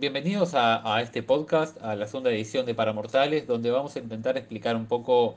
bienvenidos 0.00 0.52
a, 0.54 1.02
este 1.02 1.22
podcast, 1.22 1.76
a 1.82 1.94
la 1.94 2.06
segunda 2.06 2.30
edición 2.30 2.64
de 2.64 2.74
Paramortales, 2.74 3.46
donde 3.46 3.70
vamos 3.70 3.94
a 3.96 3.98
intentar 3.98 4.38
explicar 4.38 4.74
un 4.74 4.86
poco 4.86 5.36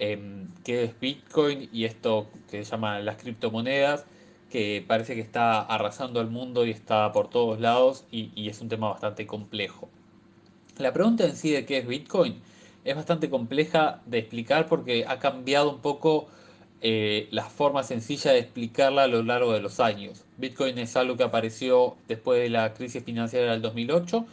eh, 0.00 0.46
qué 0.64 0.82
es 0.82 0.98
Bitcoin 0.98 1.68
y 1.72 1.84
esto 1.84 2.26
que 2.50 2.64
se 2.64 2.70
llama 2.72 2.98
las 2.98 3.18
criptomonedas, 3.18 4.04
que 4.50 4.84
parece 4.84 5.14
que 5.14 5.20
está 5.20 5.60
arrasando 5.60 6.18
al 6.18 6.28
mundo 6.28 6.66
y 6.66 6.70
está 6.72 7.12
por 7.12 7.30
todos 7.30 7.60
lados 7.60 8.04
y, 8.10 8.32
y 8.34 8.48
es 8.48 8.60
un 8.60 8.68
tema 8.68 8.88
bastante 8.88 9.28
complejo. 9.28 9.88
La 10.78 10.92
pregunta 10.92 11.24
en 11.24 11.36
sí 11.36 11.52
de 11.52 11.64
qué 11.64 11.78
es 11.78 11.86
Bitcoin 11.86 12.42
es 12.84 12.96
bastante 12.96 13.30
compleja 13.30 14.02
de 14.06 14.18
explicar 14.18 14.66
porque 14.66 15.04
ha 15.06 15.20
cambiado 15.20 15.70
un 15.70 15.78
poco 15.78 16.26
eh, 16.82 17.28
la 17.30 17.44
forma 17.44 17.82
sencilla 17.82 18.32
de 18.32 18.38
explicarla 18.38 19.04
a 19.04 19.06
lo 19.06 19.22
largo 19.22 19.52
de 19.52 19.60
los 19.60 19.80
años. 19.80 20.24
Bitcoin 20.38 20.78
es 20.78 20.96
algo 20.96 21.16
que 21.16 21.24
apareció 21.24 21.96
después 22.08 22.40
de 22.40 22.48
la 22.48 22.72
crisis 22.72 23.04
financiera 23.04 23.52
del 23.52 23.60
2008, 23.60 24.24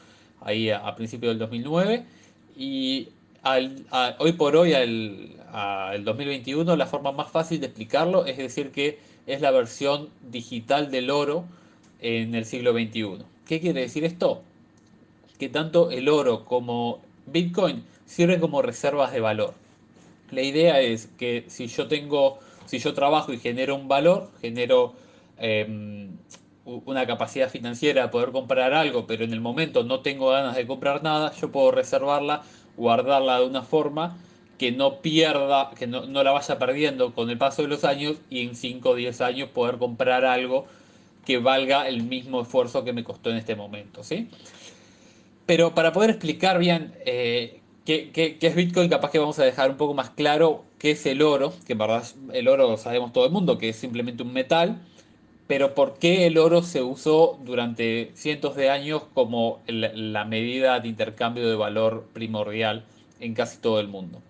ahí 0.41 0.69
a, 0.69 0.95
principios 0.95 1.31
del 1.31 1.39
2009, 1.39 2.05
y 2.55 3.09
hoy 4.19 4.31
por 4.33 4.55
hoy, 4.55 4.73
al, 4.73 5.35
al 5.51 6.03
2021, 6.05 6.75
la 6.75 6.85
forma 6.85 7.11
más 7.11 7.29
fácil 7.31 7.59
de 7.59 7.67
explicarlo 7.67 8.25
es 8.25 8.37
decir 8.37 8.71
que 8.71 8.99
es 9.25 9.41
la 9.41 9.51
versión 9.51 10.09
digital 10.31 10.89
del 10.89 11.09
oro 11.09 11.45
en 11.99 12.33
el 12.33 12.45
siglo 12.45 12.71
XXI. 12.71 13.25
¿Qué 13.45 13.59
quiere 13.59 13.81
decir 13.81 14.05
esto? 14.05 14.41
Que 15.37 15.49
tanto 15.49 15.91
el 15.91 16.07
oro 16.09 16.45
como 16.45 17.01
Bitcoin 17.25 17.83
sirven 18.05 18.39
como 18.39 18.61
reservas 18.61 19.11
de 19.11 19.19
valor. 19.19 19.53
La 20.31 20.41
idea 20.41 20.81
es 20.81 21.07
que 21.17 21.45
si 21.47 21.67
yo 21.67 21.87
tengo, 21.87 22.39
si 22.65 22.79
yo 22.79 22.93
trabajo 22.93 23.31
y 23.33 23.39
genero 23.39 23.75
un 23.75 23.87
valor, 23.87 24.29
genero 24.41 24.93
eh, 25.37 26.09
una 26.65 27.07
capacidad 27.07 27.49
financiera 27.49 28.03
de 28.03 28.07
poder 28.09 28.31
comprar 28.31 28.73
algo, 28.73 29.07
pero 29.07 29.23
en 29.23 29.31
el 29.31 29.39
momento 29.39 29.83
no 29.83 30.01
tengo 30.01 30.29
ganas 30.31 30.55
de 30.55 30.67
comprar 30.67 31.01
nada, 31.01 31.31
yo 31.33 31.51
puedo 31.51 31.71
reservarla, 31.71 32.43
guardarla 32.75 33.39
de 33.39 33.45
una 33.45 33.63
forma 33.63 34.17
que 34.57 34.71
no 34.71 35.01
pierda, 35.01 35.71
que 35.77 35.87
no, 35.87 36.05
no 36.07 36.23
la 36.23 36.31
vaya 36.31 36.59
perdiendo 36.59 37.13
con 37.13 37.29
el 37.29 37.37
paso 37.37 37.61
de 37.61 37.69
los 37.69 37.83
años 37.83 38.17
y 38.29 38.41
en 38.45 38.55
5 38.55 38.89
o 38.89 38.95
10 38.95 39.21
años 39.21 39.49
poder 39.49 39.77
comprar 39.77 40.25
algo 40.25 40.65
que 41.25 41.37
valga 41.37 41.87
el 41.87 42.03
mismo 42.03 42.41
esfuerzo 42.41 42.83
que 42.83 42.93
me 42.93 43.03
costó 43.03 43.29
en 43.29 43.37
este 43.37 43.55
momento, 43.55 44.03
¿sí? 44.03 44.29
Pero 45.45 45.73
para 45.75 45.93
poder 45.93 46.09
explicar 46.09 46.57
bien 46.59 46.93
eh, 47.05 47.61
qué, 47.87 48.37
es 48.41 48.55
Bitcoin, 48.55 48.89
capaz 48.89 49.11
que 49.11 49.19
vamos 49.19 49.39
a 49.39 49.45
dejar 49.45 49.71
un 49.71 49.77
poco 49.77 49.93
más 49.93 50.09
claro 50.09 50.65
qué 50.77 50.91
es 50.91 51.05
el 51.05 51.21
oro, 51.21 51.53
que 51.65 51.73
en 51.73 51.79
verdad 51.79 52.03
el 52.33 52.49
oro 52.49 52.75
sabemos 52.75 53.13
todo 53.13 53.25
el 53.25 53.31
mundo 53.31 53.57
que 53.57 53.69
es 53.69 53.77
simplemente 53.77 54.23
un 54.23 54.33
metal, 54.33 54.81
pero 55.47 55.73
por 55.73 55.97
qué 55.97 56.27
el 56.27 56.37
oro 56.37 56.61
se 56.61 56.81
usó 56.81 57.39
durante 57.45 58.11
cientos 58.13 58.57
de 58.57 58.69
años 58.69 59.03
como 59.13 59.61
la 59.67 60.25
medida 60.25 60.81
de 60.81 60.89
intercambio 60.89 61.47
de 61.47 61.55
valor 61.55 62.05
primordial 62.11 62.83
en 63.21 63.33
casi 63.33 63.57
todo 63.59 63.79
el 63.79 63.87
mundo. 63.87 64.21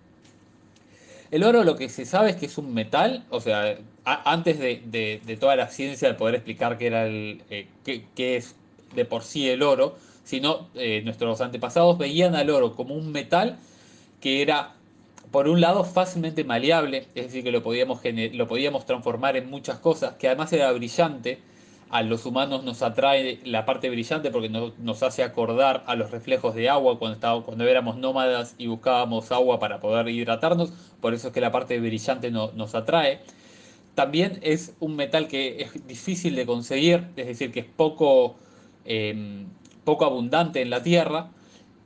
El 1.32 1.42
oro 1.42 1.64
lo 1.64 1.74
que 1.74 1.88
se 1.88 2.06
sabe 2.06 2.30
es 2.30 2.36
que 2.36 2.46
es 2.46 2.56
un 2.56 2.72
metal, 2.72 3.24
o 3.28 3.40
sea, 3.40 3.76
antes 4.04 4.60
de, 4.60 5.36
toda 5.40 5.56
la 5.56 5.66
ciencia 5.66 6.08
de 6.08 6.14
poder 6.14 6.36
explicar 6.36 6.78
qué, 6.78 6.86
era 6.86 7.06
el, 7.06 7.42
eh, 7.50 7.66
qué, 7.84 8.36
es 8.36 8.54
de 8.94 9.04
por 9.04 9.24
sí 9.24 9.48
el 9.48 9.62
oro, 9.62 9.96
sino 10.28 10.68
eh, 10.74 11.00
nuestros 11.06 11.40
antepasados 11.40 11.96
veían 11.96 12.34
al 12.34 12.50
oro 12.50 12.76
como 12.76 12.94
un 12.94 13.12
metal 13.12 13.56
que 14.20 14.42
era, 14.42 14.74
por 15.30 15.48
un 15.48 15.62
lado, 15.62 15.84
fácilmente 15.84 16.44
maleable, 16.44 17.06
es 17.14 17.24
decir, 17.28 17.42
que 17.42 17.50
lo 17.50 17.62
podíamos, 17.62 18.00
lo 18.34 18.46
podíamos 18.46 18.84
transformar 18.84 19.38
en 19.38 19.48
muchas 19.48 19.78
cosas, 19.78 20.16
que 20.16 20.26
además 20.26 20.52
era 20.52 20.70
brillante, 20.72 21.38
a 21.88 22.02
los 22.02 22.26
humanos 22.26 22.62
nos 22.62 22.82
atrae 22.82 23.40
la 23.44 23.64
parte 23.64 23.88
brillante 23.88 24.30
porque 24.30 24.50
nos, 24.50 25.02
hace 25.02 25.22
acordar 25.22 25.82
a 25.86 25.94
los 25.94 26.10
reflejos 26.10 26.54
de 26.54 26.68
agua 26.68 26.98
cuando, 26.98 27.42
cuando 27.46 27.66
éramos 27.66 27.96
nómadas 27.96 28.54
y 28.58 28.66
buscábamos 28.66 29.32
agua 29.32 29.58
para 29.58 29.80
poder 29.80 30.10
hidratarnos, 30.10 30.70
por 31.00 31.14
eso 31.14 31.28
es 31.28 31.32
que 31.32 31.40
la 31.40 31.52
parte 31.52 31.80
brillante 31.80 32.30
no, 32.30 32.52
nos 32.52 32.74
atrae. 32.74 33.20
También 33.94 34.40
es 34.42 34.74
un 34.78 34.94
metal 34.94 35.26
que 35.26 35.62
es 35.62 35.86
difícil 35.86 36.36
de 36.36 36.44
conseguir, 36.44 37.06
es 37.16 37.28
decir, 37.28 37.50
que 37.50 37.60
es 37.60 37.66
poco, 37.66 38.36
eh, 38.84 39.46
poco 39.88 40.04
abundante 40.04 40.60
en 40.60 40.68
la 40.68 40.82
tierra 40.82 41.30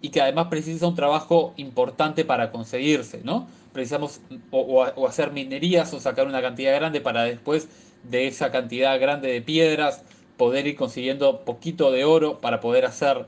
y 0.01 0.09
que 0.09 0.21
además 0.21 0.49
precisa 0.49 0.89
un 0.89 0.97
trabajo 0.97 1.55
importante 1.57 2.25
para 2.25 2.51
conseguirse, 2.51 3.21
¿no? 3.23 3.47
Precisamos 3.73 4.21
o, 4.51 5.07
hacer 5.07 5.31
minerías 5.31 5.95
o 5.95 6.01
sacar 6.01 6.27
una 6.27 6.43
cantidad 6.43 6.75
grande 6.75 7.01
para 7.01 7.23
después 7.23 7.69
de 8.03 8.27
esa 8.27 8.51
cantidad 8.51 8.99
grande 8.99 9.31
de 9.31 9.41
piedras, 9.41 10.03
poder 10.37 10.67
ir 10.67 10.75
consiguiendo 10.75 11.45
poquito 11.45 11.93
de 11.93 12.05
oro 12.05 12.41
para 12.41 12.59
poder 12.59 12.87
hacer, 12.87 13.25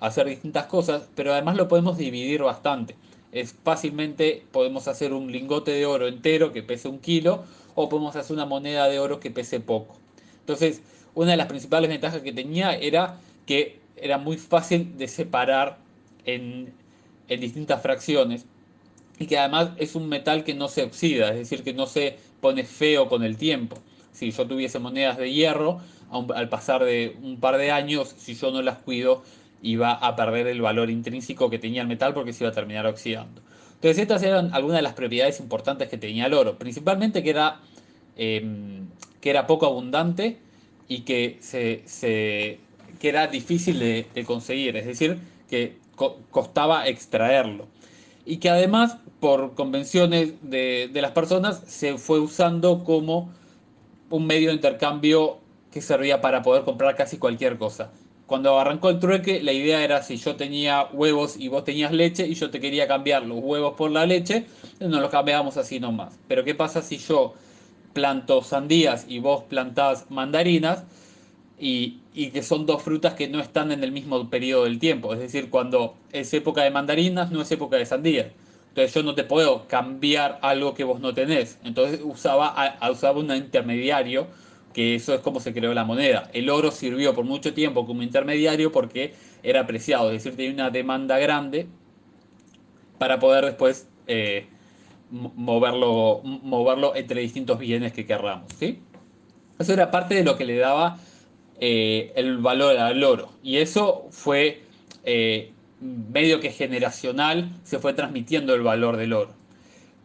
hacer 0.00 0.26
distintas 0.26 0.64
cosas, 0.68 1.06
pero 1.14 1.34
además 1.34 1.56
lo 1.56 1.68
podemos 1.68 1.98
dividir 1.98 2.42
bastante. 2.42 2.96
Es 3.30 3.54
fácilmente 3.62 4.42
podemos 4.52 4.88
hacer 4.88 5.12
un 5.12 5.30
lingote 5.30 5.72
de 5.72 5.84
oro 5.84 6.08
entero 6.08 6.50
que 6.50 6.62
pese 6.62 6.88
un 6.88 6.98
kilo 6.98 7.44
o 7.74 7.90
podemos 7.90 8.16
hacer 8.16 8.32
una 8.34 8.46
moneda 8.46 8.88
de 8.88 9.00
oro 9.00 9.20
que 9.20 9.30
pese 9.30 9.60
poco. 9.60 9.96
Entonces, 10.40 10.80
una 11.14 11.32
de 11.32 11.36
las 11.36 11.46
principales 11.46 11.90
ventajas 11.90 12.22
que 12.22 12.32
tenía 12.32 12.74
era 12.74 13.18
que 13.44 13.83
era 14.04 14.18
muy 14.18 14.36
fácil 14.36 14.96
de 14.96 15.08
separar 15.08 15.78
en, 16.24 16.72
en 17.28 17.40
distintas 17.40 17.82
fracciones 17.82 18.46
y 19.18 19.26
que 19.26 19.38
además 19.38 19.70
es 19.78 19.94
un 19.94 20.08
metal 20.08 20.44
que 20.44 20.54
no 20.54 20.68
se 20.68 20.82
oxida, 20.82 21.30
es 21.30 21.36
decir, 21.36 21.64
que 21.64 21.72
no 21.72 21.86
se 21.86 22.18
pone 22.40 22.64
feo 22.64 23.08
con 23.08 23.24
el 23.24 23.36
tiempo 23.36 23.76
si 24.14 24.30
yo 24.30 24.46
tuviese 24.46 24.78
monedas 24.78 25.18
de 25.18 25.30
hierro, 25.32 25.80
al 26.34 26.48
pasar 26.48 26.84
de 26.84 27.16
un 27.20 27.40
par 27.40 27.58
de 27.58 27.72
años, 27.72 28.14
si 28.16 28.34
yo 28.34 28.52
no 28.52 28.62
las 28.62 28.78
cuido, 28.78 29.24
iba 29.60 29.92
a 29.92 30.14
perder 30.14 30.46
el 30.46 30.62
valor 30.62 30.88
intrínseco 30.88 31.50
que 31.50 31.58
tenía 31.58 31.82
el 31.82 31.88
metal 31.88 32.14
porque 32.14 32.32
se 32.32 32.44
iba 32.44 32.50
a 32.50 32.54
terminar 32.54 32.86
oxidando. 32.86 33.42
Entonces 33.74 33.98
estas 33.98 34.22
eran 34.22 34.54
algunas 34.54 34.78
de 34.78 34.82
las 34.82 34.92
propiedades 34.92 35.40
importantes 35.40 35.88
que 35.88 35.98
tenía 35.98 36.26
el 36.26 36.34
oro, 36.34 36.56
principalmente 36.56 37.22
que 37.24 37.30
era, 37.30 37.60
eh, 38.16 38.80
que 39.20 39.30
era 39.30 39.46
poco 39.48 39.66
abundante 39.66 40.38
y 40.86 41.00
que, 41.00 41.38
se, 41.40 42.60
que 43.00 43.08
era 43.08 43.26
difícil 43.26 43.78
de, 43.78 44.24
conseguir, 44.26 44.76
es 44.76 44.86
decir, 44.86 45.18
que 45.48 45.78
co 45.96 46.18
costaba 46.30 46.86
extraerlo. 46.88 47.66
Y 48.26 48.38
que 48.38 48.48
además, 48.50 48.96
por 49.20 49.54
convenciones 49.54 50.34
de, 50.42 50.88
de 50.92 51.02
las 51.02 51.12
personas, 51.12 51.62
se 51.66 51.98
fue 51.98 52.20
usando 52.20 52.84
como 52.84 53.32
un 54.10 54.26
medio 54.26 54.48
de 54.48 54.54
intercambio 54.54 55.38
que 55.70 55.82
servía 55.82 56.20
para 56.20 56.42
poder 56.42 56.64
comprar 56.64 56.96
casi 56.96 57.18
cualquier 57.18 57.58
cosa. 57.58 57.90
Cuando 58.26 58.58
arrancó 58.58 58.88
el 58.88 59.00
trueque, 59.00 59.42
la 59.42 59.52
idea 59.52 59.84
era 59.84 60.02
si 60.02 60.16
yo 60.16 60.36
tenía 60.36 60.84
huevos 60.92 61.36
y 61.36 61.48
vos 61.48 61.64
tenías 61.64 61.92
leche 61.92 62.26
y 62.26 62.34
yo 62.34 62.50
te 62.50 62.58
quería 62.58 62.88
cambiar 62.88 63.26
los 63.26 63.38
huevos 63.42 63.74
por 63.74 63.90
la 63.90 64.06
leche, 64.06 64.46
nos 64.80 65.02
los 65.02 65.10
cambiábamos 65.10 65.58
así 65.58 65.78
nomás. 65.78 66.18
Pero 66.26 66.42
¿qué 66.42 66.54
pasa 66.54 66.80
si 66.80 66.96
yo 66.96 67.34
planto 67.92 68.42
sandías 68.42 69.04
y 69.08 69.18
vos 69.18 69.44
plantás 69.44 70.10
mandarinas 70.10 70.84
y, 71.64 72.28
que 72.30 72.42
son 72.42 72.66
dos 72.66 72.82
frutas 72.82 73.14
que 73.14 73.26
no 73.26 73.40
están 73.40 73.72
en 73.72 73.82
el 73.82 73.90
mismo 73.90 74.28
periodo 74.28 74.64
del 74.64 74.78
tiempo? 74.78 75.14
Es 75.14 75.20
decir, 75.20 75.48
cuando 75.48 75.96
es 76.12 76.32
época 76.34 76.62
de 76.62 76.70
mandarinas, 76.70 77.30
no 77.30 77.40
es 77.40 77.50
época 77.50 77.76
de 77.76 77.86
sandías. 77.86 78.26
Entonces 78.68 78.92
yo 78.92 79.02
no 79.02 79.14
te 79.14 79.24
puedo 79.24 79.66
cambiar 79.66 80.38
algo 80.42 80.74
que 80.74 80.84
vos 80.84 81.00
no 81.00 81.14
tenés. 81.14 81.58
Entonces 81.64 82.00
usaba, 82.04 82.48
a, 82.48 82.90
usaba 82.90 83.20
un 83.20 83.34
intermediario, 83.34 84.26
que 84.74 84.96
eso 84.96 85.14
es 85.14 85.20
como 85.20 85.40
se 85.40 85.54
creó 85.54 85.72
la 85.72 85.84
moneda. 85.84 86.28
El 86.34 86.50
oro 86.50 86.70
sirvió 86.70 87.14
por 87.14 87.24
mucho 87.24 87.54
tiempo 87.54 87.86
como 87.86 88.02
intermediario 88.02 88.70
porque 88.70 89.14
era 89.42 89.60
apreciado, 89.60 90.10
es 90.10 90.22
decir, 90.22 90.36
tenía 90.36 90.52
una 90.52 90.70
demanda 90.70 91.18
grande 91.18 91.66
para 92.98 93.18
poder 93.18 93.46
después 93.46 93.88
eh, 94.06 94.48
moverlo, 95.10 96.20
moverlo 96.24 96.94
entre 96.94 97.22
distintos 97.22 97.58
bienes 97.58 97.92
que 97.92 98.04
querramos. 98.04 98.52
¿sí? 98.58 98.80
Eso 99.58 99.72
era 99.72 99.90
parte 99.90 100.16
de 100.16 100.24
lo 100.24 100.36
que 100.36 100.44
le 100.44 100.56
daba 100.58 100.98
eh, 101.60 102.12
el 102.16 102.38
valor 102.38 102.76
al 102.76 103.02
oro. 103.02 103.30
Y 103.42 103.58
eso 103.58 104.06
fue 104.10 104.62
eh, 105.04 105.52
medio 105.80 106.40
que 106.40 106.50
generacional 106.50 107.50
se 107.64 107.78
fue 107.78 107.92
transmitiendo 107.92 108.54
el 108.54 108.62
valor 108.62 108.96
del 108.96 109.12
oro. 109.12 109.32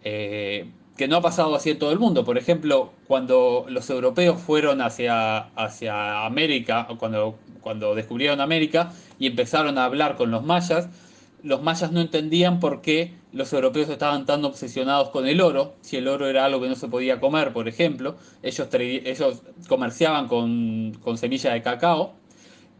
Eh, 0.03 0.69
que 0.97 1.07
no 1.07 1.15
ha 1.17 1.21
pasado 1.21 1.55
así 1.55 1.69
en 1.69 1.79
todo 1.79 1.93
el 1.93 1.99
mundo. 1.99 2.25
Por 2.25 2.37
ejemplo, 2.37 2.91
cuando 3.07 3.65
los 3.69 3.89
europeos 3.89 4.41
fueron 4.41 4.81
hacia, 4.81 5.37
hacia 5.55 6.25
América, 6.25 6.87
cuando, 6.99 7.39
cuando 7.61 7.95
descubrieron 7.95 8.41
América 8.41 8.91
y 9.17 9.27
empezaron 9.27 9.77
a 9.77 9.85
hablar 9.85 10.17
con 10.17 10.29
los 10.29 10.43
mayas, 10.43 10.89
los 11.41 11.61
mayas 11.61 11.93
no 11.93 12.01
entendían 12.01 12.59
por 12.59 12.81
qué 12.81 13.13
los 13.31 13.53
europeos 13.53 13.89
estaban 13.89 14.25
tan 14.25 14.43
obsesionados 14.43 15.09
con 15.09 15.27
el 15.27 15.41
oro, 15.41 15.75
si 15.81 15.97
el 15.97 16.07
oro 16.07 16.27
era 16.27 16.45
algo 16.45 16.61
que 16.61 16.67
no 16.69 16.75
se 16.75 16.87
podía 16.87 17.19
comer, 17.19 17.53
por 17.53 17.67
ejemplo. 17.67 18.15
Ellos, 18.41 18.67
ellos 18.73 19.41
comerciaban 19.67 20.27
con, 20.27 20.97
con 21.03 21.17
semilla 21.17 21.53
de 21.53 21.61
cacao 21.61 22.13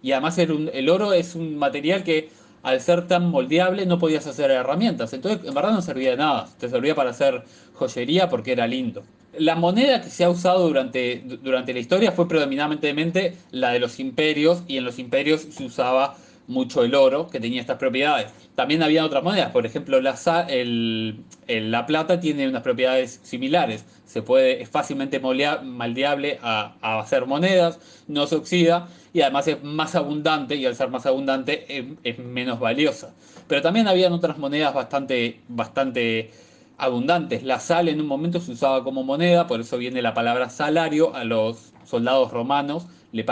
y 0.02 0.12
además 0.14 0.38
el, 0.38 0.70
el 0.74 0.90
oro 0.90 1.14
es 1.14 1.36
un 1.36 1.58
material 1.58 2.04
que 2.04 2.30
al 2.64 2.82
ser 2.82 3.08
tan 3.08 3.30
moldeable 3.30 3.86
no 3.86 4.00
podías 4.00 4.28
hacer 4.28 4.52
herramientas. 4.52 5.14
Entonces, 5.14 5.48
en 5.48 5.54
verdad 5.54 5.72
no 5.72 5.82
servía 5.82 6.12
de 6.12 6.18
nada. 6.18 6.48
Te 6.60 6.68
servía 6.70 6.96
para 6.96 7.12
hacer 7.12 7.44
joyería 7.74 8.30
porque 8.30 8.52
era 8.52 8.68
lindo. 8.68 9.04
La 9.38 9.56
moneda 9.56 10.02
que 10.02 10.10
se 10.10 10.24
ha 10.24 10.30
usado 10.30 10.68
durante, 10.68 11.22
durante 11.44 11.74
la 11.74 11.80
historia 11.80 12.12
fue 12.12 12.28
predominantemente 12.28 13.38
la 13.52 13.72
de 13.72 13.80
los 13.80 14.00
imperios 14.00 14.64
y 14.68 14.78
en 14.78 14.86
los 14.86 15.00
imperios 15.00 15.42
se 15.42 15.66
usaba 15.66 16.18
mucho 16.50 16.84
el 16.84 16.96
oro, 16.96 17.28
que 17.28 17.40
tenía 17.40 17.62
estas 17.62 17.78
propiedades. 17.78 18.28
También 18.56 18.84
había 18.84 19.06
otras 19.06 19.24
monedas, 19.24 19.52
por 19.52 19.66
ejemplo, 19.66 20.02
la, 20.02 20.16
el, 20.50 21.24
la 21.48 21.86
plata 21.86 22.20
tiene 22.20 22.50
unas 22.50 22.64
propiedades 22.64 23.22
similares. 23.24 23.86
Se 24.06 24.22
puede, 24.22 24.62
es 24.62 24.70
fácilmente 24.70 25.20
moldeable 25.20 26.40
a, 26.42 26.74
hacer 26.82 27.26
monedas, 27.28 27.80
no 28.08 28.28
se 28.28 28.36
oxida 28.36 28.88
y 29.14 29.22
además 29.22 29.48
es 29.48 29.64
más 29.64 29.96
abundante 29.96 30.56
y 30.56 30.66
al 30.66 30.76
ser 30.76 30.90
más 30.90 31.06
abundante 31.06 31.66
es, 31.70 31.86
es 32.04 32.20
menos 32.20 32.60
valiosa. 32.60 33.14
Pero 33.48 33.62
también 33.62 33.88
habían 33.88 34.12
otras 34.12 34.38
monedas 34.38 34.74
bastante, 34.74 35.40
bastante 35.48 36.32
abundantes. 36.80 37.44
La 37.44 37.60
sal 37.60 37.88
en 37.90 38.02
un 38.02 38.08
momento 38.08 38.40
se 38.40 38.52
usaba 38.52 38.84
como 38.84 39.04
moneda, 39.04 39.46
por 39.46 39.62
eso 39.62 39.78
viene 39.78 40.02
la 40.02 40.16
palabra 40.16 40.50
salario 40.50 41.14
a 41.16 41.24
los 41.24 41.74
soldados 41.86 42.32
romanos. 42.32 42.88
Le, 43.12 43.26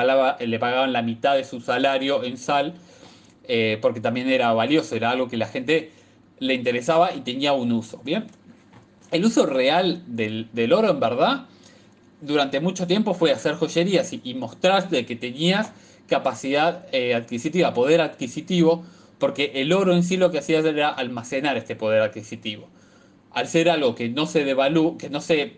le 0.45 0.59
pagaban 0.59 0.93
la 0.93 1.01
mitad 1.01 1.35
de 1.35 1.43
su 1.43 1.61
salario 1.61 2.23
en 2.23 2.37
sal, 2.37 2.73
eh, 3.47 3.77
porque 3.81 4.01
también 4.01 4.29
era 4.29 4.51
valioso, 4.53 4.95
era 4.95 5.11
algo 5.11 5.27
que 5.27 5.37
la 5.37 5.47
gente 5.47 5.91
le 6.39 6.53
interesaba 6.53 7.13
y 7.13 7.21
tenía 7.21 7.53
un 7.53 7.71
uso. 7.71 8.01
Bien, 8.03 8.27
el 9.11 9.25
uso 9.25 9.45
real 9.45 10.03
del, 10.07 10.73
oro, 10.73 10.89
en 10.89 10.99
verdad, 10.99 11.45
durante 12.21 12.59
mucho 12.59 12.87
tiempo 12.87 13.13
fue 13.13 13.31
hacer 13.31 13.55
joyerías 13.55 14.11
y, 14.13 14.33
mostrar 14.33 14.89
que 14.89 15.15
tenías 15.15 15.71
capacidad 16.07 16.85
eh, 16.91 17.15
adquisitiva, 17.15 17.73
poder 17.73 18.01
adquisitivo, 18.01 18.83
porque 19.19 19.51
el 19.55 19.73
oro 19.73 19.93
en 19.93 20.03
sí 20.03 20.17
lo 20.17 20.31
que 20.31 20.39
hacía 20.39 20.59
era 20.59 20.89
almacenar 20.89 21.57
este 21.57 21.75
poder 21.75 22.01
adquisitivo 22.01 22.67
al 23.37 23.47
ser 23.47 23.69
algo 23.69 23.93
que 23.93 24.09
no 24.09 24.25
se 24.25 24.43
devalúa, 24.43 24.97
que 24.97 25.11
no 25.11 25.21
se 25.21 25.57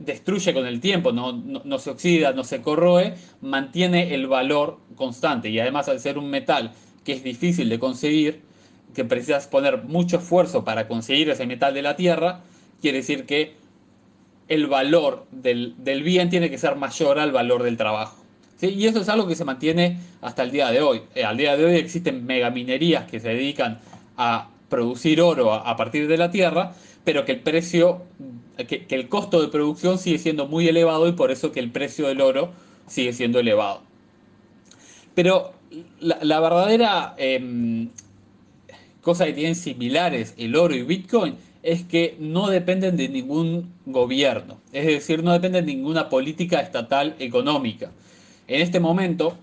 destruye 0.00 0.52
con 0.52 0.66
el 0.66 0.80
tiempo, 0.80 1.12
no, 1.12 1.32
no, 1.32 1.78
se 1.78 1.90
oxida, 1.90 2.32
no 2.32 2.42
se 2.42 2.60
corroe, 2.60 3.14
mantiene 3.40 4.14
el 4.14 4.26
valor 4.26 4.80
constante. 4.96 5.48
Y 5.48 5.60
además 5.60 5.88
al 5.88 6.00
ser 6.00 6.18
un 6.18 6.28
metal 6.28 6.72
que 7.04 7.12
es 7.12 7.22
difícil 7.22 7.68
de 7.68 7.78
conseguir, 7.78 8.40
que 8.94 9.04
precisas 9.04 9.46
poner 9.46 9.82
mucho 9.84 10.18
esfuerzo 10.18 10.64
para 10.64 10.88
conseguir 10.88 11.28
ese 11.30 11.46
metal 11.46 11.74
de 11.74 11.82
la 11.82 11.96
tierra, 11.96 12.40
quiere 12.80 12.98
decir 12.98 13.26
que 13.26 13.54
el 14.48 14.66
valor 14.66 15.26
del, 15.30 15.74
bien 16.02 16.30
tiene 16.30 16.50
que 16.50 16.58
ser 16.58 16.76
mayor 16.76 17.18
al 17.18 17.32
valor 17.32 17.62
del 17.62 17.76
trabajo. 17.76 18.22
Y 18.60 18.86
eso 18.86 19.00
es 19.00 19.08
algo 19.08 19.26
que 19.26 19.34
se 19.34 19.44
mantiene 19.44 19.98
hasta 20.22 20.42
el 20.42 20.50
día 20.50 20.70
de 20.70 20.80
hoy. 20.80 21.02
Eh, 21.14 21.24
al 21.24 21.36
día 21.36 21.56
de 21.56 21.64
hoy 21.64 21.74
existen 21.76 22.24
megaminerías 22.24 23.04
que 23.10 23.20
se 23.20 23.28
dedican 23.28 23.80
a 24.16 24.48
producir 24.70 25.20
oro 25.20 25.52
a 25.52 25.76
partir 25.76 26.08
de 26.08 26.16
la 26.16 26.30
tierra 26.30 26.72
pero 27.04 27.24
que 27.24 27.32
el 27.32 27.40
precio, 27.40 28.02
que, 28.66 28.86
el 28.88 29.08
costo 29.08 29.40
de 29.40 29.48
producción 29.48 29.98
sigue 29.98 30.18
siendo 30.18 30.48
muy 30.48 30.66
elevado 30.66 31.06
y 31.06 31.12
por 31.12 31.30
eso 31.30 31.52
que 31.52 31.60
el 31.60 31.70
precio 31.70 32.08
del 32.08 32.20
oro 32.20 32.52
sigue 32.86 33.12
siendo 33.12 33.38
elevado. 33.38 33.82
Pero 35.14 35.52
la, 36.00 36.40
verdadera 36.40 37.14
em, 37.16 37.88
cosa 39.00 39.26
que 39.26 39.32
tienen 39.32 39.54
similares 39.54 40.34
el 40.36 40.56
oro 40.56 40.74
y 40.74 40.82
Bitcoin 40.82 41.36
es 41.62 41.82
que 41.82 42.16
no 42.18 42.48
dependen 42.48 42.96
de 42.96 43.08
ningún 43.08 43.72
gobierno, 43.86 44.58
es 44.72 44.86
decir, 44.86 45.22
no 45.22 45.32
dependen 45.32 45.64
de 45.64 45.74
ninguna 45.74 46.08
política 46.10 46.60
estatal 46.60 47.16
económica. 47.18 47.90
En 48.46 48.60
este 48.60 48.80
momento, 48.80 49.38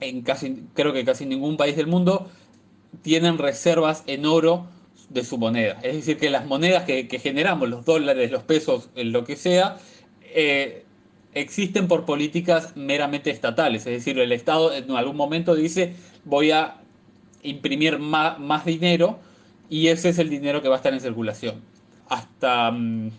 en 0.00 0.22
casi, 0.22 0.62
creo 0.74 0.92
que 0.92 1.04
casi 1.04 1.26
ningún 1.26 1.56
país 1.56 1.74
del 1.76 1.88
mundo 1.88 2.30
tienen 3.02 3.38
reservas 3.38 4.04
en 4.06 4.26
oro 4.26 4.66
de 5.08 5.24
su 5.24 5.36
moneda. 5.36 5.78
Es 5.82 5.96
decir, 5.96 6.18
que 6.18 6.30
las 6.30 6.46
monedas 6.46 6.84
que, 6.84 7.06
generamos, 7.20 7.68
los 7.68 7.84
dólares, 7.84 8.30
los 8.30 8.44
pesos, 8.44 8.90
lo 8.94 9.24
que 9.24 9.36
sea, 9.36 9.78
eh, 10.22 10.83
existen 11.34 11.88
por 11.88 12.04
políticas 12.04 12.76
meramente 12.76 13.30
estatales. 13.30 13.86
Es 13.86 13.92
decir, 13.92 14.18
el 14.18 14.32
Estado 14.32 14.72
en 14.72 14.90
algún 14.92 15.16
momento 15.16 15.54
dice 15.54 15.94
voy 16.24 16.50
a 16.50 16.76
imprimir 17.42 17.98
más, 17.98 18.64
dinero 18.64 19.18
y 19.68 19.88
ese 19.88 20.10
es 20.10 20.18
el 20.18 20.30
dinero 20.30 20.62
que 20.62 20.68
va 20.68 20.76
a 20.76 20.78
estar 20.78 20.92
en 20.92 21.00
circulación. 21.00 21.60
Hasta 22.08 22.70
mm, 22.70 23.10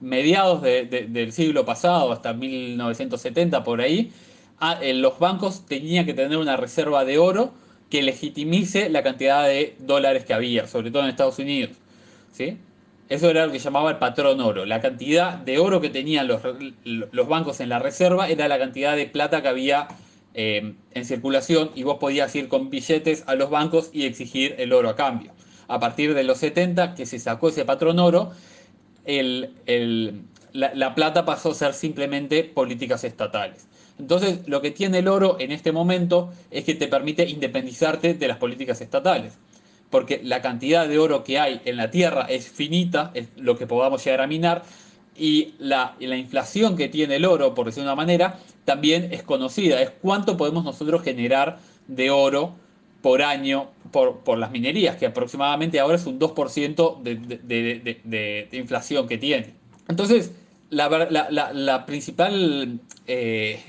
mediados 0.00 0.62
del 0.62 1.32
siglo 1.32 1.64
pasado, 1.64 2.12
hasta 2.12 2.32
1970 2.32 3.64
por 3.64 3.80
ahí, 3.80 4.12
ah, 4.60 4.80
los 4.94 5.18
bancos 5.18 5.66
tenían 5.66 6.06
que 6.06 6.14
tener 6.14 6.38
una 6.38 6.56
reserva 6.56 7.04
de 7.04 7.18
oro 7.18 7.52
que 7.90 8.02
legitimice 8.02 8.90
la 8.90 9.02
cantidad 9.02 9.46
de 9.46 9.76
dólares 9.80 10.24
que 10.24 10.34
había, 10.34 10.66
sobre 10.66 10.90
todo 10.90 11.04
en 11.04 11.08
Estados 11.08 11.38
Unidos. 11.38 11.76
¿sí? 12.32 12.58
Eso 13.08 13.30
era 13.30 13.46
lo 13.46 13.52
que 13.52 13.58
llamaba 13.58 13.90
el 13.90 13.96
patrón 13.96 14.40
oro. 14.40 14.66
La 14.66 14.80
cantidad 14.80 15.34
de 15.34 15.58
oro 15.58 15.80
que 15.80 15.88
tenían 15.88 16.28
los, 16.28 17.28
bancos 17.28 17.60
en 17.60 17.70
la 17.70 17.78
reserva 17.78 18.28
era 18.28 18.48
la 18.48 18.58
cantidad 18.58 18.96
de 18.96 19.06
plata 19.06 19.40
que 19.40 19.48
había 19.48 19.88
eh, 20.34 20.74
en 20.92 21.04
circulación 21.06 21.70
y 21.74 21.84
vos 21.84 21.96
podías 21.98 22.34
ir 22.34 22.48
con 22.48 22.68
billetes 22.68 23.24
a 23.26 23.34
los 23.34 23.48
bancos 23.48 23.88
y 23.94 24.04
exigir 24.04 24.56
el 24.58 24.74
oro 24.74 24.90
a 24.90 24.96
cambio. 24.96 25.32
A 25.68 25.80
partir 25.80 26.14
de 26.14 26.22
los 26.22 26.38
70, 26.38 26.94
que 26.94 27.06
se 27.06 27.18
sacó 27.18 27.48
ese 27.48 27.64
patrón 27.64 27.98
oro, 27.98 28.32
la 30.52 30.94
plata 30.94 31.24
pasó 31.24 31.52
a 31.52 31.54
ser 31.54 31.72
simplemente 31.72 32.44
políticas 32.44 33.04
estatales. 33.04 33.68
Entonces, 33.98 34.46
lo 34.46 34.60
que 34.60 34.70
tiene 34.70 34.98
el 34.98 35.08
oro 35.08 35.36
en 35.40 35.50
este 35.50 35.72
momento 35.72 36.30
es 36.50 36.64
que 36.64 36.74
te 36.74 36.88
permite 36.88 37.28
independizarte 37.28 38.14
de 38.14 38.28
las 38.28 38.36
políticas 38.36 38.80
estatales, 38.80 39.38
porque 39.90 40.20
la 40.22 40.42
cantidad 40.42 40.86
de 40.86 40.98
oro 40.98 41.24
que 41.24 41.38
hay 41.38 41.60
en 41.64 41.76
la 41.76 41.90
tierra 41.90 42.26
es 42.28 42.48
finita, 42.48 43.10
es 43.14 43.28
lo 43.36 43.56
que 43.56 43.66
podamos 43.66 44.04
llegar 44.04 44.20
a 44.20 44.26
minar, 44.26 44.62
y 45.18 45.54
la, 45.58 45.96
inflación 46.00 46.76
que 46.76 46.88
tiene 46.88 47.16
el 47.16 47.24
oro, 47.24 47.54
por 47.54 47.66
decirlo 47.66 47.88
de 47.88 47.92
una 47.92 47.96
manera, 47.96 48.38
también 48.64 49.12
es 49.12 49.22
conocida, 49.22 49.82
es 49.82 49.90
cuánto 49.90 50.36
podemos 50.36 50.64
nosotros 50.64 51.02
generar 51.02 51.58
de 51.88 52.10
oro 52.10 52.54
por 53.02 53.22
año 53.22 53.70
por, 53.90 54.38
las 54.38 54.50
minerías, 54.50 54.96
que 54.96 55.06
aproximadamente 55.06 55.80
ahora 55.80 55.96
es 55.96 56.06
un 56.06 56.20
2% 56.20 57.02
de, 57.02 58.48
inflación 58.52 59.08
que 59.08 59.18
tiene. 59.18 59.54
Entonces, 59.88 60.32
la, 60.70 61.84
principal 61.86 62.78
eh, 63.06 63.60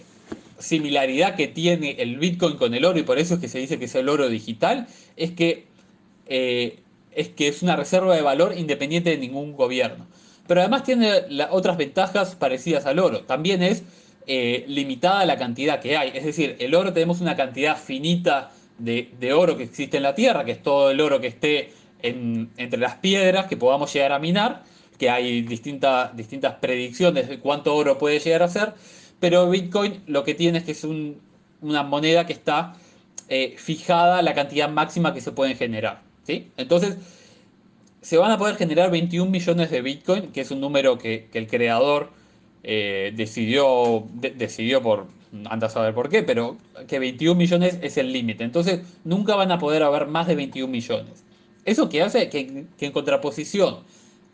similaridad 0.60 1.36
que 1.36 1.48
tiene 1.48 1.92
el 2.00 2.18
Bitcoin 2.18 2.58
con 2.58 2.74
el 2.74 2.86
oro, 2.86 3.00
y 3.00 3.04
por 3.04 3.18
eso 3.18 3.36
es 3.36 3.40
que 3.40 3.48
se 3.48 3.60
dice 3.60 3.80
que 3.80 3.86
es 3.86 3.96
el 3.96 4.10
oro 4.10 4.30
digital, 4.30 4.88
es 5.16 5.32
que, 5.32 5.69
eh, 6.30 6.80
es, 7.12 7.30
que 7.30 7.48
es 7.48 7.62
una 7.62 7.76
reserva 7.76 8.16
de 8.16 8.22
valor 8.22 8.54
independiente 8.58 9.10
de 9.10 9.18
ningún 9.18 9.54
gobierno. 9.54 10.08
Pero 10.48 10.62
además 10.62 10.84
tiene 10.84 11.12
otras 11.52 11.78
ventajas 11.78 12.36
parecidas 12.36 12.86
al 12.86 13.00
oro. 13.00 13.22
También 13.22 13.62
es 13.62 13.84
eh, 14.26 14.64
limitada 14.68 15.26
la 15.26 15.38
cantidad 15.38 15.80
que 15.80 15.98
hay. 15.98 16.12
Es 16.16 16.24
decir, 16.24 16.56
el 16.60 16.74
oro 16.74 16.94
tenemos 16.94 17.22
una 17.22 17.36
cantidad 17.36 17.78
finita 17.78 18.52
de, 18.78 19.34
oro 19.34 19.58
que 19.58 19.64
existe 19.64 19.98
en 19.98 20.04
la 20.04 20.16
Tierra, 20.16 20.46
que 20.46 20.54
es 20.54 20.64
todo 20.64 20.90
el 20.90 21.02
oro 21.02 21.20
que 21.20 21.28
esté 21.28 21.74
entre 22.02 22.80
las 22.80 22.96
piedras 22.96 23.48
que 23.48 23.58
podamos 23.58 23.92
llegar 23.94 24.14
a 24.14 24.20
minar, 24.20 24.64
que 24.98 25.10
hay 25.10 25.42
distintas 25.42 26.12
predicciones 26.62 27.28
de 27.28 27.40
cuánto 27.40 27.76
oro 27.76 27.98
puede 27.98 28.20
llegar 28.20 28.44
a 28.44 28.48
ser 28.48 28.74
pero 29.20 29.50
Bitcoin 29.50 30.02
lo 30.08 30.24
que 30.24 30.34
tiene 30.34 30.60
es 30.60 30.64
que 30.64 30.72
es 30.72 30.84
una 30.84 31.84
moneda 31.84 32.26
que 32.26 32.34
está 32.34 32.76
eh, 33.28 33.56
fijada 33.58 34.22
la 34.22 34.34
cantidad 34.34 34.70
máxima 34.70 35.14
que 35.14 35.22
se 35.22 35.32
pueden 35.32 35.58
generar. 35.58 36.02
Entonces, 36.58 36.98
se 38.02 38.18
van 38.18 38.32
a 38.32 38.38
poder 38.38 38.56
generar 38.56 38.92
21 38.92 39.30
millones 39.30 39.72
de 39.72 39.82
Bitcoin, 39.82 40.32
que 40.32 40.42
es 40.42 40.52
un 40.52 40.62
número 40.62 40.98
que, 40.98 41.28
el 41.34 41.48
creador 41.48 42.10
eh, 42.64 43.14
decidió, 43.16 44.06
decidió 44.14 44.82
por, 44.82 45.08
anda 45.50 45.68
a 45.68 45.70
saber 45.70 45.94
por 45.94 46.10
qué, 46.10 46.24
pero 46.24 46.58
que 46.88 47.00
21 47.00 47.36
millones 47.36 47.80
es 47.82 47.98
el 47.98 48.14
límite. 48.14 48.44
Entonces, 48.44 48.82
nunca 49.04 49.36
van 49.36 49.52
a 49.52 49.60
poder 49.60 49.84
haber 49.84 50.08
más 50.08 50.28
de 50.28 50.36
21 50.36 50.72
millones. 50.72 51.24
Eso 51.66 51.90
que 51.90 52.02
hace 52.02 52.30
que, 52.30 52.66
en 52.80 52.92
contraposición 52.92 53.80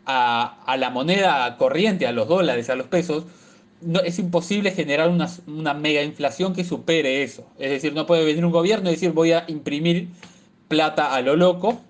a, 0.06 0.76
la 0.78 0.90
moneda 0.90 1.56
corriente, 1.58 2.06
a 2.06 2.12
los 2.12 2.28
dólares, 2.28 2.70
a 2.70 2.76
los 2.76 2.86
pesos, 2.86 3.24
es 4.04 4.18
imposible 4.18 4.70
generar 4.70 5.10
una, 5.10 5.74
mega 5.74 6.02
inflación 6.02 6.54
que 6.54 6.64
supere 6.64 7.22
eso. 7.22 7.44
Es 7.58 7.70
decir, 7.70 7.92
no 7.92 8.06
puede 8.06 8.24
venir 8.24 8.44
un 8.44 8.52
gobierno 8.52 8.88
y 8.88 8.94
decir 8.94 9.12
voy 9.12 9.32
a 9.32 9.44
imprimir 9.48 10.08
plata 10.68 11.14
a 11.14 11.20
lo 11.20 11.36
loco, 11.36 11.80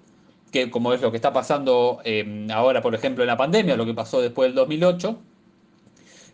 que 0.52 0.70
como 0.70 0.92
es 0.92 1.00
lo 1.00 1.10
que 1.10 1.16
está 1.16 1.32
pasando 1.32 2.00
em, 2.04 2.50
ahora, 2.50 2.82
por 2.82 2.94
ejemplo, 2.94 3.24
en 3.24 3.28
la 3.28 3.36
pandemia, 3.36 3.76
lo 3.76 3.86
que 3.86 3.94
pasó 3.94 4.20
después 4.20 4.48
del 4.48 4.54
2008, 4.54 5.18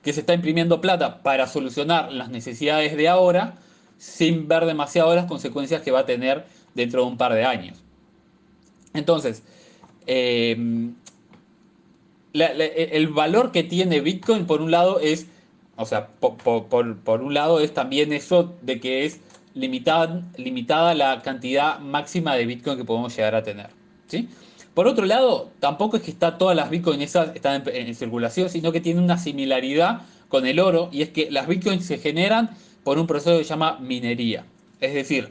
que 0.03 0.13
se 0.13 0.21
está 0.21 0.35
imprimiendo 0.35 0.81
plata 0.81 1.23
para 1.23 1.47
solucionar 1.47 2.13
las 2.13 2.29
necesidades 2.29 2.97
de 2.97 3.09
ahora, 3.09 3.55
sin 3.99 4.49
ver 4.49 4.67
demasiado 4.67 5.15
las 5.15 5.27
consecuencias 5.27 5.83
que 5.83 5.93
va 5.93 6.01
a 6.01 6.07
tener 6.07 6.45
dentro 6.75 7.03
de 7.03 7.09
un 7.09 7.17
par 7.17 7.35
de 7.35 7.45
años. 7.45 7.79
Entonces, 8.95 9.43
em, 10.07 10.95
el 12.33 13.09
valor 13.09 13.53
que 13.53 13.63
tiene 13.63 14.01
Bitcoin, 14.01 14.47
por 14.47 14.61
un 14.61 14.71
lado, 14.71 14.99
es 15.01 15.27
o 15.77 15.87
sea, 15.87 16.09
por, 16.09 17.23
un 17.23 17.35
lado 17.35 17.61
es 17.61 17.73
también 17.73 18.13
eso 18.13 18.55
de 18.63 18.79
que 18.79 19.05
es 19.05 19.21
limitada, 19.55 20.95
la 20.95 21.23
cantidad 21.23 21.79
máxima 21.79 22.37
de 22.37 22.47
Bitcoin 22.47 22.77
que 22.77 22.85
podemos 22.85 23.17
llegar 23.17 23.35
a 23.35 23.43
tener. 23.43 23.71
¿sí? 24.07 24.29
Por 24.75 24.87
otro 24.87 25.05
lado, 25.05 25.51
tampoco 25.61 25.97
es 25.97 26.03
que 26.03 26.11
está 26.11 26.39
todas 26.39 26.57
las 26.57 26.71
Bitcoin 26.71 27.03
esas 27.03 27.35
están 27.35 27.63
en, 27.67 27.95
circulación, 27.95 28.49
sino 28.49 28.73
que 28.73 28.81
tiene 28.81 29.01
una 29.01 29.19
similaridad 29.19 30.03
con 30.29 30.47
el 30.47 30.59
oro 30.61 30.89
y 30.91 31.03
es 31.03 31.11
que 31.11 31.31
las 31.31 31.47
Bitcoins 31.47 31.85
se 31.85 31.99
generan 31.99 32.51
por 32.83 32.99
un 32.99 33.07
proceso 33.07 33.37
que 33.39 33.45
se 33.45 33.51
llama 33.51 33.79
minería. 33.81 34.47
Es 34.81 34.95
decir, 34.95 35.29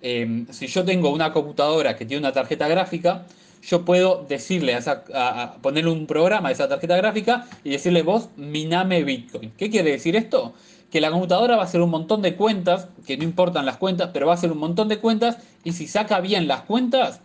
em, 0.00 0.46
si 0.50 0.66
yo 0.66 0.84
tengo 0.84 1.10
una 1.10 1.32
computadora 1.32 1.96
que 1.96 2.06
tiene 2.06 2.20
una 2.20 2.32
tarjeta 2.32 2.66
gráfica, 2.66 3.26
yo 3.62 3.84
puedo 3.84 4.24
decirle 4.28 4.74
a, 4.74 5.56
ponerle 5.60 5.90
un 5.90 6.06
programa 6.06 6.48
a 6.48 6.52
esa 6.52 6.68
tarjeta 6.68 6.96
gráfica 6.96 7.46
y 7.64 7.70
decirle 7.70 8.02
vos 8.02 8.28
miname 8.36 9.04
Bitcoin. 9.04 9.52
¿Qué 9.56 9.68
quiere 9.70 9.92
decir 9.92 10.16
esto? 10.16 10.54
Que 10.90 11.00
la 11.00 11.10
computadora 11.10 11.56
va 11.56 11.62
a 11.62 11.64
hacer 11.66 11.80
un 11.80 11.90
montón 11.90 12.22
de 12.22 12.34
cuentas, 12.34 12.88
que 13.06 13.16
no 13.16 13.24
importan 13.24 13.66
las 13.66 13.76
cuentas, 13.76 14.10
pero 14.12 14.26
va 14.26 14.32
a 14.32 14.36
hacer 14.36 14.50
un 14.52 14.58
montón 14.58 14.88
de 14.88 14.98
cuentas 14.98 15.38
y 15.64 15.72
si 15.72 15.86
saca 15.86 16.20
bien 16.20 16.48
las 16.48 16.62
cuentas, 16.62 17.20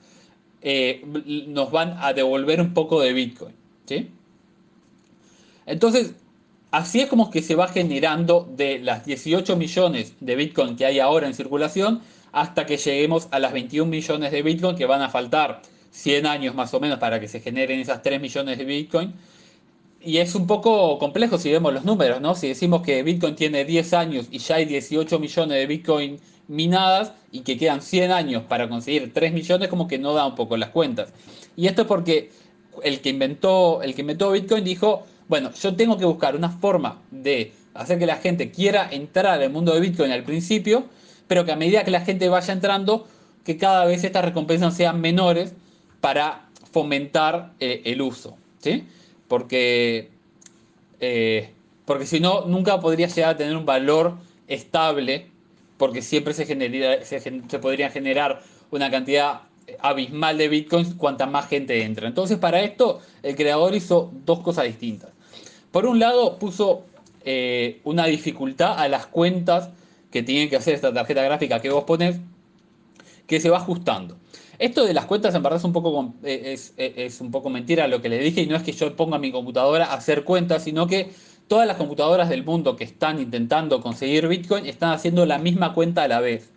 eh, 0.62 1.04
nos 1.48 1.72
van 1.72 1.98
a 2.00 2.14
devolver 2.14 2.62
un 2.62 2.74
poco 2.74 3.02
de 3.02 3.14
Bitcoin. 3.14 3.54
¿sí? 3.86 4.10
Entonces, 5.66 6.14
así 6.72 7.02
es 7.02 7.08
como 7.08 7.30
que 7.30 7.42
se 7.42 7.56
va 7.56 7.68
generando 7.68 8.50
de 8.56 8.80
las 8.80 9.06
18 9.06 9.56
millones 9.56 10.14
de 10.20 10.36
Bitcoin 10.36 10.76
que 10.76 10.86
hay 10.86 11.00
ahora 11.00 11.28
en 11.28 11.34
circulación 11.34 12.02
hasta 12.32 12.66
que 12.66 12.78
lleguemos 12.78 13.28
a 13.32 13.40
las 13.40 13.54
21 13.54 13.90
millones 13.90 14.32
de 14.32 14.42
Bitcoin 14.42 14.76
que 14.76 14.86
van 14.86 15.02
a 15.02 15.10
faltar 15.10 15.62
100 15.92 16.26
años 16.26 16.56
más 16.56 16.74
o 16.74 16.80
menos 16.80 16.98
para 16.98 17.20
que 17.20 17.28
se 17.28 17.40
generen 17.40 17.80
esas 17.80 18.02
3 18.02 18.20
millones 18.20 18.58
de 18.58 18.66
Bitcoin. 18.66 19.14
Y 20.06 20.18
es 20.18 20.36
un 20.36 20.48
poco 20.48 21.00
complejo 21.00 21.38
si 21.38 21.50
vemos 21.50 21.74
los 21.74 21.86
números, 21.86 22.20
¿no? 22.20 22.36
Si 22.36 22.50
decimos 22.50 22.82
que 22.82 23.04
Bitcoin 23.04 23.36
tiene 23.36 23.64
10 23.64 23.94
años 23.94 24.28
y 24.30 24.40
ya 24.40 24.56
hay 24.56 24.66
18 24.66 25.18
millones 25.18 25.58
de 25.58 25.66
Bitcoin 25.66 26.20
minadas 26.50 27.14
y 27.32 27.40
que 27.42 27.58
quedan 27.58 27.82
100 27.82 28.12
años 28.12 28.44
para 28.44 28.68
conseguir 28.68 29.14
3 29.14 29.32
millones, 29.32 29.70
como 29.70 29.88
que 29.88 29.98
no 29.98 30.14
da 30.14 30.28
un 30.28 30.36
poco 30.36 30.58
las 30.58 30.72
cuentas. 30.72 31.14
Y 31.56 31.68
esto 31.68 31.84
es 31.84 31.88
porque 31.88 32.32
el 32.84 33.00
que 33.00 33.10
inventó, 33.10 33.82
el 33.82 33.96
que 33.96 34.02
inventó 34.02 34.32
Bitcoin 34.32 34.66
dijo, 34.66 35.06
bueno, 35.30 35.52
yo 35.54 35.74
tengo 35.76 35.98
que 35.98 36.06
buscar 36.06 36.36
una 36.36 36.50
forma 36.50 37.02
de 37.10 37.54
hacer 37.74 37.98
que 37.98 38.06
la 38.06 38.18
gente 38.18 38.52
quiera 38.52 38.90
entrar 38.92 39.42
al 39.42 39.50
mundo 39.52 39.74
de 39.74 39.80
Bitcoin 39.80 40.12
al 40.12 40.24
principio, 40.24 40.86
pero 41.28 41.46
que 41.46 41.54
a 41.54 41.56
medida 41.56 41.86
que 41.86 41.92
la 41.92 42.02
gente 42.02 42.28
vaya 42.28 42.52
entrando, 42.54 43.08
que 43.46 43.58
cada 43.58 43.86
vez 43.86 44.04
estas 44.04 44.26
recompensas 44.26 44.76
sean 44.76 45.00
menores 45.00 45.54
para 46.02 46.50
fomentar 46.74 47.54
eh, 47.62 47.82
el 47.86 48.02
uso, 48.02 48.36
¿sí? 48.60 48.84
Porque, 49.34 50.12
eh, 51.00 51.50
porque 51.86 52.06
si 52.06 52.20
no, 52.20 52.46
nunca 52.46 52.80
podría 52.80 53.08
llegar 53.08 53.32
a 53.32 53.36
tener 53.36 53.58
un 53.58 53.66
valor 53.66 54.20
estable, 54.48 55.26
porque 55.78 56.04
siempre 56.04 56.36
se, 56.36 56.46
se, 56.46 57.20
se 57.20 57.60
podría 57.60 57.90
generar 57.90 58.44
una 58.70 58.92
cantidad 58.92 59.42
abismal 59.80 60.38
de 60.38 60.50
bitcoins 60.50 60.94
cuanta 60.94 61.26
más 61.26 61.48
gente 61.48 61.82
entra. 61.82 62.08
Entonces, 62.08 62.38
para 62.38 62.62
esto, 62.62 63.02
el 63.24 63.36
creador 63.36 63.74
hizo 63.74 64.12
dos 64.24 64.42
cosas 64.42 64.66
distintas. 64.66 65.10
Por 65.72 65.88
un 65.88 65.98
lado, 65.98 66.38
puso 66.38 66.86
eh, 67.26 67.82
una 67.86 68.06
dificultad 68.06 68.78
a 68.78 68.88
las 68.88 69.08
cuentas 69.08 69.70
que 70.12 70.22
tienen 70.22 70.48
que 70.48 70.58
hacer 70.58 70.76
esta 70.76 70.94
tarjeta 70.94 71.24
gráfica 71.24 71.60
que 71.60 71.72
vos 71.72 71.86
pones, 71.86 72.18
que 73.26 73.40
se 73.40 73.50
va 73.50 73.58
ajustando. 73.58 74.16
Esto 74.64 74.86
de 74.86 74.94
las 74.94 75.08
cuentas 75.08 75.36
en 75.36 75.44
verdad 75.44 75.60
es 75.60 75.66
un 75.66 75.74
poco, 75.74 76.14
eh, 76.24 76.58
eh, 76.78 76.94
es, 76.96 77.20
un 77.20 77.32
poco 77.32 77.50
mentira 77.50 77.86
lo 77.90 78.02
que 78.02 78.08
le 78.08 78.18
dije 78.20 78.44
y 78.44 78.46
no 78.46 78.56
es 78.56 78.64
que 78.64 78.72
yo 78.72 78.96
ponga 78.96 79.20
mi 79.20 79.30
computadora 79.30 79.88
a 79.88 79.96
hacer 79.96 80.24
cuentas, 80.24 80.64
sino 80.64 80.88
que 80.88 81.12
todas 81.50 81.68
las 81.68 81.76
computadoras 81.76 82.30
del 82.30 82.46
mundo 82.46 82.78
que 82.78 82.86
están 82.86 83.20
intentando 83.20 83.82
conseguir 83.82 84.26
Bitcoin 84.30 84.66
están 84.66 84.92
haciendo 84.92 85.26
la 85.26 85.38
misma 85.38 85.74
cuenta 85.74 86.04
a 86.04 86.08
la 86.08 86.22
vez. 86.22 86.50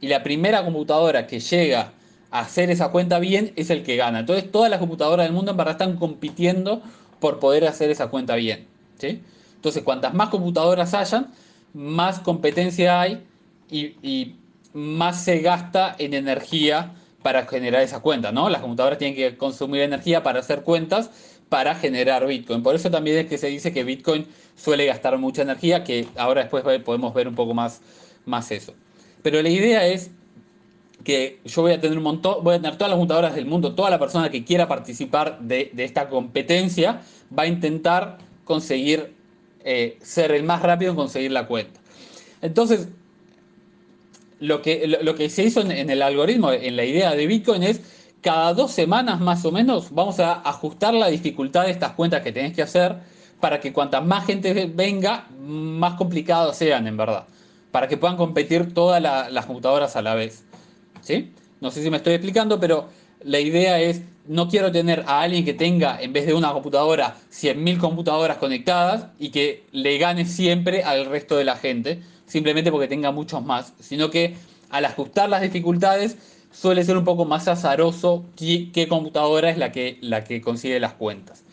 Y 0.00 0.08
la 0.08 0.24
primera 0.24 0.64
computadora 0.64 1.28
que 1.28 1.38
llega 1.38 1.92
a 2.32 2.40
hacer 2.40 2.68
esa 2.68 2.90
cuenta 2.90 3.20
bien 3.20 3.52
es 3.54 3.70
el 3.70 3.84
que 3.84 3.94
gana. 3.94 4.18
Entonces 4.18 4.50
todas 4.50 4.68
las 4.68 4.80
computadoras 4.80 5.24
del 5.24 5.32
mundo 5.32 5.52
en 5.52 5.56
verdad 5.56 5.74
están 5.74 5.96
compitiendo 5.98 6.82
por 7.20 7.38
poder 7.38 7.68
hacer 7.68 7.90
esa 7.90 8.08
cuenta 8.08 8.34
bien. 8.34 8.66
¿sí? 8.98 9.22
Entonces 9.54 9.84
cuantas 9.84 10.14
más 10.14 10.30
computadoras 10.30 10.94
hayan, 10.94 11.32
más 11.74 12.18
competencia 12.18 13.00
hay 13.00 13.22
y 13.70 14.34
más 14.72 15.22
se 15.22 15.38
gasta 15.38 15.94
en 15.96 16.14
energía 16.14 16.96
para 17.22 17.46
generar 17.46 17.82
esa 17.82 18.00
cuenta, 18.00 18.32
¿no? 18.32 18.48
Las 18.50 18.60
computadoras 18.60 18.98
tienen 18.98 19.16
que 19.16 19.36
consumir 19.36 19.82
energía 19.82 20.22
para 20.22 20.40
hacer 20.40 20.62
cuentas 20.62 21.10
para 21.48 21.74
generar 21.74 22.26
Bitcoin. 22.26 22.62
Por 22.62 22.74
eso 22.74 22.90
también 22.90 23.18
es 23.18 23.26
que 23.26 23.36
se 23.36 23.48
dice 23.48 23.72
que 23.72 23.84
Bitcoin 23.84 24.26
suele 24.56 24.86
gastar 24.86 25.18
mucha 25.18 25.42
energía, 25.42 25.84
que 25.84 26.08
ahora 26.16 26.40
después 26.42 26.64
podemos 26.80 27.12
ver 27.12 27.28
un 27.28 27.34
poco 27.34 27.52
más, 27.52 27.82
más 28.24 28.50
eso. 28.50 28.72
Pero 29.22 29.42
la 29.42 29.50
idea 29.50 29.86
es 29.86 30.10
que 31.04 31.40
yo 31.44 31.62
voy 31.62 31.72
a 31.72 31.80
tener 31.80 31.98
un 31.98 32.04
montón, 32.04 32.42
voy 32.42 32.54
a 32.54 32.58
tener 32.58 32.76
todas 32.76 32.90
las 32.90 32.96
computadoras 32.96 33.34
del 33.34 33.46
mundo, 33.46 33.74
toda 33.74 33.90
la 33.90 33.98
persona 33.98 34.30
que 34.30 34.44
quiera 34.44 34.66
participar 34.66 35.40
de, 35.40 35.70
esta 35.76 36.08
competencia 36.08 37.02
va 37.36 37.42
a 37.42 37.46
intentar 37.46 38.18
conseguir 38.44 39.14
eh, 39.64 39.98
ser 40.00 40.32
el 40.32 40.44
más 40.44 40.62
rápido 40.62 40.92
en 40.92 40.96
conseguir 40.96 41.32
la 41.32 41.46
cuenta. 41.46 41.80
Entonces, 42.40 42.88
lo 44.42 44.60
que, 44.60 44.88
lo, 44.88 45.14
que 45.14 45.30
se 45.30 45.44
hizo 45.44 45.60
en, 45.60 45.88
el 45.88 46.02
algoritmo, 46.02 46.50
en 46.50 46.74
la 46.74 46.84
idea 46.84 47.14
de 47.14 47.28
Bitcoin 47.28 47.62
es 47.62 47.80
cada 48.20 48.52
dos 48.54 48.72
semanas 48.72 49.20
más 49.20 49.44
o 49.44 49.52
menos 49.52 49.92
vamos 49.92 50.18
a 50.18 50.32
ajustar 50.32 50.94
la 50.94 51.06
dificultad 51.06 51.64
de 51.64 51.70
estas 51.70 51.92
cuentas 51.92 52.22
que 52.22 52.32
tenés 52.32 52.52
que 52.52 52.62
hacer 52.62 52.96
para 53.38 53.60
que 53.60 53.72
cuanta 53.72 54.00
más 54.00 54.26
gente 54.26 54.66
venga, 54.74 55.28
más 55.38 55.94
complicados 55.94 56.56
sean 56.56 56.88
en 56.88 56.96
verdad, 56.96 57.24
para 57.70 57.86
que 57.86 57.96
puedan 57.96 58.16
competir 58.16 58.74
todas 58.74 59.00
las 59.00 59.46
computadoras 59.46 59.94
a 59.94 60.02
la 60.02 60.16
vez. 60.16 60.44
¿Sí? 61.02 61.32
No 61.60 61.70
sé 61.70 61.80
si 61.82 61.90
me 61.90 61.98
estoy 61.98 62.14
explicando, 62.14 62.58
pero 62.58 62.88
la 63.22 63.38
idea 63.38 63.80
es, 63.80 64.02
no 64.26 64.48
quiero 64.48 64.72
tener 64.72 65.04
a 65.06 65.20
alguien 65.20 65.44
que 65.44 65.54
tenga, 65.54 66.00
en 66.00 66.12
vez 66.12 66.26
de 66.26 66.34
una 66.34 66.52
computadora, 66.52 67.16
100.000 67.30 67.78
computadoras 67.78 68.38
conectadas 68.38 69.06
y 69.20 69.30
que 69.30 69.66
le 69.70 69.98
gane 69.98 70.24
siempre 70.24 70.82
al 70.82 71.06
resto 71.06 71.36
de 71.36 71.44
la 71.44 71.56
gente, 71.56 72.02
simplemente 72.32 72.72
porque 72.72 72.88
tenga 72.88 73.10
muchos 73.10 73.44
más, 73.44 73.74
sino 73.78 74.08
que 74.08 74.34
al 74.70 74.86
ajustar 74.86 75.28
las 75.28 75.42
dificultades 75.42 76.16
suele 76.50 76.82
ser 76.82 76.96
un 76.96 77.04
poco 77.04 77.26
más 77.26 77.46
azaroso 77.46 78.24
qué, 78.36 78.86
computadora 78.88 79.50
es 79.50 79.58
la 79.58 79.70
que, 79.70 79.98
la 80.00 80.24
que 80.24 80.40
consigue 80.40 80.80
las 80.80 80.94
cuentas. 80.94 81.44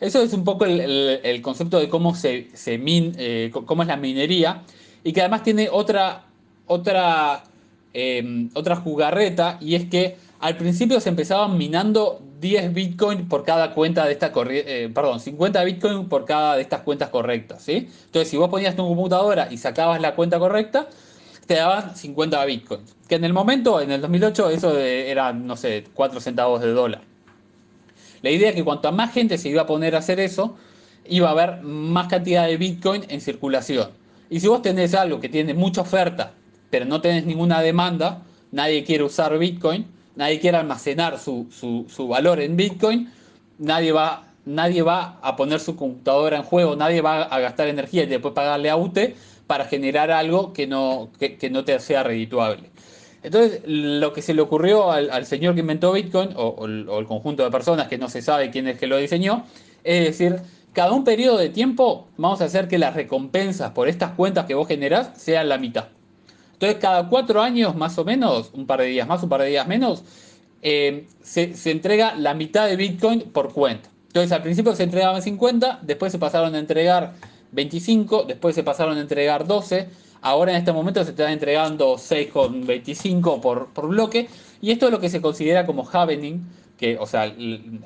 Eso 0.00 0.20
es 0.20 0.32
un 0.32 0.42
poco 0.42 0.64
el, 0.64 1.40
concepto 1.42 1.78
de 1.78 1.88
cómo, 1.88 2.16
se, 2.16 2.48
min, 2.76 3.12
eh, 3.18 3.52
cómo 3.52 3.82
es 3.82 3.88
la 3.88 3.96
minería 3.96 4.62
y 5.04 5.12
que 5.12 5.20
además 5.20 5.44
tiene 5.44 5.68
otra, 5.70 6.24
otra, 6.66 7.44
em, 7.92 8.50
otra 8.54 8.74
jugarreta 8.74 9.58
y 9.60 9.76
es 9.76 9.84
que 9.84 10.16
al 10.40 10.56
principio 10.56 11.00
se 11.00 11.10
empezaban 11.10 11.58
minando 11.58 12.22
10 12.40 12.72
Bitcoin 12.72 13.28
por 13.28 13.44
cada 13.44 13.74
cuenta 13.74 14.06
de 14.06 14.12
esta 14.12 14.32
eh, 14.48 14.90
perdón, 14.94 15.20
50 15.20 15.62
Bitcoin 15.64 16.08
por 16.08 16.24
cada 16.24 16.56
de 16.56 16.62
estas 16.62 16.80
cuentas 16.80 17.10
correctas, 17.10 17.62
¿sí? 17.62 17.88
Entonces, 18.06 18.28
si 18.28 18.38
vos 18.38 18.48
ponías 18.48 18.74
tu 18.74 18.86
computadora 18.86 19.48
y 19.50 19.58
sacabas 19.58 20.00
la 20.00 20.14
cuenta 20.14 20.38
correcta, 20.38 20.88
te 21.46 21.54
daban 21.54 21.94
50 21.94 22.42
Bitcoins. 22.46 22.96
Que 23.06 23.16
en 23.16 23.24
el 23.24 23.34
momento, 23.34 23.80
en 23.80 23.90
el 23.90 24.00
2008, 24.00 24.50
eso 24.50 24.78
era, 24.78 25.32
no 25.32 25.56
sé, 25.56 25.84
4 25.92 26.20
centavos 26.20 26.62
de 26.62 26.72
dólar. 26.72 27.02
La 28.22 28.30
idea 28.30 28.50
es 28.50 28.54
que 28.54 28.64
cuanto 28.64 28.90
más 28.92 29.12
gente 29.12 29.36
se 29.36 29.50
iba 29.50 29.62
a 29.62 29.66
poner 29.66 29.94
a 29.94 29.98
hacer 29.98 30.20
eso, 30.20 30.56
iba 31.06 31.28
a 31.28 31.32
haber 31.32 31.62
más 31.62 32.08
cantidad 32.08 32.46
de 32.46 32.56
Bitcoin 32.56 33.04
en 33.08 33.20
circulación. 33.20 33.90
Y 34.30 34.40
si 34.40 34.46
vos 34.46 34.62
tenés 34.62 34.94
algo 34.94 35.20
que 35.20 35.28
tiene 35.28 35.52
mucha 35.52 35.82
oferta, 35.82 36.32
pero 36.70 36.86
no 36.86 37.00
tenés 37.00 37.26
ninguna 37.26 37.60
demanda, 37.60 38.22
nadie 38.52 38.84
quiere 38.84 39.04
usar 39.04 39.36
Bitcoin, 39.38 39.86
nadie 40.16 40.40
quiere 40.40 40.58
almacenar 40.58 41.18
su, 41.18 42.06
valor 42.08 42.40
en 42.40 42.56
Bitcoin, 42.56 43.10
nadie 43.58 43.92
va, 43.92 44.24
nadie 44.44 44.82
va 44.82 45.18
a 45.22 45.36
poner 45.36 45.60
su 45.60 45.76
computadora 45.76 46.36
en 46.36 46.42
juego, 46.42 46.76
nadie 46.76 47.00
va 47.00 47.22
a 47.22 47.40
gastar 47.40 47.68
energía 47.68 48.04
y 48.04 48.06
después 48.06 48.34
pagarle 48.34 48.70
a 48.70 48.76
UTE 48.76 49.14
para 49.46 49.64
generar 49.64 50.10
algo 50.10 50.52
que 50.52 50.66
no, 50.66 51.10
que, 51.18 51.50
no 51.50 51.64
te 51.64 51.78
sea 51.80 52.02
redituable. 52.02 52.70
Entonces, 53.22 53.60
lo 53.66 54.12
que 54.12 54.22
se 54.22 54.32
le 54.32 54.40
ocurrió 54.40 54.90
al, 54.92 55.26
señor 55.26 55.54
que 55.54 55.60
inventó 55.60 55.92
Bitcoin, 55.92 56.30
o, 56.36 56.64
el 56.66 57.06
conjunto 57.06 57.44
de 57.44 57.50
personas 57.50 57.88
que 57.88 57.98
no 57.98 58.08
se 58.08 58.22
sabe 58.22 58.50
quién 58.50 58.68
es 58.68 58.78
que 58.78 58.86
lo 58.86 58.96
diseñó, 58.96 59.44
es 59.84 60.04
decir, 60.04 60.36
cada 60.72 60.92
un 60.92 61.04
periodo 61.04 61.38
de 61.38 61.48
tiempo 61.48 62.08
vamos 62.16 62.40
a 62.40 62.44
hacer 62.44 62.68
que 62.68 62.78
las 62.78 62.94
recompensas 62.94 63.72
por 63.72 63.88
estas 63.88 64.12
cuentas 64.12 64.46
que 64.46 64.54
vos 64.54 64.68
generás 64.68 65.10
sean 65.16 65.48
la 65.48 65.58
mitad. 65.58 65.86
Entonces, 66.60 66.78
cada 66.78 67.08
cuatro 67.08 67.40
años 67.40 67.74
más 67.74 67.96
o 67.96 68.04
menos, 68.04 68.50
un 68.52 68.66
par 68.66 68.80
de 68.80 68.88
días 68.88 69.08
más, 69.08 69.22
un 69.22 69.30
par 69.30 69.40
de 69.40 69.48
días 69.48 69.66
menos, 69.66 70.04
eh, 70.60 71.06
se, 71.22 71.54
entrega 71.70 72.14
la 72.14 72.34
mitad 72.34 72.68
de 72.68 72.76
Bitcoin 72.76 73.22
por 73.32 73.54
cuenta. 73.54 73.88
Entonces, 74.08 74.30
al 74.30 74.42
principio 74.42 74.76
se 74.76 74.82
entregaban 74.82 75.22
50, 75.22 75.78
después 75.80 76.12
se 76.12 76.18
pasaron 76.18 76.54
a 76.54 76.58
entregar 76.58 77.14
25, 77.52 78.24
después 78.24 78.54
se 78.54 78.62
pasaron 78.62 78.98
a 78.98 79.00
entregar 79.00 79.46
12, 79.46 79.88
ahora 80.20 80.50
en 80.50 80.58
este 80.58 80.70
momento 80.70 81.02
se 81.02 81.12
están 81.12 81.32
entregando 81.32 81.94
6,25 81.94 83.40
por, 83.40 83.72
por 83.72 83.88
bloque, 83.88 84.28
y 84.60 84.70
esto 84.70 84.84
es 84.84 84.92
lo 84.92 85.00
que 85.00 85.08
se 85.08 85.22
considera 85.22 85.64
como 85.64 85.88
happening, 85.90 86.42
que, 86.76 86.98
o 86.98 87.06
sea, 87.06 87.32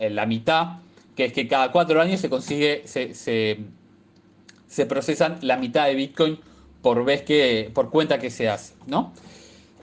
la 0.00 0.26
mitad, 0.26 0.78
que 1.14 1.26
es 1.26 1.32
que 1.32 1.46
cada 1.46 1.70
cuatro 1.70 2.00
años 2.00 2.18
se 2.18 2.28
consigue, 2.28 2.82
se, 2.86 3.14
se, 3.14 3.60
se 4.66 4.86
procesan 4.86 5.38
la 5.42 5.58
mitad 5.58 5.86
de 5.86 5.94
Bitcoin 5.94 6.40
por 6.84 7.02
vez 7.02 7.22
que, 7.22 7.70
por 7.72 7.88
cuenta 7.88 8.18
que 8.18 8.28
se 8.28 8.46
hace, 8.46 8.74
¿no? 8.86 9.14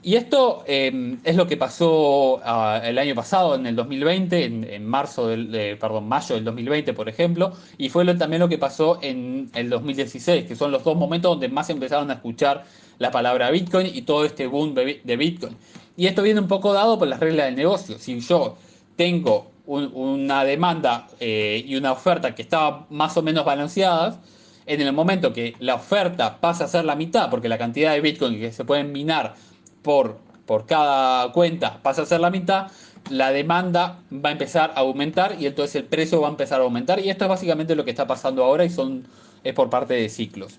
Y 0.04 0.14
esto 0.14 0.62
eh, 0.68 1.16
es 1.24 1.34
lo 1.34 1.48
que 1.48 1.56
pasó 1.56 2.36
uh, 2.36 2.84
el 2.84 2.96
año 2.96 3.16
pasado, 3.16 3.56
en 3.56 3.66
el 3.66 3.74
2020, 3.74 4.44
en, 4.76 4.86
marzo 4.86 5.26
del, 5.26 5.50
de, 5.50 5.76
perdón, 5.76 6.06
mayo 6.08 6.36
del 6.36 6.44
2020, 6.44 6.92
por 6.92 7.08
ejemplo, 7.08 7.54
y 7.76 7.88
fue 7.88 8.04
también 8.14 8.38
lo 8.38 8.48
que 8.48 8.56
pasó 8.56 9.00
en 9.02 9.50
el 9.54 9.68
2016, 9.68 10.44
que 10.46 10.54
son 10.54 10.70
los 10.70 10.84
dos 10.84 10.96
momentos 10.96 11.32
donde 11.32 11.48
más 11.48 11.70
empezaron 11.70 12.08
a 12.12 12.14
escuchar 12.14 12.64
la 12.98 13.10
palabra 13.10 13.50
Bitcoin 13.50 13.88
y 13.92 14.02
todo 14.02 14.24
este 14.24 14.46
boom 14.46 14.74
de 14.74 15.16
Bitcoin. 15.16 15.56
Y 15.96 16.06
esto 16.06 16.22
viene 16.22 16.40
un 16.40 16.48
poco 16.48 16.72
dado 16.72 16.98
por 17.00 17.08
las 17.08 17.18
reglas 17.18 17.46
del 17.46 17.56
negocio. 17.56 17.98
Si 17.98 18.20
yo 18.20 18.56
tengo 18.96 19.50
un, 19.66 19.90
una 19.94 20.44
demanda 20.44 21.08
eh, 21.18 21.64
y 21.66 21.74
una 21.74 21.92
oferta 21.92 22.34
que 22.34 22.42
estaban 22.42 22.86
más 22.90 23.16
o 23.16 23.22
menos 23.22 23.44
balanceadas, 23.44 24.18
en 24.66 24.80
el 24.80 24.92
momento 24.92 25.32
que 25.32 25.54
la 25.58 25.74
oferta 25.74 26.38
pasa 26.40 26.64
a 26.64 26.68
ser 26.68 26.84
la 26.84 26.96
mitad, 26.96 27.30
porque 27.30 27.48
la 27.48 27.58
cantidad 27.58 27.92
de 27.92 28.00
Bitcoin 28.00 28.38
que 28.38 28.52
se 28.52 28.64
pueden 28.64 28.92
minar 28.92 29.34
por, 29.82 30.18
por 30.46 30.66
cada 30.66 31.32
cuenta 31.32 31.82
pasa 31.82 32.02
a 32.02 32.06
ser 32.06 32.20
la 32.20 32.30
mitad, 32.30 32.68
la 33.10 33.32
demanda 33.32 33.98
va 34.12 34.28
a 34.28 34.32
empezar 34.32 34.72
a 34.76 34.80
aumentar 34.80 35.36
y 35.40 35.46
entonces 35.46 35.76
el 35.76 35.84
precio 35.84 36.20
va 36.20 36.28
a 36.28 36.30
empezar 36.30 36.60
a 36.60 36.64
aumentar. 36.64 37.00
Y 37.00 37.10
esto 37.10 37.24
es 37.24 37.28
básicamente 37.28 37.74
lo 37.74 37.84
que 37.84 37.90
está 37.90 38.06
pasando 38.06 38.44
ahora 38.44 38.64
y 38.64 38.70
son, 38.70 39.04
es 39.42 39.54
por 39.54 39.70
parte 39.70 39.94
de 39.94 40.08
ciclos. 40.08 40.58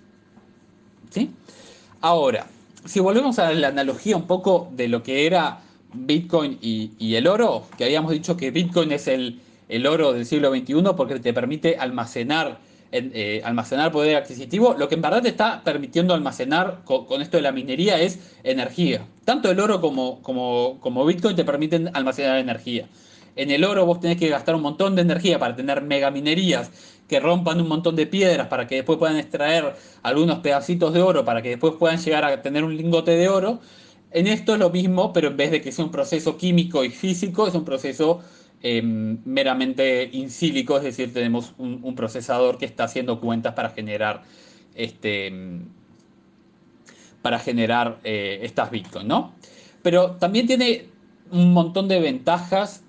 ¿Sí? 1.10 1.31
Ahora, 2.01 2.48
si 2.86 3.00
volvemos 3.00 3.39
a 3.39 3.53
la 3.53 3.69
analogía 3.69 4.17
un 4.17 4.27
poco 4.27 4.69
de 4.72 4.88
lo 4.88 5.03
que 5.03 5.25
era 5.25 5.62
Bitcoin 5.93 6.57
y, 6.62 7.15
el 7.15 7.27
oro, 7.27 7.65
que 7.77 7.86
habíamos 7.86 8.12
dicho 8.12 8.36
que 8.36 8.51
Bitcoin 8.51 8.91
es 8.91 9.07
el, 9.07 9.39
el 9.69 9.88
oro 9.88 10.12
del 10.12 10.25
siglo 10.25 10.50
XXI 10.51 10.83
porque 10.98 11.19
te 11.19 11.33
permite 11.33 11.77
almacenar 11.77 12.57
eh, 12.96 13.42
almacenar 13.44 13.92
poder 13.92 14.16
adquisitivo, 14.18 14.76
lo 14.78 14.88
que 14.88 14.96
en 14.96 15.02
verdad 15.02 15.24
te 15.24 15.30
está 15.30 15.64
permitiendo 15.64 16.14
almacenar 16.14 16.82
con, 16.86 17.06
con, 17.06 17.24
esto 17.24 17.38
de 17.38 17.44
la 17.44 17.52
minería 17.52 18.00
es 18.00 18.20
energía. 18.44 19.08
Tanto 19.26 19.50
el 19.50 19.60
oro 19.60 19.82
como, 19.82 20.22
como, 20.22 20.78
como 20.80 21.04
Bitcoin 21.04 21.36
te 21.36 21.44
permiten 21.44 21.90
almacenar 21.94 22.38
energía. 22.38 22.88
En 23.36 23.50
el 23.50 23.64
oro 23.64 23.88
vos 23.88 24.00
tenés 24.00 24.18
que 24.18 24.30
gastar 24.30 24.54
un 24.54 24.62
montón 24.62 24.96
de 24.96 25.02
energía 25.02 25.40
para 25.40 25.56
tener 25.56 25.82
megaminerías 25.82 26.70
que 27.08 27.20
rompan 27.20 27.60
un 27.60 27.68
montón 27.68 27.96
de 27.96 28.06
piedras 28.06 28.48
para 28.48 28.68
que 28.68 28.76
después 28.76 29.00
puedan 29.00 29.18
extraer 29.18 29.74
algunos 30.04 30.40
pedacitos 30.40 30.94
de 30.94 31.02
oro 31.02 31.26
para 31.26 31.42
que 31.42 31.50
después 31.50 31.74
puedan 31.80 31.98
llegar 31.98 32.24
a 32.24 32.42
tener 32.44 32.64
un 32.64 32.78
lingote 32.78 33.12
de 33.12 33.28
oro. 33.28 33.60
En 34.12 34.28
esto 34.28 34.54
es 34.54 34.60
lo 34.60 34.70
mismo, 34.70 35.12
pero 35.14 35.30
en 35.30 35.38
vez 35.38 35.50
de 35.50 35.62
que 35.62 35.72
sea 35.72 35.84
un 35.84 35.92
proceso 35.92 36.38
químico 36.38 36.84
y 36.84 36.92
físico, 36.92 37.48
es 37.48 37.56
un 37.56 37.66
proceso 37.66 38.22
eh, 38.63 38.82
meramente 38.82 40.10
insílico, 40.13 40.77
es 40.77 40.84
decir, 40.84 41.13
tenemos 41.13 41.53
un, 41.58 41.96
procesador 41.96 42.58
que 42.58 42.65
está 42.65 42.86
haciendo 42.86 43.20
cuentas 43.20 43.53
para 43.53 43.70
generar 43.70 44.24
este 44.74 45.32
para 47.22 47.39
generar 47.39 48.00
eh, 48.03 48.39
estas 48.41 48.72
bitcoins, 48.72 49.08
¿no? 49.08 49.34
Pero 49.82 50.12
también 50.12 50.48
tiene 50.48 50.88
un 51.32 51.51
montón 51.53 51.88
de 51.88 52.00
ventajas. 52.00 52.84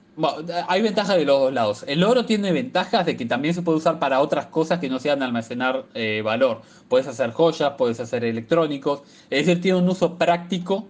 Hay 0.69 0.83
ventajas 0.83 1.17
de 1.17 1.25
los 1.25 1.41
dos 1.41 1.53
lados. 1.53 1.85
El 1.89 2.05
oro 2.05 2.25
tiene 2.25 2.53
ventajas 2.53 3.05
de 3.05 3.17
que 3.17 3.27
también 3.27 3.55
se 3.55 3.63
puede 3.63 3.79
usar 3.79 3.99
para 3.99 4.21
otras 4.21 4.47
cosas 4.47 4.79
que 4.79 4.89
no 4.89 5.01
sean 5.01 5.23
almacenar 5.23 5.87
eh, 5.95 6.23
valor. 6.23 6.63
Puedes 6.89 7.09
hacer 7.09 7.33
joyas, 7.33 7.73
puedes 7.77 7.99
hacer 7.99 8.25
electrónicos. 8.25 9.03
Es 9.31 9.47
decir, 9.47 9.61
tiene 9.61 9.79
un 9.79 9.89
uso 9.89 10.17
práctico 10.17 10.87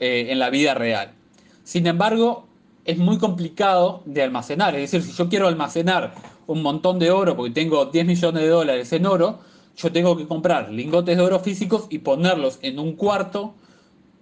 eh, 0.00 0.26
en 0.30 0.38
la 0.38 0.48
vida 0.50 0.72
real. 0.74 1.12
Sin 1.62 1.86
embargo, 1.86 2.46
es 2.84 2.98
muy 2.98 3.18
complicado 3.18 4.02
de 4.04 4.22
almacenar. 4.22 4.74
Es 4.74 4.90
decir, 4.90 5.02
si 5.08 5.16
yo 5.16 5.28
quiero 5.28 5.48
almacenar 5.48 6.14
un 6.46 6.62
montón 6.62 6.98
de 6.98 7.10
oro 7.10 7.36
porque 7.36 7.52
tengo 7.52 7.86
10 7.86 8.06
millones 8.06 8.42
de 8.42 8.48
dólares 8.48 8.92
en 8.92 9.06
oro, 9.06 9.40
yo 9.76 9.90
tengo 9.92 10.16
que 10.16 10.26
comprar 10.26 10.70
lingotes 10.70 11.16
de 11.16 11.22
oro 11.22 11.40
físicos 11.40 11.86
y 11.90 11.98
ponerlos 11.98 12.58
en 12.62 12.78
un 12.78 12.92
cuarto 12.92 13.54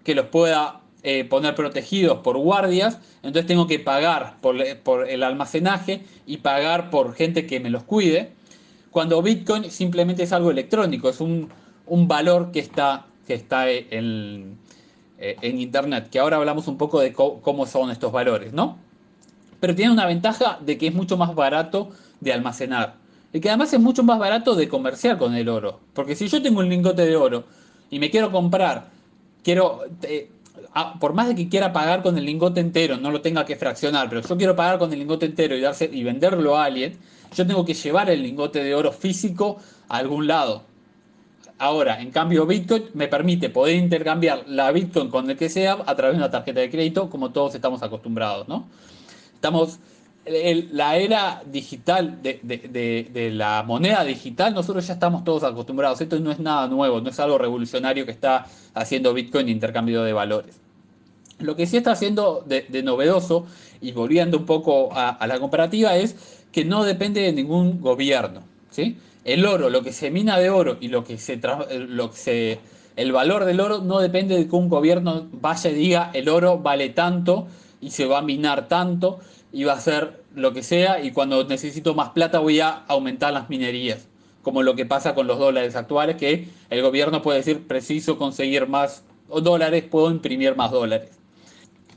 que 0.04 0.14
los 0.14 0.26
pueda 0.26 0.81
eh, 1.02 1.25
poner 1.25 1.54
protegidos 1.54 2.19
por 2.19 2.38
guardias. 2.38 2.99
Entonces 3.16 3.47
tengo 3.47 3.66
que 3.66 3.78
pagar 3.78 4.37
por, 4.40 4.57
por, 4.78 5.09
el 5.09 5.23
almacenaje 5.23 6.04
y 6.26 6.38
pagar 6.38 6.90
por 6.90 7.14
gente 7.14 7.47
que 7.47 7.61
me 7.61 7.71
los 7.71 7.83
cuide. 7.83 8.33
Cuando 8.90 9.21
Bitcoin 9.23 9.71
simplemente 9.71 10.23
es 10.23 10.33
algo 10.33 10.50
electrónico, 10.50 11.09
es 11.09 11.21
un, 11.21 11.49
un 11.87 12.09
valor 12.09 12.52
que 12.52 12.61
está, 12.61 13.07
que 13.26 13.35
está 13.35 13.71
en, 13.71 14.59
en 15.23 15.61
Internet, 15.61 16.09
que 16.11 16.19
ahora 16.19 16.37
hablamos 16.37 16.67
un 16.67 16.76
poco 16.76 17.00
de 17.00 17.12
cómo 17.12 17.67
son 17.67 17.91
estos 17.91 18.11
valores, 18.11 18.52
¿no? 18.52 18.79
Pero 19.61 19.75
tiene 19.76 19.93
una 19.93 20.07
ventaja 20.07 20.59
de 20.61 20.76
que 20.76 20.88
es 20.88 20.94
mucho 20.94 21.16
más 21.16 21.35
barato 21.37 21.90
de 22.20 22.33
almacenar. 22.33 22.97
Y 23.33 23.40
que 23.40 23.49
además 23.49 23.73
es 23.73 23.81
mucho 23.81 24.03
más 24.03 24.18
barato 24.18 24.57
de 24.57 24.68
comerciar 24.68 25.18
con 25.18 25.35
el 25.35 25.49
oro. 25.49 25.81
Porque 25.94 26.16
si 26.16 26.27
yo 26.27 26.42
tengo 26.42 26.59
un 26.61 26.68
lingote 26.68 27.07
de 27.07 27.16
oro 27.16 27.44
y 27.88 27.99
me 28.01 28.11
quiero 28.11 28.33
comprar, 28.33 28.88
quiero, 29.44 29.83
eh, 30.03 30.29
por 31.01 31.12
más 31.14 31.29
de 31.29 31.37
que 31.37 31.49
quiera 31.49 31.73
pagar 31.73 32.03
con 32.03 32.18
el 32.18 32.27
lingote 32.27 32.61
entero, 32.61 32.97
no 32.97 33.11
lo 33.11 33.20
tenga 33.20 33.47
que 33.47 33.57
fraccionar, 33.57 34.09
pero 34.09 34.20
yo 34.23 34.37
quiero 34.37 34.57
pagar 34.57 34.79
con 34.79 34.92
el 34.92 34.99
lingote 34.99 35.27
entero 35.27 35.57
y, 35.57 35.61
darse, 35.61 35.88
y 35.90 36.03
venderlo 36.03 36.57
a 36.57 36.64
alguien, 36.64 36.99
yo 37.35 37.47
tengo 37.47 37.64
que 37.64 37.75
llevar 37.75 38.11
el 38.11 38.23
lingote 38.23 38.62
de 38.62 38.75
oro 38.75 38.92
físico 38.92 39.59
a 39.88 39.99
algún 39.99 40.27
lado. 40.27 40.64
Ahora, 41.62 42.03
en 42.03 42.11
cambio, 42.11 42.44
Bitcoin 42.44 42.87
me 42.94 43.07
permite 43.07 43.48
poder 43.48 43.77
intercambiar 43.77 44.42
la 44.48 44.72
Bitcoin 44.72 45.09
con 45.09 45.31
el 45.31 45.37
que 45.37 45.48
sea 45.48 45.79
a 45.87 45.94
través 45.94 46.16
de 46.16 46.18
una 46.18 46.29
tarjeta 46.29 46.59
de 46.59 46.68
crédito, 46.68 47.09
como 47.09 47.31
todos 47.31 47.55
estamos 47.55 47.85
acostumbrados, 47.85 48.48
¿no? 48.48 48.66
Estamos, 49.33 49.79
el, 50.25 50.70
la 50.72 50.96
era 50.96 51.40
digital 51.46 52.20
de, 52.20 53.31
la 53.33 53.62
moneda 53.62 54.03
digital, 54.03 54.53
nosotros 54.55 54.85
ya 54.88 54.94
estamos 54.94 55.22
todos 55.22 55.44
acostumbrados. 55.44 56.01
Esto 56.01 56.18
no 56.18 56.33
es 56.33 56.40
nada 56.40 56.66
nuevo, 56.66 57.01
no 57.01 57.11
es 57.11 57.20
algo 57.20 57.38
revolucionario 57.38 58.07
que 58.07 58.11
está 58.11 58.44
haciendo 58.75 59.14
Bitcoin 59.14 59.48
intercambio 59.48 60.03
de 60.03 60.12
valores. 60.12 60.59
Lo 61.38 61.55
que 61.55 61.66
sí 61.66 61.77
está 61.77 61.92
haciendo 61.92 62.44
de, 62.44 62.83
novedoso, 62.83 63.46
y 63.81 63.92
volviendo 63.92 64.37
un 64.37 64.46
poco 64.46 64.92
a, 64.92 65.11
a 65.11 65.27
la 65.29 65.38
comparativa, 65.38 65.94
es 65.94 66.16
que 66.51 66.64
no 66.64 66.83
depende 66.83 67.20
de 67.20 67.33
ningún 67.33 67.81
gobierno, 67.81 68.42
¿sí? 68.70 68.96
El 69.25 69.47
oro, 69.47 69.71
lo 69.71 69.83
que 69.83 69.93
se 69.93 70.11
mina 70.11 70.39
de 70.39 70.51
oro 70.51 70.77
y 70.81 70.89
lo 70.89 71.05
que 71.05 71.17
se, 71.19 72.61
el 72.97 73.13
valor 73.13 73.45
del 73.45 73.61
oro 73.61 73.79
no 73.79 74.01
depende 74.01 74.37
de 74.37 74.49
que 74.49 74.57
un 74.57 74.69
gobierno 74.69 75.29
vaya 75.33 75.71
y 75.71 75.75
diga 75.75 76.11
el 76.13 76.29
oro 76.29 76.59
vale 76.59 76.91
tanto 76.91 77.47
y 77.81 77.91
se 77.91 78.07
va 78.07 78.19
a 78.19 78.23
minar 78.23 78.69
tanto 78.69 79.21
y 79.53 79.65
va 79.65 79.73
a 79.73 79.77
hacer 79.77 80.23
lo 80.35 80.53
que 80.53 80.63
sea 80.63 81.03
y 81.03 81.13
cuando 81.13 81.45
necesito 81.45 81.95
más 81.95 82.11
plata 82.11 82.39
voy 82.39 82.61
a 82.61 82.71
aumentar 82.89 83.33
las 83.33 83.49
minerías, 83.49 84.09
como 84.43 84.63
lo 84.63 84.75
que 84.75 84.87
pasa 84.87 85.15
con 85.15 85.27
los 85.27 85.39
dólares 85.39 85.77
actuales, 85.77 86.17
que 86.17 86.49
el 86.71 86.83
gobierno 86.83 87.23
puede 87.23 87.39
decir 87.39 87.67
preciso 87.67 88.19
conseguir 88.19 88.67
más 88.67 89.05
dólares, 89.29 89.85
puedo 89.85 90.11
imprimir 90.11 90.57
más 90.57 90.71
dólares. 90.73 91.11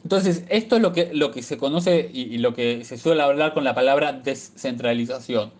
Entonces, 0.03 0.43
esto 0.49 0.75
es 0.75 0.81
lo 0.83 0.93
que, 0.93 1.09
lo 1.13 1.31
que 1.31 1.41
se 1.41 1.57
conoce 1.57 2.07
y 2.13 2.37
lo 2.37 2.53
que 2.53 2.85
se 2.85 2.99
suele 2.99 3.23
hablar 3.23 3.55
con 3.55 3.63
la 3.63 3.73
palabra 3.73 4.13
descentralización 4.13 5.51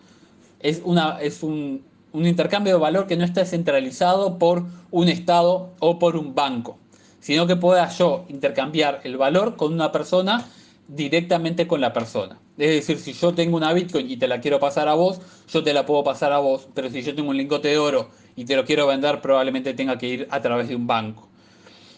es, 0.60 0.80
un, 0.82 1.82
un, 2.12 2.26
intercambio 2.26 2.74
de 2.74 2.78
valor 2.80 3.06
que 3.06 3.16
no 3.16 3.24
está 3.24 3.44
centralizado 3.44 4.38
por 4.38 4.64
un 4.90 5.08
Estado 5.08 5.70
o 5.80 5.98
por 5.98 6.16
un 6.16 6.34
banco, 6.34 6.78
sino 7.20 7.46
que 7.46 7.56
pueda 7.56 7.88
yo 7.90 8.24
intercambiar 8.28 9.00
el 9.04 9.16
valor 9.16 9.56
con 9.56 9.72
una 9.72 9.92
persona 9.92 10.46
directamente 10.88 11.66
con 11.66 11.80
la 11.80 11.92
persona. 11.92 12.38
Es 12.58 12.70
decir, 12.70 12.98
si 12.98 13.12
yo 13.12 13.34
tengo 13.34 13.56
una 13.56 13.72
Bitcoin 13.72 14.10
y 14.10 14.16
te 14.16 14.28
la 14.28 14.40
quiero 14.40 14.58
pasar 14.60 14.88
a 14.88 14.94
vos, 14.94 15.20
yo 15.48 15.62
te 15.62 15.74
la 15.74 15.84
puedo 15.84 16.04
pasar 16.04 16.32
a 16.32 16.38
vos, 16.38 16.68
pero 16.74 16.90
si 16.90 17.02
yo 17.02 17.14
tengo 17.14 17.30
un 17.30 17.36
lingote 17.36 17.68
de 17.68 17.78
oro 17.78 18.08
y 18.34 18.44
te 18.44 18.56
lo 18.56 18.64
quiero 18.64 18.86
vender, 18.86 19.20
probablemente 19.20 19.74
tenga 19.74 19.98
que 19.98 20.08
ir 20.08 20.28
a 20.30 20.40
través 20.40 20.68
de 20.68 20.76
un 20.76 20.86
banco. 20.86 21.28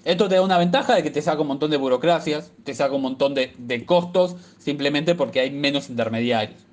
Esto 0.05 0.29
te 0.29 0.37
da 0.37 0.43
una 0.43 0.59
ventaja 0.59 0.95
de 0.95 1.03
que 1.03 1.11
te 1.11 1.21
saca 1.21 1.43
un 1.43 1.49
montón 1.49 1.71
de 1.71 1.77
burocracias, 1.77 2.53
te 2.65 2.75
saca 2.75 2.95
un 2.95 3.03
montón 3.03 3.35
de, 3.35 3.53
de 3.59 3.85
costos, 3.85 4.37
simplemente 4.59 5.15
porque 5.15 5.41
hay 5.41 5.51
menos 5.51 5.91
intermediarios 5.91 6.68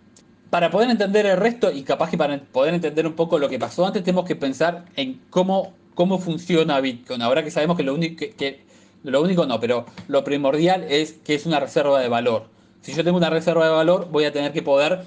para 0.56 0.72
poder 0.72 0.90
entender 0.90 1.26
el 1.26 1.36
resto 1.36 1.70
y 1.70 1.84
capaz 1.84 2.10
que 2.10 2.18
para 2.18 2.40
poder 2.40 2.74
entender 2.74 3.06
un 3.06 3.12
poco 3.12 3.38
lo 3.40 3.50
que 3.50 3.60
pasó 3.60 3.86
antes, 3.86 4.06
tenemos 4.06 4.24
que 4.24 4.38
pensar 4.38 4.86
en 4.96 5.20
cómo, 5.30 5.74
cómo 5.96 6.18
funciona 6.18 6.80
Bitcoin. 6.80 7.22
Ahora 7.22 7.44
que 7.44 7.52
sabemos 7.52 7.76
que 7.76 7.84
lo 7.84 7.94
único 7.94 8.24
que, 8.38 8.64
lo 9.04 9.22
único 9.22 9.46
no, 9.46 9.60
pero 9.60 9.86
lo 10.08 10.24
primordial 10.24 10.86
es 10.88 11.12
que 11.26 11.36
es 11.36 11.46
una 11.46 11.60
reserva 11.60 12.00
de 12.00 12.08
valor. 12.08 12.48
Si 12.80 12.94
yo 12.94 13.04
tengo 13.04 13.18
una 13.18 13.30
reserva 13.30 13.66
de 13.66 13.72
valor, 13.72 14.08
voy 14.10 14.24
a 14.24 14.32
tener 14.32 14.54
que 14.54 14.62
poder 14.62 15.02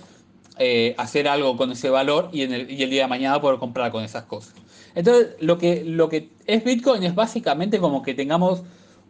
eh, 0.59 0.95
hacer 0.99 1.27
algo 1.27 1.57
con 1.57 1.73
ese 1.73 1.89
valor 1.89 2.29
y, 2.31 2.43
en 2.43 2.53
el, 2.53 2.71
y 2.71 2.83
el 2.83 2.91
día 2.91 3.05
de 3.05 3.09
mañana 3.09 3.41
poder 3.41 3.59
comprar 3.59 3.91
con 3.91 4.05
esas 4.05 4.25
cosas. 4.25 4.53
Entonces, 4.95 5.29
lo 5.41 5.57
que, 5.57 5.83
lo 5.83 6.11
que 6.11 6.29
es 6.45 6.63
Bitcoin 6.63 7.05
es 7.05 7.15
básicamente 7.15 7.79
como 7.79 8.03
que 8.03 8.13
tengamos 8.13 8.65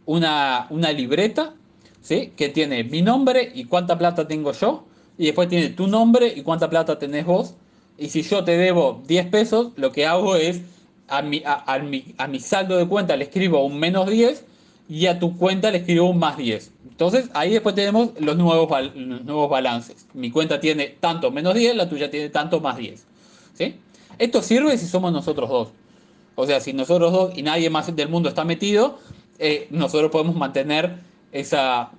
una, 0.05 0.67
una 0.69 0.93
libreta 0.93 1.53
¿sí? 1.99 2.31
que 2.37 2.47
tiene 2.47 2.85
mi 2.85 3.01
nombre 3.01 3.51
y 3.53 3.65
cuánta 3.65 3.97
plata 3.97 4.25
tengo 4.25 4.53
yo 4.53 4.85
y 5.19 5.25
después 5.25 5.49
tiene 5.49 5.69
tu 5.69 5.85
nombre 5.85 6.33
y 6.33 6.41
cuánta 6.43 6.69
plata 6.69 6.97
tenés 6.97 7.25
vos. 7.25 7.53
Y 7.97 8.07
si 8.07 8.21
yo 8.21 8.45
te 8.45 8.57
debo 8.57 9.03
10 9.05 9.27
pesos, 9.27 9.73
lo 9.75 9.91
que 9.91 10.05
hago 10.05 10.37
es 10.37 10.61
a 11.09 11.21
mi, 11.21 11.43
a, 11.45 11.77
mi, 11.79 12.15
a 12.17 12.27
mi 12.27 12.39
saldo 12.39 12.77
de 12.77 12.87
cuenta 12.87 13.17
le 13.17 13.25
escribo 13.25 13.65
un 13.65 13.77
menos 13.77 14.09
10 14.09 14.45
y 14.87 15.07
a 15.07 15.19
tu 15.19 15.37
cuenta 15.37 15.71
le 15.71 15.79
escribo 15.79 16.09
un 16.09 16.19
más 16.19 16.37
10. 16.37 16.71
Entonces 16.89 17.29
ahí 17.33 17.51
después 17.51 17.75
tenemos 17.75 18.11
los 18.17 18.37
nuevos, 18.37 18.69
los 18.95 19.25
nuevos 19.25 19.49
balances. 19.49 20.07
Mi 20.13 20.31
cuenta 20.31 20.61
tiene 20.61 20.95
tanto 21.01 21.31
menos 21.31 21.53
10, 21.53 21.75
la 21.75 21.89
tuya 21.89 22.09
tiene 22.09 22.29
tanto 22.29 22.61
más 22.61 22.77
10. 22.77 23.05
¿sí? 23.55 23.75
Esto 24.19 24.41
sirve 24.41 24.77
si 24.77 24.87
somos 24.87 25.11
nosotros 25.11 25.49
dos. 25.49 25.67
O 26.35 26.45
sea, 26.45 26.61
si 26.61 26.71
nosotros 26.71 27.11
dos 27.11 27.37
y 27.37 27.43
nadie 27.43 27.69
más 27.69 27.93
del 27.93 28.07
mundo 28.07 28.29
está 28.29 28.45
metido, 28.45 28.99
eh, 29.37 29.67
nosotros 29.69 30.11
podemos 30.11 30.37
mantener 30.37 30.95
esa, 31.33 31.91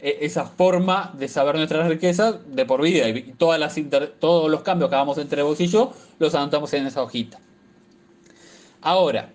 esa 0.00 0.44
forma 0.44 1.12
de 1.18 1.28
saber 1.28 1.56
nuestras 1.56 1.88
riquezas 1.88 2.36
de 2.46 2.64
por 2.64 2.82
vida. 2.82 3.08
Y 3.08 3.34
todas 3.36 3.58
las 3.58 3.76
todos 4.18 4.50
los 4.50 4.62
cambios 4.62 4.90
que 4.90 4.96
hagamos 4.96 5.18
entre 5.18 5.42
vos 5.42 5.60
y 5.60 5.66
yo 5.66 5.92
los 6.18 6.34
anotamos 6.34 6.72
en 6.74 6.86
esa 6.86 7.02
hojita. 7.02 7.38
Ahora, 8.80 9.32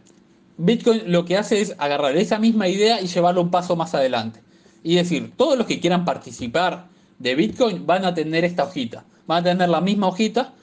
Bitcoin 0.57 1.11
lo 1.11 1.25
que 1.25 1.37
hace 1.37 1.61
es 1.61 1.75
agarrar 1.77 2.15
esa 2.15 2.39
misma 2.39 2.67
idea 2.67 3.01
y 3.01 3.07
llevarlo 3.07 3.41
un 3.41 3.51
paso 3.51 3.75
más 3.75 3.93
adelante. 3.93 4.41
Y 4.83 4.95
decir, 4.95 5.33
todos 5.35 5.57
los 5.57 5.67
que 5.67 5.79
quieran 5.79 6.05
participar 6.05 6.87
de 7.19 7.35
Bitcoin 7.35 7.85
van 7.85 8.05
a 8.05 8.13
tener 8.13 8.43
esta 8.45 8.63
hojita. 8.63 9.05
Van 9.27 9.41
a 9.41 9.43
tener 9.43 9.69
la 9.69 9.81
misma 9.81 10.07
hojita 10.07 10.53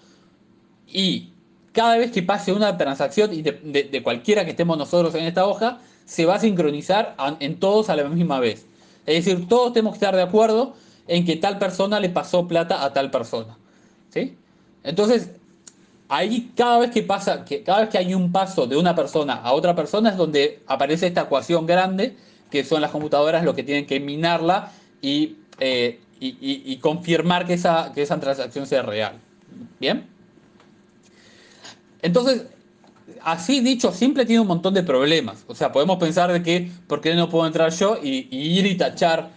y 0.87 1.31
cada 1.73 1.97
vez 1.97 2.11
que 2.11 2.23
pase 2.23 2.53
una 2.53 2.77
transacción 2.77 3.33
y 3.33 3.43
de, 3.43 4.01
cualquiera 4.03 4.45
que 4.45 4.51
estemos 4.51 4.77
nosotros 4.77 5.15
en 5.15 5.25
esta 5.25 5.47
hoja, 5.47 5.79
se 6.05 6.27
va 6.27 6.35
a 6.35 6.41
sincronizar 6.41 7.15
en 7.39 7.59
todos 7.61 7.91
a 7.91 7.97
la 7.97 8.05
misma 8.09 8.41
vez. 8.41 8.67
Es 9.07 9.25
decir, 9.25 9.49
todos 9.49 9.73
tenemos 9.73 9.95
que 9.95 10.05
estar 10.05 10.15
de 10.15 10.23
acuerdo 10.23 10.75
en 11.07 11.25
que 11.25 11.37
tal 11.37 11.59
persona 11.59 11.99
le 12.01 12.09
pasó 12.11 12.47
plata 12.47 12.85
a 12.85 12.93
tal 12.93 13.11
persona. 13.11 13.57
¿sí? 14.11 14.37
Entonces, 14.85 15.31
ahí 16.09 16.53
cada 16.57 16.79
vez 16.79 16.91
que 16.91 17.03
pasa, 17.03 17.45
que 17.45 17.63
cada 17.63 17.81
vez 17.81 17.89
que 17.91 17.99
hay 17.99 18.15
un 18.15 18.33
paso 18.33 18.67
de 18.67 18.77
una 18.77 18.95
persona 18.95 19.35
a 19.35 19.53
otra 19.53 19.75
persona 19.75 20.11
es 20.11 20.17
donde 20.17 20.63
aparece 20.67 21.07
esta 21.07 21.23
ecuación 21.23 21.67
grande, 21.67 22.17
que 22.51 22.65
son 22.65 22.81
las 22.81 22.91
computadoras 22.91 23.45
lo 23.45 23.55
que 23.55 23.63
tienen 23.63 23.87
que 23.87 24.01
minarla 24.01 24.73
y, 25.01 25.37
eh, 25.59 26.01
confirmar 26.81 27.47
que 27.47 27.55
esa, 27.55 27.93
que 27.95 28.03
esa 28.03 28.21
transacción 28.21 28.67
sea 28.67 28.83
real. 28.83 29.15
¿Bien? 29.79 30.07
Entonces, 32.03 32.47
así 33.23 33.61
dicho, 33.61 33.93
siempre 33.93 34.25
tiene 34.27 34.41
un 34.41 34.49
montón 34.49 34.75
de 34.75 34.83
problemas. 34.83 35.45
O 35.47 35.55
sea, 35.55 35.73
podemos 35.73 35.99
pensar 35.99 36.33
de 36.33 36.43
que, 36.43 36.71
¿por 36.87 37.01
qué 37.01 37.15
no 37.15 37.29
puedo 37.29 37.47
entrar 37.47 37.71
yo 37.73 37.99
y, 38.03 38.29
ir 38.31 38.67
y 38.67 38.77
tachar, 38.77 39.31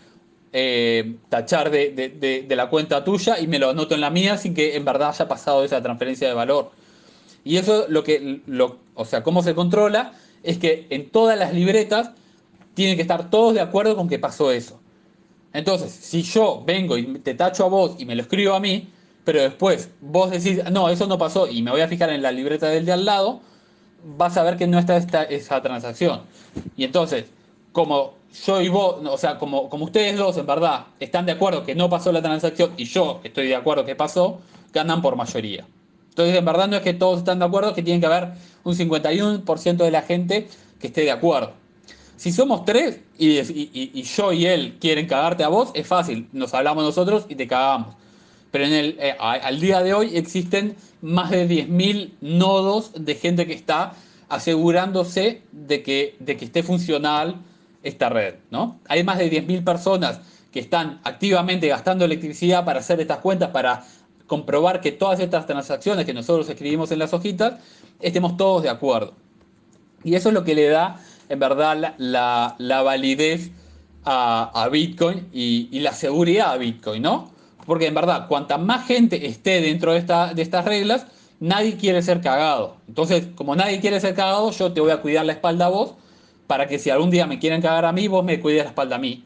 eh, 0.51 1.15
tachar 1.29 1.71
de, 1.71 2.45
la 2.49 2.69
cuenta 2.69 3.03
tuya 3.03 3.39
y 3.39 3.47
me 3.47 3.59
lo 3.59 3.69
anoto 3.69 3.95
en 3.95 4.01
la 4.01 4.09
mía 4.09 4.38
sin 4.38 4.53
que 4.53 4.75
en 4.75 4.86
verdad 4.86 5.09
haya 5.09 5.27
pasado 5.27 5.63
esa 5.63 5.81
transferencia 5.81 6.27
de 6.27 6.33
valor? 6.33 6.71
Y 7.43 7.57
eso 7.57 7.86
lo 7.89 8.03
que, 8.03 8.41
lo, 8.47 8.79
o 8.95 9.05
sea, 9.05 9.23
cómo 9.23 9.43
se 9.43 9.53
controla 9.53 10.13
es 10.43 10.57
que 10.57 10.88
en 10.89 11.09
todas 11.09 11.38
las 11.38 11.53
libretas 11.53 12.12
tienen 12.73 12.95
que 12.95 13.01
estar 13.01 13.29
todos 13.29 13.53
de 13.53 13.62
acuerdo 13.62 13.95
con 13.95 14.07
que 14.07 14.19
pasó 14.19 14.51
eso. 14.51 14.79
Entonces, 15.53 15.91
si 15.91 16.23
yo 16.23 16.63
vengo 16.65 16.97
y 16.97 17.19
te 17.19 17.36
tacho 17.36 17.65
a 17.65 17.69
vos 17.69 17.95
y 17.99 18.05
me 18.05 18.15
lo 18.15 18.23
escribo 18.23 18.55
a 18.55 18.59
mí, 18.59 18.89
pero 19.23 19.41
después 19.41 19.89
vos 20.01 20.31
decís, 20.31 20.62
no, 20.71 20.89
eso 20.89 21.07
no 21.07 21.17
pasó 21.17 21.47
y 21.47 21.62
me 21.62 21.71
voy 21.71 21.81
a 21.81 21.88
fijar 21.88 22.09
en 22.09 22.21
la 22.21 22.31
libreta 22.31 22.67
del 22.67 22.86
de 22.86 22.91
al 22.91 23.05
lado, 23.05 23.41
vas 24.04 24.38
a 24.38 24.44
ver 24.44 24.58
que 24.58 24.68
no 24.68 24.80
está 24.80 24.98
esta, 24.98 25.24
esa 25.24 25.62
transacción. 25.62 26.22
Y 26.76 26.84
entonces, 26.84 27.26
como 27.72 28.13
yo 28.46 28.62
y 28.62 28.70
vos, 28.70 28.98
o 29.06 29.18
sea, 29.18 29.38
como, 29.38 29.70
como 29.70 29.86
ustedes 29.86 30.18
dos 30.18 30.38
en 30.38 30.46
verdad 30.46 30.86
están 31.00 31.26
de 31.26 31.34
acuerdo 31.34 31.63
que 31.63 31.76
no 31.76 31.89
pasó 31.89 32.12
la 32.12 32.22
transacción 32.22 32.74
y 32.78 32.86
yo 32.86 33.22
estoy 33.24 33.48
de 33.48 33.56
acuerdo 33.56 33.86
que 33.86 33.96
pasó, 33.96 34.39
ganan 34.74 35.02
por 35.02 35.16
mayoría. 35.16 35.66
Entonces, 36.10 36.36
en 36.36 36.46
verdad 36.46 36.68
no 36.68 36.78
es 36.78 36.84
que 36.84 36.94
todos 36.94 37.20
están 37.20 37.39
de 37.39 37.46
acuerdo, 37.46 37.74
que 37.74 37.82
tiene 37.82 38.00
que 38.00 38.06
haber 38.06 38.34
un 38.63 38.76
51% 38.76 39.78
de 39.78 39.92
la 39.92 40.02
gente 40.04 40.48
que 40.80 40.88
esté 40.88 41.02
de 41.02 41.12
acuerdo. 41.12 41.54
Si 42.18 42.32
somos 42.32 42.66
tres 42.66 43.00
y, 43.18 43.39
y, 43.39 44.04
yo 44.04 44.32
y 44.32 44.46
él 44.46 44.78
quieren 44.80 45.08
cagarte 45.08 45.44
a 45.44 45.48
vos, 45.48 45.72
es 45.74 45.88
fácil, 45.88 46.28
nos 46.32 46.54
hablamos 46.54 46.84
nosotros 46.84 47.26
y 47.30 47.36
te 47.36 47.48
cagamos 47.48 47.96
pero 48.54 48.66
en 48.66 48.74
el, 48.74 48.98
eh, 49.00 49.16
al 49.18 49.60
día 49.60 49.82
de 49.82 49.96
hoy 49.96 50.16
existen 50.16 50.76
más 51.02 51.32
de 51.32 51.50
10.000 51.50 52.12
nodos 52.22 52.92
de 52.94 53.16
gente 53.16 53.48
que 53.48 53.54
está 53.54 53.94
asegurándose 54.30 55.42
de 55.52 55.82
que, 55.82 56.16
de 56.20 56.38
que 56.38 56.46
esté 56.46 56.62
funcional 56.62 57.38
esta 57.82 58.10
red. 58.10 58.36
¿no? 58.52 58.80
Hay 58.88 59.04
más 59.04 59.18
de 59.18 59.32
10.000 59.32 59.63
personas 59.63 60.20
que 60.52 60.60
están 60.60 61.02
activamente 61.04 61.68
gastando 61.68 62.06
electricidad 62.06 62.63
para 62.63 62.82
hacer 62.82 63.02
estas 63.02 63.18
cuentas, 63.18 63.50
para 63.50 63.86
comprobar 64.28 64.82
que 64.82 64.92
todas 64.92 65.20
estas 65.20 65.48
transacciones 65.48 66.06
que 66.06 66.13
nosotros 66.13 66.48
escribimos 66.48 66.92
en 66.92 67.00
las 67.00 67.12
hojitas, 67.12 67.56
estemos 68.02 68.38
todos 68.38 68.62
de 68.62 68.70
acuerdo. 68.70 69.16
Y 70.04 70.13
eso 70.13 70.30
es 70.30 70.36
lo 70.36 70.44
que 70.44 70.54
le 70.54 70.68
da, 70.68 71.00
en 71.28 71.39
verdad, 71.39 71.96
la, 71.98 72.82
validez 72.84 73.50
a, 74.06 74.70
Bitcoin 74.72 75.28
y, 75.34 75.70
y, 75.72 75.80
la 75.80 75.94
seguridad 75.94 76.52
a 76.52 76.58
Bitcoin, 76.58 77.02
¿no? 77.02 77.33
Porque 77.65 77.88
en 77.88 77.93
verdad, 77.93 78.28
cuanta 78.28 78.58
más 78.58 78.86
gente 78.86 79.26
esté 79.26 79.62
dentro 79.62 79.93
de, 79.93 79.99
esta, 79.99 80.34
de 80.34 80.41
estas 80.41 80.65
reglas, 80.65 81.08
nadie 81.39 81.76
quiere 81.78 82.02
ser 82.02 82.21
cagado. 82.21 82.78
Entonces, 82.88 83.28
como 83.36 83.56
nadie 83.56 83.80
quiere 83.80 83.99
ser 83.99 84.15
cagado, 84.15 84.52
yo 84.52 84.71
te 84.73 84.82
voy 84.82 84.91
a 84.91 85.02
cuidar 85.02 85.26
la 85.26 85.34
espalda 85.34 85.65
a 85.65 85.69
vos 85.69 85.93
para 86.47 86.67
que 86.67 86.80
si 86.80 86.89
algún 86.89 87.10
día 87.10 87.26
me 87.26 87.39
quieren 87.39 87.62
cagar 87.62 87.86
a 87.86 87.91
mí, 87.91 88.08
vos 88.08 88.23
me 88.23 88.39
cuides 88.39 88.63
la 88.63 88.69
espalda 88.69 88.97
a 88.97 88.99
mí. 88.99 89.23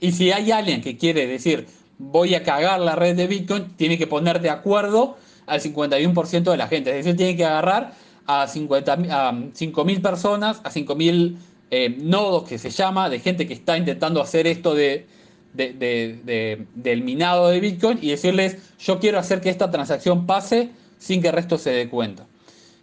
Y 0.00 0.12
si 0.12 0.32
hay 0.32 0.50
alguien 0.50 0.80
que 0.80 0.96
quiere 0.96 1.26
decir, 1.26 1.66
voy 1.98 2.34
a 2.34 2.42
cagar 2.42 2.80
la 2.80 2.96
red 2.96 3.16
de 3.16 3.26
Bitcoin, 3.26 3.76
tiene 3.76 3.98
que 3.98 4.06
poner 4.06 4.40
de 4.40 4.50
acuerdo 4.50 5.16
al 5.46 5.60
51% 5.60 6.50
de 6.50 6.56
la 6.56 6.68
gente. 6.68 6.90
Es 6.90 7.04
decir, 7.04 7.16
tiene 7.16 7.36
que 7.36 7.44
agarrar 7.44 7.92
a, 8.26 8.46
50, 8.46 8.92
a 8.92 9.32
5.000 9.32 10.00
personas, 10.02 10.60
a 10.64 10.70
5.000 10.70 11.36
eh, 11.70 11.96
nodos 12.00 12.48
que 12.48 12.58
se 12.58 12.70
llama, 12.70 13.10
de 13.10 13.20
gente 13.20 13.46
que 13.46 13.54
está 13.54 13.76
intentando 13.76 14.20
hacer 14.22 14.46
esto 14.46 14.74
de, 14.74 15.06
del 15.52 17.02
minado 17.02 17.48
de 17.48 17.60
Bitcoin 17.60 17.98
y 18.00 18.10
decirles, 18.10 18.56
yo 18.78 19.00
quiero 19.00 19.18
hacer 19.18 19.40
que 19.40 19.50
esta 19.50 19.70
transacción 19.70 20.26
pase 20.26 20.70
sin 20.98 21.22
que 21.22 21.28
el 21.28 21.34
resto 21.34 21.58
se 21.58 21.70
dé 21.70 21.88
cuenta. 21.88 22.26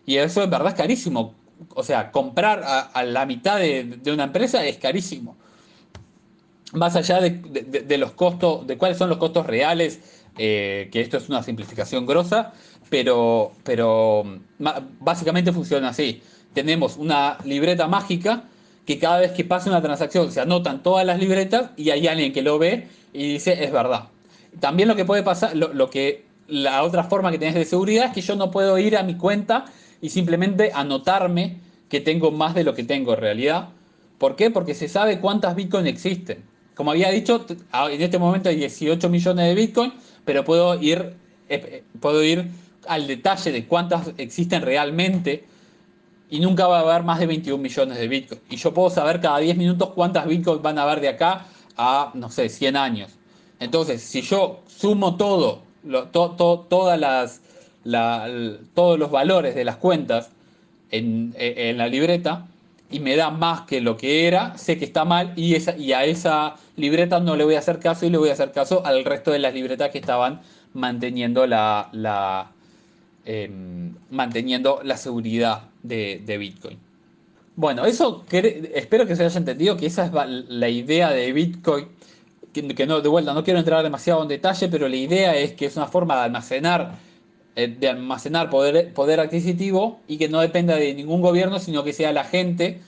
Y 0.06 0.18
eso 0.18 0.44
en 0.44 0.50
verdad 0.50 0.70
es 0.70 0.74
carísimo. 0.76 1.36
O 1.76 1.84
sea, 1.84 2.12
comprar 2.12 2.64
a, 2.66 3.04
la 3.04 3.26
mitad 3.26 3.58
de, 3.60 4.00
una 4.08 4.26
empresa 4.26 4.66
es 4.66 4.78
carísimo. 4.78 5.36
Más 6.74 6.96
allá 6.96 7.20
de, 7.22 7.98
los 7.98 8.12
costos, 8.12 8.68
de 8.68 8.78
cuáles 8.78 8.98
son 8.98 9.10
los 9.10 9.18
costos 9.18 9.46
reales, 9.46 10.24
eh, 10.38 10.90
que 10.92 11.02
esto 11.02 11.18
es 11.18 11.30
una 11.30 11.42
simplificación 11.42 12.06
grosa, 12.06 12.54
pero, 12.90 13.52
pero 13.64 14.24
básicamente 15.00 15.52
funciona 15.52 15.90
así. 15.90 16.22
Tenemos 16.54 16.98
una 16.98 17.38
libreta 17.44 17.88
mágica 17.88 18.44
que 18.88 18.98
cada 18.98 19.20
vez 19.20 19.34
que 19.34 19.44
pasa 19.44 19.70
una 19.70 19.82
transacción 19.82 20.32
se 20.32 20.40
anotan 20.40 20.82
todas 20.82 21.06
las 21.06 21.20
libretas 21.20 21.72
y 21.76 21.90
hay 21.90 22.08
alguien 22.08 22.32
que 22.32 22.42
lo 22.42 22.58
ve 22.58 22.88
y 23.12 23.34
dice 23.34 23.62
es 23.64 23.72
verdad. 23.72 24.06
También 24.62 24.88
lo 24.88 24.96
que 24.96 25.04
puede 25.04 25.24
pasar, 25.24 25.56
lo, 25.58 25.90
que 25.90 26.24
la 26.48 26.82
otra 26.84 27.04
forma 27.04 27.30
que 27.30 27.38
tenés 27.38 27.54
de 27.54 27.66
seguridad 27.66 28.06
es 28.06 28.14
que 28.14 28.22
yo 28.22 28.38
no 28.38 28.50
puedo 28.50 28.78
ir 28.80 28.96
a 28.96 29.04
mi 29.04 29.16
cuenta 29.16 29.66
y 30.02 30.10
simplemente 30.10 30.72
anotarme 30.74 31.58
que 31.90 32.00
tengo 32.00 32.32
más 32.32 32.56
de 32.56 32.64
lo 32.64 32.74
que 32.74 32.86
tengo 32.86 33.14
en 33.14 33.20
realidad. 33.20 33.70
¿Por 34.18 34.38
qué? 34.38 34.52
Porque 34.52 34.74
se 34.74 34.88
sabe 34.88 35.20
cuántas 35.20 35.54
Bitcoin 35.56 35.86
existen. 35.86 36.46
Como 36.74 36.92
había 36.92 37.12
dicho, 37.12 37.46
en 37.92 38.02
este 38.02 38.18
momento 38.18 38.48
hay 38.48 38.56
18 38.56 39.10
millones 39.10 39.48
de 39.48 39.54
Bitcoin, 39.54 39.94
pero 40.24 40.46
puedo 40.46 40.82
ir, 40.82 41.14
eh, 41.50 41.84
puedo 42.00 42.24
ir 42.24 42.48
al 42.88 43.06
detalle 43.06 43.52
de 43.52 43.66
cuántas 43.66 44.14
existen 44.18 44.62
realmente 44.62 45.44
y 46.30 46.40
nunca 46.40 46.68
va 46.68 46.80
a 46.80 46.82
haber 46.82 47.04
más 47.04 47.20
de 47.20 47.26
21 47.26 47.62
millones 47.62 47.98
de 47.98 48.08
Bitcoin. 48.08 48.42
Y 48.50 48.58
yo 48.58 48.74
puedo 48.74 48.90
saber 48.90 49.22
cada 49.22 49.40
10 49.40 49.58
minutos 49.58 49.92
cuántas 49.96 50.28
Bitcoin 50.28 50.62
van 50.62 50.78
a 50.78 50.84
haber 50.84 51.00
de 51.00 51.10
acá 51.10 51.46
a, 51.78 52.12
no 52.14 52.30
sé, 52.30 52.50
100 52.50 52.76
años. 52.76 53.12
Entonces, 53.60 54.02
si 54.02 54.22
yo 54.22 54.62
sumo 54.68 55.16
todo, 55.16 55.62
todas 56.70 57.00
las, 57.00 57.42
todos 58.74 59.00
los 59.00 59.12
valores 59.12 59.56
de 59.56 59.64
las 59.64 59.78
cuentas 59.78 60.30
en, 60.92 61.34
en, 61.38 61.78
la 61.78 61.88
libreta 61.88 62.46
y 62.92 63.00
me 63.00 63.16
da 63.16 63.30
más 63.30 63.62
que 63.62 63.82
lo 63.82 63.98
que 63.98 64.28
era, 64.28 64.58
sé 64.58 64.78
que 64.78 64.86
está 64.86 65.06
mal 65.06 65.34
y, 65.36 65.56
esa, 65.56 65.76
y 65.76 65.94
a 65.94 66.06
esa 66.06 66.56
libreta 66.76 67.20
no 67.20 67.36
le 67.36 67.44
voy 67.46 67.56
a 67.56 67.60
hacer 67.60 67.80
caso 67.80 68.06
y 68.06 68.10
le 68.10 68.18
voy 68.18 68.30
a 68.30 68.34
hacer 68.34 68.52
caso 68.52 68.86
al 68.86 69.04
resto 69.04 69.32
de 69.32 69.40
las 69.40 69.54
libretas 69.54 69.90
que 69.92 69.98
estaban 69.98 70.42
manteniendo 70.74 71.48
la, 71.48 71.90
la 71.94 72.52
Em, 73.30 73.94
manteniendo 74.10 74.80
la 74.86 74.96
seguridad 74.96 75.64
de, 75.84 76.38
Bitcoin. 76.38 76.78
Bueno, 77.56 77.86
eso 77.86 78.24
espero 78.32 79.06
que 79.08 79.16
se 79.16 79.26
haya 79.26 79.38
entendido 79.38 79.78
que 79.78 79.88
esa 79.88 80.06
es 80.06 80.12
la 80.50 80.70
idea 80.70 81.12
de 81.12 81.32
Bitcoin. 81.34 81.88
Que, 82.54 82.88
no, 82.88 83.02
de 83.02 83.10
vuelta, 83.10 83.34
no 83.34 83.44
quiero 83.44 83.60
entrar 83.60 83.84
demasiado 83.84 84.24
en 84.24 84.30
detalle, 84.30 84.68
pero 84.68 84.88
la 84.88 84.96
idea 84.96 85.36
es 85.36 85.54
que 85.54 85.68
es 85.68 85.76
una 85.76 85.86
forma 85.86 86.16
de 86.16 86.22
almacenar, 86.22 86.96
eh, 87.56 87.68
de 87.68 87.90
almacenar 87.90 88.50
poder, 88.50 88.94
poder 88.94 89.20
adquisitivo 89.20 90.00
y 90.08 90.18
que 90.18 90.28
no 90.28 90.40
dependa 90.40 90.76
de 90.76 90.94
ningún 90.96 91.22
gobierno, 91.22 91.60
sino 91.60 91.84
que 91.84 91.94
sea 91.94 92.12
la 92.14 92.24
gente, 92.24 92.82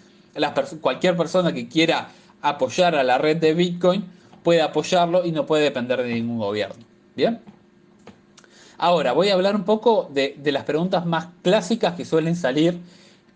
cualquier 0.82 1.16
persona 1.16 1.54
que 1.54 1.68
quiera 1.68 2.10
apoyar 2.42 2.96
a 2.96 3.04
la 3.04 3.20
red 3.20 3.38
de 3.38 3.54
Bitcoin 3.54 4.06
puede 4.44 4.62
apoyarlo 4.62 5.26
y 5.26 5.32
no 5.32 5.46
puede 5.46 5.64
depender 5.64 6.02
de 6.02 6.14
ningún 6.14 6.40
gobierno. 6.40 6.84
¿Bien? 7.16 7.40
Ahora, 8.82 9.12
voy 9.12 9.28
a 9.28 9.34
hablar 9.34 9.58
un 9.58 9.66
poco 9.66 10.10
de, 10.14 10.40
las 10.46 10.64
preguntas 10.64 11.06
más 11.06 11.28
clásicas 11.42 11.96
que 11.96 12.06
suelen 12.06 12.38
salir 12.38 12.80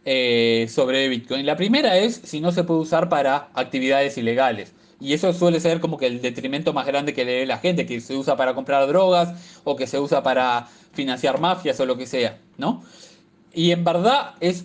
eh, 0.05 0.67
sobre 0.69 1.09
Bitcoin. 1.09 1.45
La 1.45 1.57
primera 1.57 1.97
es 1.97 2.21
si 2.23 2.39
no 2.39 2.53
se 2.53 2.63
puede 2.63 2.79
usar 2.79 3.09
para 3.09 3.49
actividades 3.53 4.17
ilegales. 4.17 4.71
Y 5.01 5.11
eso 5.11 5.33
suele 5.33 5.59
ser 5.59 5.81
como 5.81 5.97
que 5.97 6.07
el 6.07 6.21
detrimento 6.21 6.71
más 6.71 6.85
grande 6.85 7.13
que 7.13 7.25
le 7.25 7.33
dé 7.33 7.45
la 7.45 7.57
gente, 7.57 7.85
que 7.85 7.99
se 7.99 8.15
usa 8.15 8.37
para 8.37 8.55
comprar 8.55 8.87
drogas 8.87 9.59
o 9.65 9.75
que 9.75 9.85
se 9.85 9.99
usa 9.99 10.23
para 10.23 10.69
financiar 10.93 11.41
mafias 11.41 11.77
o 11.81 11.85
lo 11.85 11.97
que 11.97 12.07
sea, 12.07 12.39
¿no? 12.57 12.81
Y 13.53 13.71
en 13.71 13.83
verdad 13.83 14.35
es 14.39 14.63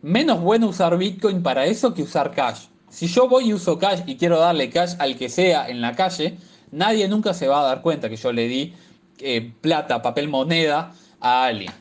menos 0.00 0.40
bueno 0.40 0.68
usar 0.68 0.96
Bitcoin 0.96 1.42
para 1.42 1.66
eso 1.66 1.92
que 1.92 2.02
usar 2.02 2.32
cash. 2.32 2.68
Si 2.88 3.06
yo 3.06 3.28
voy 3.28 3.50
y 3.50 3.52
uso 3.52 3.78
cash 3.78 4.00
y 4.06 4.16
quiero 4.16 4.38
darle 4.38 4.70
cash 4.70 4.94
al 4.98 5.18
que 5.18 5.28
sea 5.28 5.68
en 5.68 5.82
la 5.82 5.94
calle, 5.94 6.38
nadie 6.70 7.06
nunca 7.06 7.34
se 7.34 7.48
va 7.48 7.60
a 7.60 7.64
dar 7.64 7.82
cuenta 7.82 8.08
que 8.08 8.16
yo 8.16 8.32
le 8.32 8.48
di 8.48 8.72
eh, 9.20 9.52
plata, 9.60 10.02
papel 10.02 10.28
moneda 10.28 10.94
a 11.20 11.44
alguien. 11.46 11.72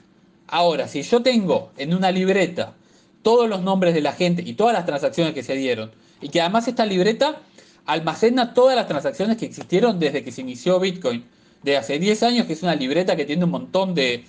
Ahora, 0.48 0.88
si 0.88 1.02
yo 1.02 1.22
tengo 1.22 1.72
en 1.78 1.94
una 1.94 2.12
libreta 2.12 2.74
todos 3.24 3.50
los 3.50 3.62
nombres 3.62 3.94
de 3.94 4.02
la 4.02 4.14
gente 4.14 4.44
y 4.46 4.54
todas 4.54 4.74
las 4.74 4.86
transacciones 4.86 5.34
que 5.34 5.44
se 5.44 5.56
dieron, 5.56 5.92
y 6.22 6.30
que 6.30 6.42
además 6.42 6.68
esta 6.68 6.86
libreta 6.86 7.42
almacena 7.86 8.54
todas 8.54 8.76
las 8.76 8.88
transacciones 8.88 9.38
que 9.38 9.46
existieron 9.46 10.00
desde 10.00 10.24
que 10.24 10.32
se 10.32 10.42
inició 10.42 10.80
Bitcoin, 10.80 11.24
de 11.64 11.78
hace 11.78 11.98
10 11.98 12.24
años, 12.24 12.46
que 12.46 12.54
es 12.54 12.64
una 12.64 12.76
libreta 12.76 13.16
que 13.16 13.26
tiene 13.26 13.44
un 13.44 13.50
montón 13.50 13.96
de, 13.96 14.24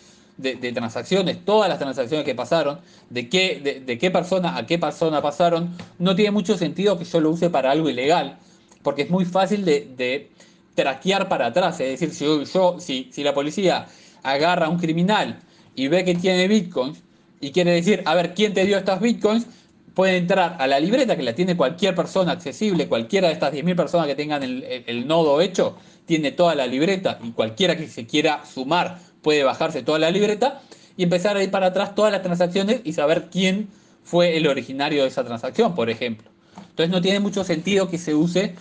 transacciones, 0.75 1.45
todas 1.45 1.69
las 1.69 1.79
transacciones 1.79 2.25
que 2.25 2.35
pasaron, 2.35 2.81
de 3.11 3.29
qué, 3.29 3.83
de, 3.85 3.99
qué 3.99 4.11
persona 4.11 4.57
a 4.57 4.67
qué 4.67 4.79
persona 4.79 5.21
pasaron, 5.21 5.77
no 5.99 6.17
tiene 6.17 6.31
mucho 6.31 6.57
sentido 6.57 6.99
que 6.99 7.05
yo 7.05 7.21
lo 7.21 7.31
use 7.31 7.51
para 7.51 7.71
algo 7.71 7.91
ilegal, 7.91 8.39
porque 8.83 9.03
es 9.03 9.11
muy 9.11 9.27
fácil 9.27 9.65
de, 9.67 10.31
traquear 10.77 11.29
para 11.29 11.47
atrás. 11.47 11.81
Es 11.81 11.99
decir, 11.99 12.15
si, 12.15 12.53
yo, 12.53 12.79
si, 12.79 13.09
si 13.11 13.25
la 13.25 13.35
policía 13.35 13.87
agarra 14.23 14.67
a 14.67 14.69
un 14.69 14.79
criminal 14.79 15.41
y 15.75 15.89
ve 15.89 16.05
que 16.05 16.15
tiene 16.15 16.47
bitcoins 16.47 17.03
y 17.41 17.51
quiere 17.51 17.73
decir, 17.73 18.03
a 18.07 18.15
ver, 18.15 18.35
¿quién 18.35 18.55
te 18.55 18.65
dio 18.65 18.79
estas 18.79 19.01
bitcoins? 19.01 19.47
Puede 19.95 20.19
entrar 20.19 20.57
a 20.61 20.67
la 20.69 20.79
libreta 20.79 21.17
que 21.17 21.25
la 21.25 21.35
tiene 21.35 21.57
cualquier 21.57 21.95
persona 21.95 22.33
accesible, 22.33 22.87
cualquiera 22.87 23.29
de 23.29 23.35
estas 23.35 23.53
10.000 23.53 23.75
personas 23.75 24.07
que 24.07 24.15
tengan 24.15 24.43
el 24.43 25.07
nodo 25.07 25.41
hecho, 25.41 25.77
tiene 26.07 26.33
toda 26.33 26.55
la 26.55 26.67
libreta 26.67 27.19
y 27.23 27.33
cualquiera 27.33 27.77
que 27.77 27.89
se 27.89 28.07
quiera 28.07 28.45
sumar 28.45 28.99
puede 29.23 29.43
bajarse 29.43 29.83
toda 29.83 29.99
la 29.99 30.11
libreta 30.11 30.63
y 30.97 31.03
empezar 31.03 31.37
a 31.37 31.43
ir 31.43 31.51
para 31.51 31.67
atrás 31.67 31.95
todas 31.95 32.13
las 32.13 32.23
transacciones 32.23 32.81
y 32.85 32.93
saber 32.93 33.29
quién 33.31 33.69
fue 34.05 34.37
el 34.37 34.47
originario 34.47 35.03
de 35.03 35.09
esa 35.09 35.25
transacción, 35.25 35.75
por 35.75 35.91
ejemplo. 35.91 36.31
Entonces 36.71 36.91
no 36.91 37.03
tiene 37.03 37.21
mucho 37.21 37.43
sentido 37.43 37.91
que 37.91 37.99
se 37.99 38.15
use 38.15 38.55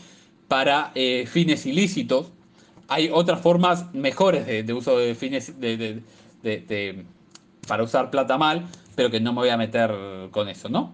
para 0.48 0.92
eh, 0.96 1.26
fines 1.28 1.66
ilícitos. 1.66 2.32
Hay 2.88 3.10
otras 3.12 3.42
formas 3.42 3.94
mejores 3.94 4.46
de, 4.46 4.74
uso 4.74 4.98
de 4.98 5.16
fines 5.16 5.54
para 7.68 7.84
usar 7.84 8.12
plata 8.12 8.38
mal, 8.38 8.68
pero 8.96 9.10
que 9.10 9.20
no 9.20 9.34
me 9.34 9.40
voy 9.40 9.50
a 9.50 9.58
meter 9.58 9.92
con 10.30 10.50
eso, 10.50 10.70
¿no? 10.70 10.94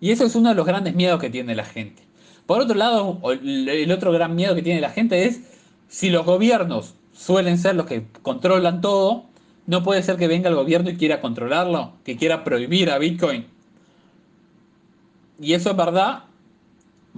Y 0.00 0.12
eso 0.12 0.24
es 0.24 0.36
uno 0.36 0.50
de 0.50 0.54
los 0.54 0.64
grandes 0.64 0.94
miedos 0.94 1.20
que 1.20 1.30
tiene 1.30 1.56
la 1.56 1.64
gente. 1.64 2.02
Por 2.46 2.60
otro 2.60 2.76
lado, 2.76 3.20
el 3.42 3.90
otro 3.90 4.12
gran 4.12 4.36
miedo 4.36 4.54
que 4.54 4.62
tiene 4.62 4.80
la 4.80 4.90
gente 4.90 5.26
es 5.26 5.40
si 5.88 6.10
los 6.10 6.24
gobiernos 6.24 6.94
suelen 7.12 7.58
ser 7.58 7.74
los 7.74 7.86
que 7.86 8.06
controlan 8.22 8.80
todo, 8.80 9.24
no 9.66 9.82
puede 9.82 10.02
ser 10.02 10.16
que 10.16 10.28
venga 10.28 10.48
el 10.48 10.54
gobierno 10.54 10.90
y 10.90 10.96
quiera 10.96 11.20
controlarlo, 11.20 11.92
que 12.04 12.16
quiera 12.16 12.44
prohibir 12.44 12.90
a 12.90 12.98
Bitcoin. 12.98 13.46
Y 15.40 15.52
eso 15.52 15.70
es 15.70 15.76
verdad. 15.76 16.24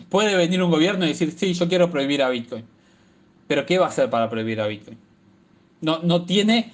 Puede 0.08 0.36
venir 0.36 0.62
un 0.62 0.70
gobierno 0.70 1.04
y 1.04 1.08
decir, 1.08 1.32
sí, 1.36 1.54
yo 1.54 1.68
quiero 1.68 1.90
prohibir 1.90 2.22
a 2.22 2.30
Bitcoin. 2.30 2.64
Pero 3.46 3.66
¿qué 3.66 3.78
va 3.78 3.86
a 3.86 3.88
hacer 3.88 4.10
para 4.10 4.28
prohibir 4.30 4.60
a 4.60 4.66
Bitcoin? 4.66 4.98
No, 5.80 6.00
no 6.02 6.24
tiene, 6.24 6.72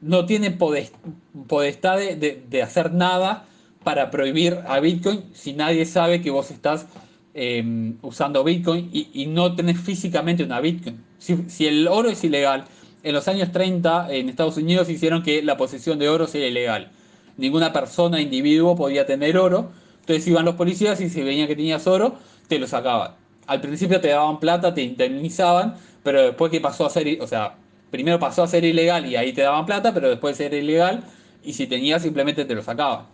no 0.00 0.26
tiene 0.26 0.50
podestad 0.50 1.98
de, 1.98 2.44
de 2.48 2.62
hacer 2.62 2.92
nada 2.92 3.46
para 3.82 4.10
prohibir 4.10 4.58
a 4.66 4.78
Bitcoin 4.80 5.24
si 5.32 5.52
nadie 5.52 5.86
sabe 5.86 6.20
que 6.22 6.30
vos 6.30 6.50
estás 6.50 6.86
Em, 7.34 7.96
usando 8.02 8.44
Bitcoin 8.44 8.90
y, 8.92 9.24
no 9.26 9.56
tenés 9.56 9.80
físicamente 9.80 10.44
una 10.44 10.60
Bitcoin. 10.60 11.02
Si, 11.18 11.66
el 11.66 11.88
oro 11.88 12.10
es 12.10 12.22
ilegal, 12.24 12.64
en 13.02 13.14
los 13.14 13.26
años 13.26 13.50
30 13.52 14.12
en 14.12 14.28
Estados 14.28 14.58
Unidos 14.58 14.90
hicieron 14.90 15.22
que 15.22 15.42
la 15.42 15.56
posesión 15.56 15.98
de 15.98 16.10
oro 16.10 16.26
sea 16.26 16.46
ilegal. 16.46 16.90
Ninguna 17.38 17.72
persona, 17.72 18.20
individuo 18.20 18.76
podía 18.76 19.06
tener 19.06 19.38
oro. 19.38 19.70
Entonces 20.00 20.26
iban 20.26 20.44
los 20.44 20.56
policías 20.56 21.00
y 21.00 21.08
si 21.08 21.22
veían 21.22 21.48
que 21.48 21.56
tenías 21.56 21.86
oro, 21.86 22.16
te 22.52 22.58
lo 22.58 22.66
sacaban. 22.66 23.12
Al 23.46 23.62
principio 23.62 23.98
te 23.98 24.08
daban 24.08 24.38
plata, 24.38 24.74
te 24.74 24.82
indemnizaban, 24.82 25.74
pero 26.02 26.20
después 26.20 26.50
que 26.50 26.60
pasó 26.60 26.84
a 26.84 26.90
ser, 26.90 27.18
o 27.22 27.26
sea, 27.26 27.54
primero 27.90 28.18
pasó 28.18 28.42
a 28.42 28.46
ser 28.46 28.62
ilegal 28.62 29.06
y 29.06 29.16
ahí 29.16 29.32
te 29.32 29.40
daban 29.40 29.64
plata, 29.64 29.94
pero 29.94 30.10
después 30.10 30.38
era 30.38 30.54
ilegal 30.54 31.02
y 31.42 31.54
si 31.54 31.66
tenías 31.66 32.02
simplemente 32.02 32.44
te 32.44 32.54
lo 32.54 32.62
sacaban. 32.62 33.06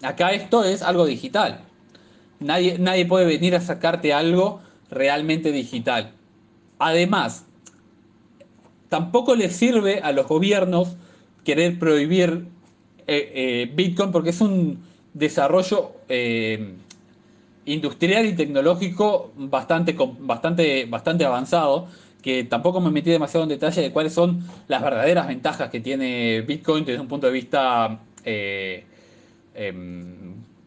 Acá 0.00 0.32
esto 0.32 0.64
es 0.64 0.80
algo 0.80 1.04
digital. 1.04 1.60
Nadie, 2.38 3.04
puede 3.04 3.26
venir 3.26 3.54
a 3.54 3.60
sacarte 3.60 4.14
algo 4.14 4.62
realmente 4.90 5.52
digital. 5.52 6.12
Además, 6.78 7.44
tampoco 8.88 9.36
les 9.36 9.54
sirve 9.54 10.00
a 10.00 10.12
los 10.12 10.26
gobiernos 10.26 10.96
querer 11.44 11.78
prohibir 11.78 12.46
eh, 13.06 13.32
eh, 13.34 13.70
Bitcoin 13.74 14.10
porque 14.10 14.30
es 14.30 14.40
un 14.40 14.82
desarrollo 15.12 15.92
eh, 16.08 16.76
industrial 17.72 18.26
y 18.26 18.34
tecnológico 18.34 19.32
bastante, 19.36 19.96
bastante, 20.20 20.86
bastante 20.86 21.24
avanzado, 21.24 21.88
que 22.22 22.44
tampoco 22.44 22.80
me 22.80 22.90
metí 22.90 23.10
demasiado 23.10 23.44
en 23.44 23.50
detalle 23.50 23.82
de 23.82 23.92
cuáles 23.92 24.12
son 24.12 24.44
las 24.68 24.82
verdaderas 24.82 25.26
ventajas 25.26 25.70
que 25.70 25.80
tiene 25.80 26.42
Bitcoin 26.42 26.84
desde 26.84 27.00
un 27.00 27.08
punto 27.08 27.26
de 27.26 27.32
vista 27.32 28.00
em, 28.24 28.82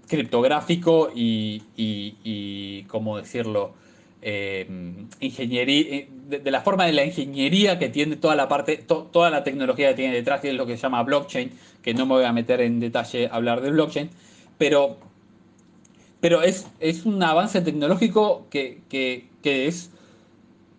criptográfico 0.08 1.12
y, 1.14 2.84
¿cómo 2.88 3.18
decirlo? 3.18 3.74
Eh, 4.26 4.66
ingeniería, 5.20 5.98
eh, 5.98 6.08
de, 6.30 6.50
la 6.50 6.62
forma 6.62 6.86
de 6.86 6.94
la 6.94 7.04
ingeniería 7.04 7.78
que 7.78 7.90
tiene 7.90 8.16
toda 8.16 8.36
la 8.36 8.48
parte, 8.48 8.78
toda 8.78 9.30
la 9.30 9.44
tecnología 9.44 9.90
que 9.90 9.96
tiene 9.96 10.14
detrás, 10.14 10.40
que 10.40 10.50
es 10.50 10.56
lo 10.56 10.66
que 10.66 10.78
se 10.78 10.84
llama 10.84 11.04
blockchain, 11.04 11.52
que 11.82 11.94
no 11.94 12.06
me 12.06 12.14
voy 12.14 12.24
a 12.24 12.32
meter 12.32 12.62
en 12.62 12.80
detalle 12.80 13.28
a 13.28 13.36
hablar 13.36 13.60
de 13.60 13.72
blockchain, 13.72 14.10
pero, 14.58 14.98
pero 16.24 16.42
es, 16.42 16.66
es 16.80 17.06
un 17.06 17.22
avance 17.22 17.60
tecnológico 17.60 18.48
que, 18.50 19.28
es 19.44 19.92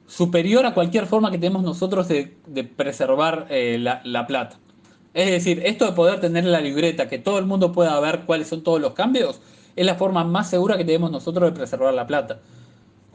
superior 0.06 0.64
a 0.64 0.72
cualquier 0.72 1.04
forma 1.04 1.30
que 1.30 1.36
tenemos 1.36 1.62
nosotros 1.62 2.08
de, 2.08 2.64
preservar 2.64 3.46
eh, 3.50 3.76
la, 3.78 4.00
la 4.04 4.26
plata. 4.26 4.56
Es 5.12 5.30
decir, 5.30 5.60
esto 5.66 5.84
de 5.84 5.92
poder 5.92 6.18
tener 6.18 6.46
la 6.46 6.62
libreta, 6.62 7.10
que 7.10 7.18
todo 7.18 7.38
el 7.38 7.44
mundo 7.44 7.72
pueda 7.72 8.00
ver 8.00 8.20
cuáles 8.20 8.48
son 8.48 8.62
todos 8.62 8.80
los 8.80 8.94
cambios, 8.94 9.42
es 9.76 9.84
la 9.84 9.96
forma 9.96 10.24
más 10.24 10.48
segura 10.48 10.78
que 10.78 10.84
tenemos 10.86 11.10
nosotros 11.10 11.52
de 11.52 11.54
preservar 11.54 11.92
la 11.92 12.06
plata. 12.06 12.40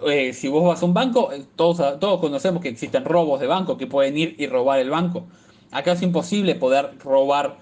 Eh, 0.06 0.32
si 0.32 0.50
vos 0.50 0.64
vas 0.64 0.84
a 0.84 0.86
un 0.86 0.94
banco, 0.94 1.32
eh, 1.32 1.44
todos, 1.56 2.00
todos 2.00 2.20
conocemos 2.20 2.62
que 2.62 2.70
existen 2.70 3.06
robos 3.06 3.40
de 3.40 3.48
banco, 3.48 3.76
que 3.76 3.88
pueden 3.88 4.16
ir 4.20 4.36
y 4.38 4.46
robar 4.46 4.78
el 4.78 4.92
banco. 4.92 5.26
Acá 5.72 5.94
es 5.94 6.04
imposible 6.04 6.54
poder 6.54 6.92
robar 7.00 7.58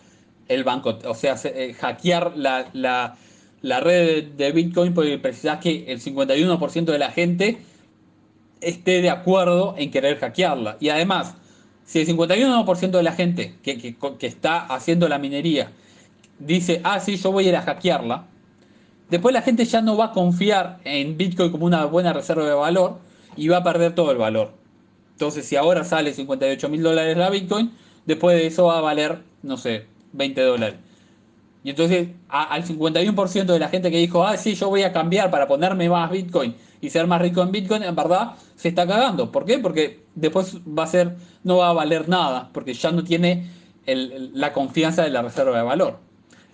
el 0.49 0.65
banco, 0.65 0.99
o 1.06 1.13
sea, 1.13 1.38
hackear 1.80 2.36
la, 2.36 2.69
la, 2.73 3.15
red 3.62 4.26
de 4.26 4.52
Bitcoin 4.52 4.93
porque 4.93 5.17
precisás 5.17 5.60
que 5.60 5.86
el 5.91 6.02
51% 6.02 6.86
de 6.86 7.00
la 7.00 7.12
gente 7.12 7.58
esté 8.62 9.02
de 9.02 9.10
acuerdo 9.10 9.76
en 9.78 9.91
querer 9.91 10.17
hackearla. 10.20 10.78
Y 10.80 10.89
además, 10.89 11.36
si 11.86 12.00
el 12.00 12.08
51% 12.08 12.91
de 12.91 13.04
la 13.04 13.13
gente 13.13 13.56
que, 13.63 13.96
está 14.22 14.60
haciendo 14.65 15.08
la 15.08 15.20
minería 15.20 15.72
dice, 16.39 16.82
ah, 16.84 17.00
sí, 17.00 17.17
yo 17.17 17.32
voy 17.32 17.46
a 17.46 17.50
ir 17.50 17.56
a 17.56 17.62
hackearla, 17.62 18.26
después 19.10 19.34
la 19.34 19.41
gente 19.41 19.65
ya 19.65 19.82
no 19.82 19.98
va 19.98 20.06
a 20.06 20.12
confiar 20.12 20.80
en 20.84 21.17
Bitcoin 21.17 21.52
como 21.52 21.65
una 21.65 21.86
buena 21.86 22.13
reserva 22.13 22.46
de 22.46 22.54
valor 22.54 23.00
y 23.36 23.48
va 23.48 23.58
a 23.58 23.63
perder 23.63 23.96
todo 23.96 24.12
el 24.12 24.17
valor. 24.17 24.52
Entonces, 25.13 25.46
si 25.46 25.56
ahora 25.56 25.84
sale 25.84 26.13
58 26.13 26.70
mil 26.70 26.84
dólares 26.84 27.17
la 27.17 27.30
Bitcoin, 27.30 27.72
después 28.06 28.38
de 28.38 28.48
eso 28.48 28.65
va 28.65 28.78
a 28.78 28.82
valer, 28.82 29.24
no 29.41 29.58
sé, 29.58 29.86
20 30.13 30.41
dólares. 30.41 30.76
Y 31.67 31.71
entonces 31.71 32.08
al 32.30 32.63
51% 32.63 33.43
de 33.43 33.60
la 33.60 33.67
gente 33.67 33.91
que 33.91 33.97
dijo, 33.97 34.25
ah, 34.25 34.38
sí, 34.38 34.56
yo 34.56 34.69
voy 34.69 34.84
a 34.84 34.93
cambiar 34.93 35.30
para 35.30 35.49
ponerme 35.49 35.89
más 35.89 36.10
Bitcoin 36.10 36.56
y 36.80 36.89
ser 36.89 37.08
más 37.08 37.21
rico 37.21 37.41
en 37.41 37.51
Bitcoin, 37.51 37.84
en 37.84 37.93
verdad 37.93 38.36
se 38.56 38.69
está 38.69 38.88
cagando. 38.88 39.34
¿Por 39.34 39.43
qué? 39.43 39.60
Porque 39.60 40.06
después 40.15 40.60
va 40.60 40.84
a 40.84 40.88
ser, 40.88 41.17
no 41.43 41.58
va 41.58 41.71
a 41.71 41.73
valer 41.73 42.08
nada, 42.08 42.51
porque 42.53 42.73
ya 42.73 42.93
no 42.93 43.03
tiene 43.03 43.49
la 43.86 44.53
confianza 44.53 45.03
de 45.03 45.10
la 45.10 45.21
reserva 45.21 45.58
de 45.58 45.63
valor. 45.63 45.99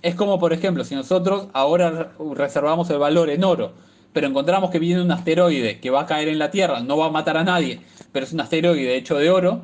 Es 0.02 0.16
como, 0.16 0.40
por 0.40 0.52
ejemplo, 0.52 0.84
si 0.84 0.96
nosotros 0.96 1.46
ahora 1.54 2.14
reservamos 2.34 2.90
el 2.90 2.98
valor 2.98 3.30
en 3.30 3.44
oro, 3.44 3.74
pero 4.14 4.26
encontramos 4.26 4.72
que 4.72 4.80
viene 4.80 5.00
un 5.00 5.12
asteroide 5.12 5.80
que 5.80 5.92
va 5.92 6.02
a 6.02 6.06
caer 6.08 6.28
en 6.28 6.40
la 6.40 6.50
Tierra, 6.50 6.80
no 6.80 6.98
va 6.98 7.06
a 7.06 7.12
matar 7.12 7.38
a 7.38 7.44
nadie, 7.44 7.82
pero 8.12 8.26
es 8.26 8.34
un 8.34 8.42
asteroide 8.42 8.96
hecho 8.96 9.16
de 9.20 9.30
oro, 9.30 9.62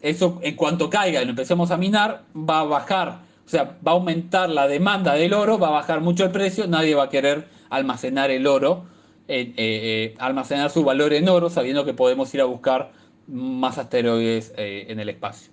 eso 0.00 0.40
en 0.40 0.56
cuanto 0.56 0.88
caiga 0.88 1.20
y 1.20 1.26
lo 1.26 1.32
empecemos 1.32 1.70
a 1.70 1.76
minar, 1.76 2.22
va 2.34 2.60
a 2.60 2.64
bajar 2.64 3.31
sea, 3.52 3.76
va 3.86 3.92
a 3.92 3.94
aumentar 3.94 4.48
la 4.48 4.66
demanda 4.66 5.14
del 5.14 5.34
oro, 5.34 5.58
va 5.58 5.68
a 5.68 5.72
bajar 5.72 6.00
mucho 6.00 6.24
el 6.24 6.30
precio, 6.30 6.66
nadie 6.66 6.94
va 6.94 7.04
a 7.04 7.08
querer 7.10 7.46
almacenar 7.70 8.30
el 8.30 8.46
oro, 8.46 8.86
eh, 9.28 9.52
eh, 9.56 10.14
almacenar 10.18 10.70
su 10.70 10.84
valor 10.84 11.12
en 11.12 11.28
oro, 11.28 11.50
sabiendo 11.50 11.84
que 11.84 11.94
podemos 11.94 12.32
ir 12.34 12.40
a 12.40 12.44
buscar 12.44 12.92
más 13.26 13.78
asteroides 13.78 14.52
eh, 14.56 14.86
en 14.88 15.00
el 15.00 15.08
espacio. 15.08 15.52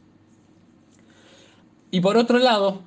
Y 1.92 2.02
por 2.02 2.18
otro 2.18 2.40
lado, 2.40 2.82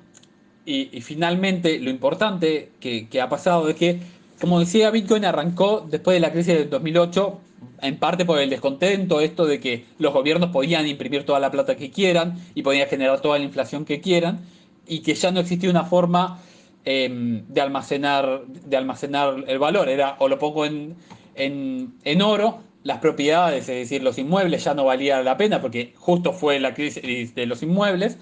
y, 0.65 0.85
finalmente 1.01 1.77
lo 1.79 1.89
importante 1.89 2.71
que, 2.79 3.07
que, 3.07 3.21
ha 3.21 3.29
pasado 3.29 3.69
es 3.69 3.75
que, 3.75 3.99
como 4.39 4.59
decía, 4.59 4.89
Bitcoin 4.89 5.25
arrancó 5.25 5.85
después 5.87 6.15
de 6.15 6.21
la 6.21 6.31
crisis 6.31 6.55
del 6.55 6.69
2008, 6.69 7.39
en 7.81 7.97
parte 7.97 8.25
por 8.25 8.39
el 8.39 8.49
descontento, 8.49 9.19
esto 9.19 9.45
de 9.45 9.59
que 9.59 9.85
los 9.99 10.13
gobiernos 10.13 10.49
podían 10.49 10.87
imprimir 10.87 11.25
toda 11.25 11.39
la 11.39 11.51
plata 11.51 11.75
que 11.75 11.91
quieran 11.91 12.39
y 12.55 12.63
podían 12.63 12.87
generar 12.87 13.21
toda 13.21 13.37
la 13.37 13.45
inflación 13.45 13.85
que 13.85 14.01
quieran, 14.01 14.41
y 14.87 14.99
que 14.99 15.15
ya 15.15 15.31
no 15.31 15.39
existía 15.39 15.69
una 15.69 15.85
forma 15.85 16.41
em, 16.85 17.45
de, 17.47 17.61
almacenar, 17.61 18.45
de 18.47 18.77
almacenar 18.77 19.43
el 19.47 19.59
valor. 19.59 19.89
Era 19.89 20.15
o 20.19 20.27
lo 20.27 20.39
pongo 20.39 20.65
en, 20.65 20.95
en, 21.35 22.21
oro, 22.21 22.59
las 22.83 22.99
propiedades, 22.99 23.69
es 23.69 23.75
decir, 23.75 24.03
los 24.03 24.17
inmuebles 24.17 24.63
ya 24.63 24.73
no 24.73 24.85
valía 24.85 25.21
la 25.23 25.37
pena 25.37 25.61
porque 25.61 25.93
justo 25.95 26.33
fue 26.33 26.59
la 26.59 26.73
crisis 26.73 27.33
de 27.35 27.45
los 27.45 27.63
inmuebles. 27.63 28.17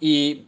Y, 0.00 0.42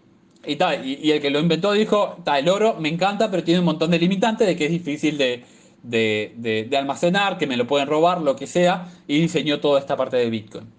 y, 0.46 0.58
y, 0.84 1.10
el 1.10 1.20
que 1.20 1.30
lo 1.30 1.40
inventó 1.40 1.72
dijo, 1.72 2.16
el 2.36 2.48
oro 2.48 2.76
me 2.78 2.88
encanta, 2.88 3.30
pero 3.30 3.42
tiene 3.44 3.60
un 3.60 3.66
montón 3.66 3.90
de 3.90 3.98
limitantes 3.98 4.46
de 4.46 4.56
que 4.56 4.66
es 4.66 4.70
difícil 4.70 5.18
de, 5.18 5.44
de, 5.82 6.76
almacenar, 6.76 7.38
que 7.38 7.46
me 7.46 7.56
lo 7.56 7.66
pueden 7.66 7.88
robar, 7.88 8.20
lo 8.20 8.36
que 8.36 8.46
sea, 8.46 8.88
y 9.06 9.20
diseñó 9.20 9.60
toda 9.60 9.80
esta 9.80 9.96
parte 9.96 10.16
de 10.16 10.30
Bitcoin. 10.30 10.77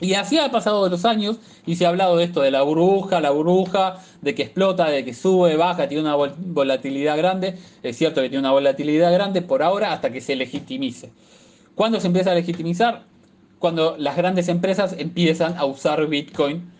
Y 0.00 0.14
así 0.14 0.38
ha 0.38 0.50
pasado 0.50 0.84
de 0.84 0.90
los 0.90 1.04
años 1.04 1.36
y 1.66 1.76
se 1.76 1.84
ha 1.84 1.90
hablado 1.90 2.16
de 2.16 2.24
esto, 2.24 2.40
de 2.40 2.50
la 2.50 2.62
burbuja, 2.62 3.20
la 3.20 3.30
burbuja, 3.30 3.98
de 4.22 4.34
que 4.34 4.42
explota, 4.42 4.88
de 4.88 5.04
que 5.04 5.12
sube, 5.12 5.56
baja, 5.56 5.88
tiene 5.88 6.02
una 6.04 6.14
volatilidad 6.14 7.16
grande. 7.16 7.58
Es 7.82 7.96
cierto 7.96 8.22
que 8.22 8.28
tiene 8.28 8.40
una 8.40 8.52
volatilidad 8.52 9.12
grande 9.12 9.42
por 9.42 9.62
ahora 9.62 9.92
hasta 9.92 10.10
que 10.10 10.20
se 10.20 10.36
legitimice. 10.36 11.12
¿Cuándo 11.74 12.00
se 12.00 12.06
empieza 12.06 12.32
a 12.32 12.34
legitimizar? 12.34 13.04
Cuando 13.58 13.96
las 13.98 14.16
grandes 14.16 14.48
empresas 14.48 14.94
empiezan 14.98 15.58
a 15.58 15.66
usar 15.66 16.06
Bitcoin 16.06 16.70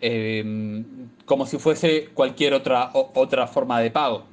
eh, 0.00 0.84
como 1.24 1.46
si 1.46 1.58
fuese 1.58 2.08
cualquier 2.14 2.54
otra, 2.54 2.90
otra 2.92 3.46
forma 3.46 3.80
de 3.80 3.90
pago 3.90 4.24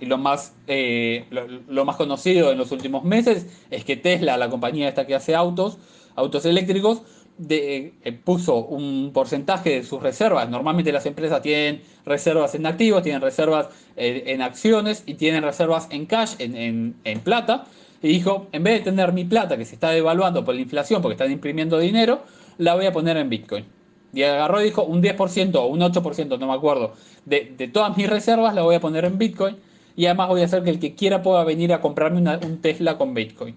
y 0.00 0.06
lo 0.06 0.18
más, 0.18 0.54
eh, 0.66 1.24
lo, 1.68 1.84
más 1.84 1.96
conocido 1.96 2.52
en 2.52 2.58
los 2.58 2.70
últimos 2.72 3.04
meses 3.04 3.46
es 3.70 3.84
que 3.84 3.96
Tesla, 3.96 4.36
la 4.36 4.50
compañía 4.50 4.88
esta 4.88 5.06
que 5.06 5.14
hace 5.14 5.34
autos, 5.34 5.78
autos 6.14 6.44
eléctricos, 6.44 7.02
de, 7.38 7.92
eh, 8.04 8.12
puso 8.12 8.64
un 8.64 9.10
porcentaje 9.12 9.70
de 9.70 9.82
sus 9.82 10.02
reservas. 10.02 10.48
Normalmente 10.48 10.92
las 10.92 11.06
empresas 11.06 11.42
tienen 11.42 11.82
reservas 12.04 12.54
en 12.54 12.66
activos, 12.66 13.02
tienen 13.02 13.20
reservas 13.20 13.68
eh, 13.96 14.24
en 14.26 14.42
acciones 14.42 15.02
y 15.06 15.14
tienen 15.14 15.42
reservas 15.42 15.88
en 15.90 16.06
cash, 16.06 16.34
en, 16.38 17.20
plata. 17.22 17.66
Y 18.02 18.08
dijo, 18.08 18.48
en 18.52 18.62
vez 18.62 18.80
de 18.80 18.90
tener 18.90 19.12
mi 19.12 19.24
plata 19.24 19.56
que 19.56 19.64
se 19.64 19.74
está 19.74 19.90
devaluando 19.90 20.44
por 20.44 20.54
la 20.54 20.60
inflación 20.60 21.02
porque 21.02 21.14
están 21.14 21.32
imprimiendo 21.32 21.78
dinero, 21.78 22.22
la 22.58 22.74
voy 22.74 22.86
a 22.86 22.92
poner 22.92 23.16
en 23.16 23.28
Bitcoin. 23.28 23.64
Y 24.12 24.22
agarró 24.22 24.60
y 24.60 24.64
dijo 24.64 24.84
un 24.84 25.02
10% 25.02 25.56
o 25.56 25.66
un 25.66 25.80
8%, 25.80 26.38
no 26.38 26.46
me 26.46 26.54
acuerdo, 26.54 26.94
de, 27.24 27.70
todas 27.72 27.96
mis 27.96 28.08
reservas 28.08 28.54
la 28.54 28.62
voy 28.62 28.76
a 28.76 28.80
poner 28.80 29.04
en 29.04 29.18
Bitcoin 29.18 29.56
y 29.96 30.06
además 30.06 30.28
voy 30.28 30.42
a 30.42 30.44
hacer 30.44 30.62
que 30.62 30.70
el 30.70 30.78
que 30.78 30.94
quiera 30.94 31.22
pueda 31.22 31.44
venir 31.44 31.72
a 31.72 31.80
comprarme 31.80 32.20
un 32.20 32.60
Tesla 32.60 32.96
con 32.96 33.12
Bitcoin. 33.14 33.56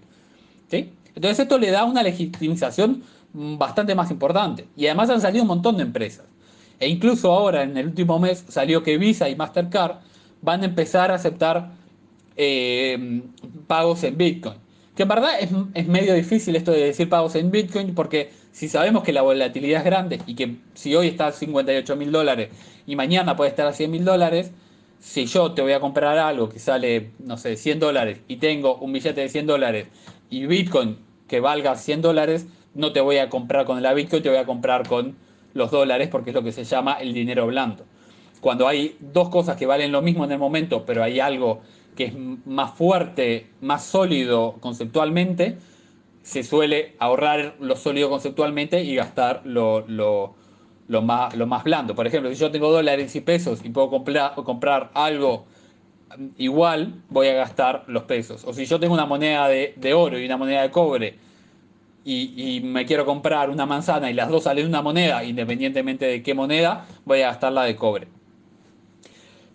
Entonces 1.14 1.40
esto 1.40 1.58
le 1.58 1.70
da 1.70 1.84
una 1.84 2.02
legitimización 2.02 3.02
bastante 3.32 3.94
más 3.94 4.10
importante. 4.10 4.66
Y 4.76 4.86
además 4.86 5.10
han 5.10 5.20
salido 5.20 5.42
un 5.42 5.48
montón 5.48 5.76
de 5.76 5.82
empresas. 5.82 6.26
E 6.78 6.88
incluso 6.88 7.30
ahora, 7.32 7.62
en 7.62 7.76
el 7.76 7.86
último 7.86 8.18
mes, 8.18 8.44
salió 8.48 8.82
que 8.82 8.96
Visa 8.98 9.28
y 9.28 9.36
Mastercard 9.36 9.98
van 10.42 10.62
a 10.62 10.66
empezar 10.66 11.10
a 11.10 11.14
aceptar 11.14 11.72
eh, 12.36 13.22
pagos 13.66 14.02
en 14.04 14.16
Bitcoin. 14.16 14.56
Que 14.96 15.02
en 15.02 15.08
verdad 15.08 15.40
es, 15.40 15.50
es, 15.74 15.86
medio 15.86 16.14
difícil 16.14 16.56
esto 16.56 16.72
de 16.72 16.86
decir 16.86 17.08
pagos 17.08 17.34
en 17.34 17.50
Bitcoin 17.50 17.94
porque 17.94 18.30
si 18.52 18.68
sabemos 18.68 19.04
que 19.04 19.12
la 19.12 19.22
volatilidad 19.22 19.80
es 19.80 19.84
grande 19.84 20.20
y 20.26 20.34
que 20.34 20.56
si 20.74 20.94
hoy 20.94 21.08
está 21.08 21.28
a 21.28 21.32
58 21.32 21.96
mil 21.96 22.10
dólares 22.10 22.50
y 22.86 22.96
mañana 22.96 23.36
puede 23.36 23.50
estar 23.50 23.66
a 23.66 23.72
100 23.72 23.90
mil 23.90 24.04
dólares, 24.04 24.52
si 24.98 25.26
yo 25.26 25.52
te 25.52 25.62
voy 25.62 25.72
a 25.72 25.80
comprar 25.80 26.18
algo 26.18 26.48
que 26.48 26.58
sale, 26.58 27.12
no 27.18 27.38
sé, 27.38 27.56
100 27.56 27.80
dólares 27.80 28.20
y 28.28 28.36
tengo 28.36 28.76
un 28.76 28.92
billete 28.92 29.20
de 29.20 29.28
100 29.28 29.46
dólares 29.46 29.86
y 30.28 30.46
Bitcoin 30.46 30.98
que 31.28 31.40
valga 31.40 31.76
100 31.76 32.02
dólares, 32.02 32.46
no 32.74 32.92
te 32.92 33.00
voy 33.00 33.18
a 33.18 33.28
comprar 33.28 33.66
con 33.66 33.82
la 33.82 33.92
Bitcoin, 33.94 34.22
te 34.22 34.28
voy 34.28 34.38
a 34.38 34.46
comprar 34.46 34.86
con 34.86 35.16
los 35.54 35.70
dólares 35.70 36.08
porque 36.08 36.30
es 36.30 36.34
lo 36.34 36.42
que 36.42 36.52
se 36.52 36.64
llama 36.64 36.94
el 36.94 37.12
dinero 37.12 37.46
blando. 37.46 37.84
Cuando 38.40 38.66
hay 38.66 38.96
dos 39.00 39.28
cosas 39.28 39.56
que 39.56 39.66
valen 39.66 39.92
lo 39.92 40.02
mismo 40.02 40.24
en 40.24 40.32
el 40.32 40.38
momento, 40.38 40.84
pero 40.86 41.02
hay 41.02 41.20
algo 41.20 41.60
que 41.96 42.04
es 42.04 42.14
más 42.46 42.72
fuerte, 42.72 43.48
más 43.60 43.84
sólido 43.84 44.56
conceptualmente, 44.60 45.58
se 46.22 46.42
suele 46.42 46.94
ahorrar 46.98 47.56
lo 47.60 47.76
sólido 47.76 48.08
conceptualmente 48.08 48.82
y 48.82 48.94
gastar 48.94 49.42
lo, 49.44 49.84
más, 51.02 51.64
blando. 51.64 51.94
Por 51.94 52.06
ejemplo, 52.06 52.30
si 52.30 52.36
yo 52.36 52.50
tengo 52.50 52.70
dólares 52.70 53.14
y 53.16 53.20
pesos 53.20 53.60
y 53.64 53.70
puedo 53.70 53.90
comprar 53.90 54.90
algo 54.94 55.44
igual, 56.36 57.02
voy 57.08 57.28
a 57.28 57.34
gastar 57.34 57.84
los 57.86 58.04
pesos. 58.04 58.44
O 58.44 58.52
si 58.52 58.66
yo 58.66 58.80
tengo 58.80 58.94
una 58.94 59.06
moneda 59.06 59.48
de, 59.48 59.94
oro 59.94 60.18
y 60.18 60.24
una 60.24 60.36
moneda 60.36 60.62
de 60.62 60.70
cobre 60.70 61.14
y, 62.04 62.60
me 62.64 62.86
quiero 62.86 63.04
comprar 63.04 63.50
una 63.50 63.66
manzana 63.66 64.10
y 64.10 64.14
las 64.14 64.28
dos 64.28 64.44
salen 64.44 64.66
una 64.66 64.82
moneda, 64.82 65.22
independientemente 65.24 66.06
de 66.06 66.22
qué 66.22 66.34
moneda, 66.34 66.86
voy 67.04 67.20
a 67.22 67.28
gastar 67.28 67.52
la 67.52 67.64
de 67.64 67.76
cobre. 67.76 68.08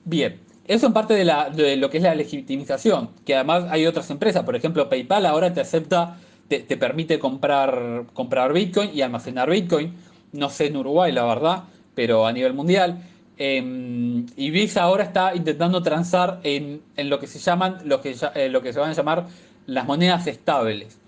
Bien, 0.04 0.40
eso 0.68 0.88
en 0.88 0.94
parte 0.94 1.14
de, 1.16 1.78
lo 1.78 1.90
que 1.90 1.98
es 1.98 2.04
la 2.04 2.16
legitimización, 2.16 3.10
que 3.26 3.36
además 3.36 3.66
hay 3.70 3.86
otras 3.86 4.10
empresas, 4.12 4.44
por 4.44 4.56
ejemplo 4.56 4.90
PayPal 4.90 5.26
ahora 5.26 5.54
te 5.54 5.62
acepta, 5.62 6.18
te, 6.48 6.60
te 6.60 6.78
permite 6.78 7.18
comprar, 7.18 8.06
comprar 8.14 8.54
Bitcoin 8.54 8.92
y 8.94 9.02
almacenar 9.02 9.50
Bitcoin 9.50 9.94
no 10.36 10.50
sé 10.50 10.68
en 10.68 10.78
Uruguay, 10.78 11.12
la 11.12 11.26
verdad, 11.26 11.64
pero 11.96 12.26
a 12.26 12.34
nivel 12.34 12.54
mundial. 12.54 13.02
Y 13.38 14.50
Visa 14.52 14.84
ahora 14.84 15.04
está 15.04 15.36
intentando 15.36 15.82
transar 15.82 16.40
en, 16.44 16.82
lo 16.98 17.20
que 17.20 17.28
se 17.28 17.40
llaman, 17.40 17.80
lo 17.86 18.02
que, 18.02 18.16
eh, 18.36 18.50
lo 18.50 18.62
que 18.62 18.74
se 18.74 18.80
van 18.80 18.92
a 18.92 18.94
llamar 18.94 19.28
las 19.66 19.86
monedas 19.86 20.28
estables. 20.28 21.00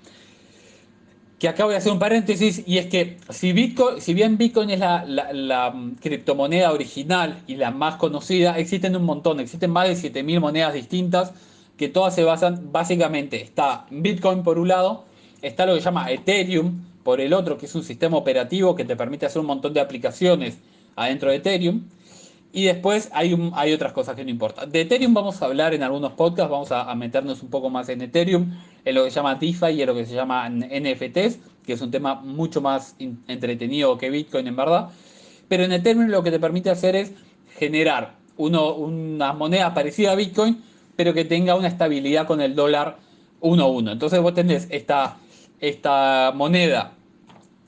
Que 1.39 1.47
acá 1.47 1.65
voy 1.65 1.75
a 1.75 1.77
hacer 1.77 1.91
un 1.91 1.99
paréntesis 1.99 2.63
y 2.65 2.79
es 2.79 2.87
que 2.87 3.17
si, 3.29 3.53
Bitcoin, 3.53 4.01
si 4.01 4.13
bien 4.15 4.37
Bitcoin 4.37 4.71
es 4.71 4.79
la, 4.79 5.71
mm, 5.73 5.95
criptomoneda 5.95 6.71
original 6.71 7.43
y 7.45 7.55
la 7.55 7.69
más 7.71 7.97
conocida, 7.97 8.57
existen 8.57 8.95
un 8.95 9.03
montón, 9.03 9.39
existen 9.39 9.69
más 9.69 9.87
de 9.87 9.95
7.000 9.95 10.39
monedas 10.39 10.73
distintas 10.73 11.33
que 11.77 11.89
todas 11.89 12.15
se 12.15 12.23
basan, 12.23 12.71
básicamente, 12.71 13.41
está 13.41 13.85
Bitcoin 13.91 14.41
por 14.41 14.57
un 14.57 14.69
lado, 14.69 15.05
está 15.43 15.67
lo 15.67 15.75
que 15.75 15.79
se 15.79 15.85
llama 15.85 16.11
Ethereum, 16.11 16.87
por 17.07 17.21
el 17.21 17.31
otro, 17.31 17.57
que 17.57 17.67
es 17.67 17.73
un 17.73 17.85
sistema 17.85 18.17
operativo 18.17 18.75
que 18.75 18.83
te 18.83 18.97
permite 18.97 19.25
hacer 19.25 19.39
un 19.39 19.45
montón 19.45 19.73
de 19.73 19.79
aplicaciones 19.79 20.57
adentro 20.97 21.29
de 21.29 21.37
Ethereum. 21.37 21.83
Y 22.51 22.65
después 22.65 23.09
hay, 23.13 23.33
hay 23.53 23.71
otras 23.71 23.93
cosas 23.93 24.17
que 24.17 24.25
no 24.25 24.29
importan. 24.29 24.69
De 24.69 24.81
Ethereum 24.81 25.13
vamos 25.13 25.41
a 25.41 25.45
hablar 25.45 25.73
en 25.73 25.83
algunos 25.83 26.11
podcasts, 26.11 26.51
vamos 26.51 26.69
a, 26.73 26.93
meternos 26.95 27.41
un 27.43 27.49
poco 27.49 27.69
más 27.69 27.87
en 27.87 28.01
Ethereum, 28.01 28.51
en 28.87 28.95
lo 28.95 29.03
que 29.03 29.11
se 29.11 29.15
llama 29.17 29.35
DeFi 29.35 29.71
y 29.71 29.81
en 29.81 29.87
lo 29.87 29.95
que 29.95 30.05
se 30.05 30.15
llama 30.15 30.49
NFTs, 30.49 31.39
que 31.65 31.73
es 31.73 31.81
un 31.81 31.91
tema 31.91 32.15
mucho 32.15 32.61
más 32.61 32.95
entretenido 33.27 33.97
que 33.97 34.09
Bitcoin 34.09 34.47
en 34.47 34.55
verdad. 34.55 34.89
Pero 35.49 35.65
en 35.65 35.73
Ethereum 35.73 36.07
lo 36.07 36.23
que 36.23 36.31
te 36.31 36.39
permite 36.39 36.69
hacer 36.69 36.95
es 36.95 37.11
generar 37.57 38.15
una 38.37 39.33
moneda 39.33 39.73
parecida 39.73 40.13
a 40.13 40.15
Bitcoin, 40.15 40.63
pero 40.95 41.13
que 41.13 41.25
tenga 41.25 41.55
una 41.55 41.67
estabilidad 41.67 42.27
con 42.27 42.39
el 42.39 42.55
dólar 42.55 42.97
1-1. 43.41 43.91
Entonces 43.91 44.21
vos 44.21 44.33
tenés 44.33 44.67
esta, 44.69 45.17
esta 45.59 46.31
moneda 46.33 46.93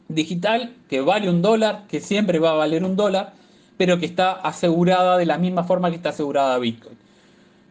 digital 0.08 0.74
que 0.90 1.02
vale 1.02 1.30
un 1.30 1.42
dólar, 1.42 1.86
que 1.90 2.00
siempre 2.00 2.40
va 2.40 2.52
a 2.52 2.54
valer 2.54 2.86
un 2.86 2.96
dólar, 2.96 3.34
pero 3.76 4.00
que 4.00 4.06
está 4.06 4.32
asegurada 4.32 5.18
de 5.18 5.26
la 5.26 5.38
misma 5.38 5.66
forma 5.66 5.90
que 5.90 5.98
está 5.98 6.10
asegurada 6.10 6.58
Bitcoin. 6.60 6.98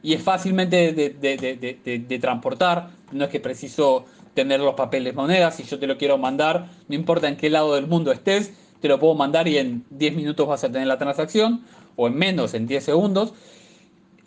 Y 0.03 0.15
es 0.15 0.23
fácilmente 0.23 0.93
de, 0.93 2.19
transportar, 2.21 2.91
no 3.13 3.25
es 3.25 3.31
que 3.31 3.41
preciso 3.41 4.05
tener 4.35 4.61
los 4.61 4.75
papeles 4.75 5.15
monedas, 5.15 5.57
si 5.57 5.65
yo 5.65 5.79
te 5.79 5.87
lo 5.87 5.99
quiero 5.99 6.19
mandar, 6.19 6.69
no 6.89 6.95
importa 6.95 7.29
en 7.29 7.37
qué 7.37 7.51
lado 7.51 7.75
del 7.75 7.89
mundo 7.89 8.13
estés, 8.13 8.53
te 8.81 8.87
lo 8.87 9.01
puedo 9.01 9.15
mandar 9.15 9.49
y 9.49 9.59
en 9.59 9.85
10 9.91 10.15
minutos 10.15 10.47
vas 10.47 10.63
a 10.63 10.71
tener 10.71 10.87
la 10.87 10.99
transacción, 10.99 11.65
o 11.97 12.07
en 12.07 12.15
menos, 12.15 12.55
en 12.55 12.69
10 12.69 12.85
segundos, 12.85 13.35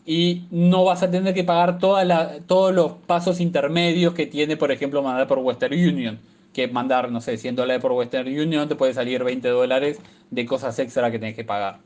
y 0.05 0.43
no 0.51 0.83
vas 0.83 1.03
a 1.03 1.11
tener 1.11 1.33
que 1.33 1.45
pagar 1.45 1.79
todos 1.79 2.73
los 2.73 2.91
pasos 3.07 3.39
intermedios 3.39 4.13
que 4.13 4.25
tiene, 4.25 4.57
por 4.57 4.71
ejemplo, 4.71 5.01
mandar 5.01 5.27
por 5.27 5.39
Western 5.39 5.73
Union 5.73 6.19
que 6.53 6.67
mandar, 6.67 7.11
no 7.11 7.21
sé, 7.21 7.37
100 7.37 7.55
dólares 7.55 7.81
por 7.81 7.91
Western 7.93 8.27
Union, 8.27 8.67
te 8.67 8.75
puede 8.75 8.93
salir 8.93 9.23
20 9.23 9.47
dólares 9.49 9.99
de 10.29 10.45
cosas 10.45 10.77
extra 10.79 11.09
que 11.11 11.19
tenés 11.19 11.35
que 11.35 11.43
pagar. 11.43 11.79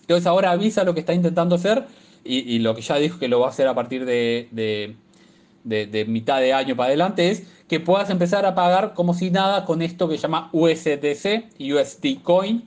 Entonces 0.00 0.26
ahora 0.26 0.50
avisa 0.50 0.84
lo 0.84 0.94
que 0.94 1.00
está 1.00 1.14
intentando 1.14 1.54
hacer 1.54 1.84
y, 2.28 2.58
lo 2.58 2.74
que 2.74 2.82
ya 2.82 2.96
dijo 2.96 3.18
que 3.18 3.28
lo 3.28 3.40
va 3.40 3.46
a 3.46 3.50
hacer 3.50 3.66
a 3.68 3.74
partir 3.74 4.04
de, 4.04 4.48
de, 4.52 6.04
mitad 6.06 6.40
de 6.40 6.52
año 6.52 6.76
para 6.76 6.88
adelante 6.88 7.30
es 7.30 7.44
que 7.68 7.80
puedas 7.80 8.10
empezar 8.10 8.44
a 8.44 8.54
pagar 8.54 8.94
como 8.94 9.14
si 9.14 9.30
nada 9.30 9.64
con 9.64 9.82
esto 9.82 10.08
que 10.08 10.16
se 10.16 10.22
llama 10.22 10.50
USDC, 10.52 11.46
USD 11.58 12.22
Coin, 12.22 12.64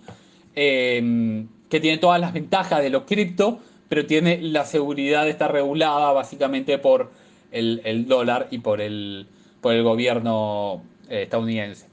em, 0.56 1.47
que 1.69 1.80
tiene 1.80 1.97
todas 1.97 2.19
las 2.19 2.34
ventajas 2.34 2.82
de 2.82 2.89
los 2.89 3.03
cripto, 3.03 3.59
pero 3.88 4.05
tiene 4.05 4.41
la 4.41 4.66
seguridad 4.66 5.26
de 5.26 5.32
estar 5.32 5.51
regulada 5.51 6.12
básicamente 6.12 6.78
por 6.78 7.12
el, 7.51 8.05
dólar 8.07 8.47
y 8.51 8.59
por 8.59 8.82
el, 8.82 9.28
por 9.62 9.74
el 9.74 9.84
gobierno 9.84 10.84
eh, 11.09 11.24
estadounidense. 11.24 11.86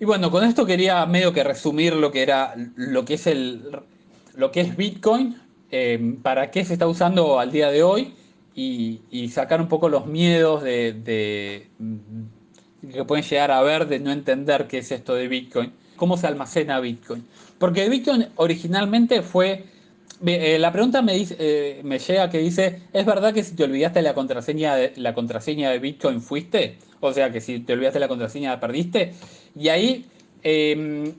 Y 0.00 0.04
bueno, 0.04 0.30
con 0.30 0.44
esto 0.44 0.64
quería 0.64 1.04
medio 1.06 1.32
que 1.32 1.44
resumir 1.44 1.94
lo 1.94 2.10
que 2.10 2.22
era 2.22 2.54
lo 2.76 3.04
que 3.04 3.14
es 3.14 3.26
el 3.26 3.62
lo 4.34 4.50
que 4.50 4.60
es 4.60 4.76
Bitcoin, 4.76 5.36
eh, 5.70 6.16
para 6.22 6.50
qué 6.50 6.64
se 6.64 6.74
está 6.74 6.86
usando 6.86 7.38
al 7.38 7.52
día 7.52 7.70
de 7.70 7.82
hoy 7.82 8.14
y, 8.54 9.28
sacar 9.30 9.60
un 9.60 9.68
poco 9.68 9.88
los 9.88 10.06
miedos 10.06 10.62
de, 10.62 11.68
que 12.92 13.04
pueden 13.04 13.24
llegar 13.24 13.50
a 13.50 13.62
ver 13.62 13.86
de 13.86 14.00
no 14.00 14.10
entender 14.12 14.66
qué 14.66 14.78
es 14.78 14.90
esto 14.92 15.14
de 15.14 15.28
Bitcoin, 15.28 15.72
cómo 15.96 16.16
se 16.16 16.26
almacena 16.26 16.80
Bitcoin. 16.80 17.24
Porque 17.58 17.88
Bitcoin 17.88 18.28
originalmente 18.36 19.22
fue 19.22 19.64
Eh, 20.26 20.58
la 20.58 20.70
pregunta 20.70 21.00
me, 21.00 21.14
eh, 21.16 21.80
me 21.82 21.98
llega 21.98 22.28
que 22.28 22.38
dice, 22.38 22.82
¿es 22.92 23.06
verdad 23.06 23.32
que 23.32 23.42
si 23.42 23.54
te 23.56 23.64
olvidaste 23.64 24.02
la 24.02 24.14
contraseña, 24.14 24.76
de, 24.76 24.92
la 24.96 25.14
contraseña 25.14 25.70
de 25.70 25.78
Bitcoin 25.78 26.20
fuiste? 26.20 26.76
O 27.00 27.12
sea, 27.12 27.32
que 27.32 27.40
si 27.40 27.60
te 27.60 27.72
olvidaste 27.72 27.98
la 28.00 28.08
contraseña 28.08 28.60
perdiste. 28.60 29.14
Y 29.58 29.68
ahí 29.68 30.06
em, 30.42 31.14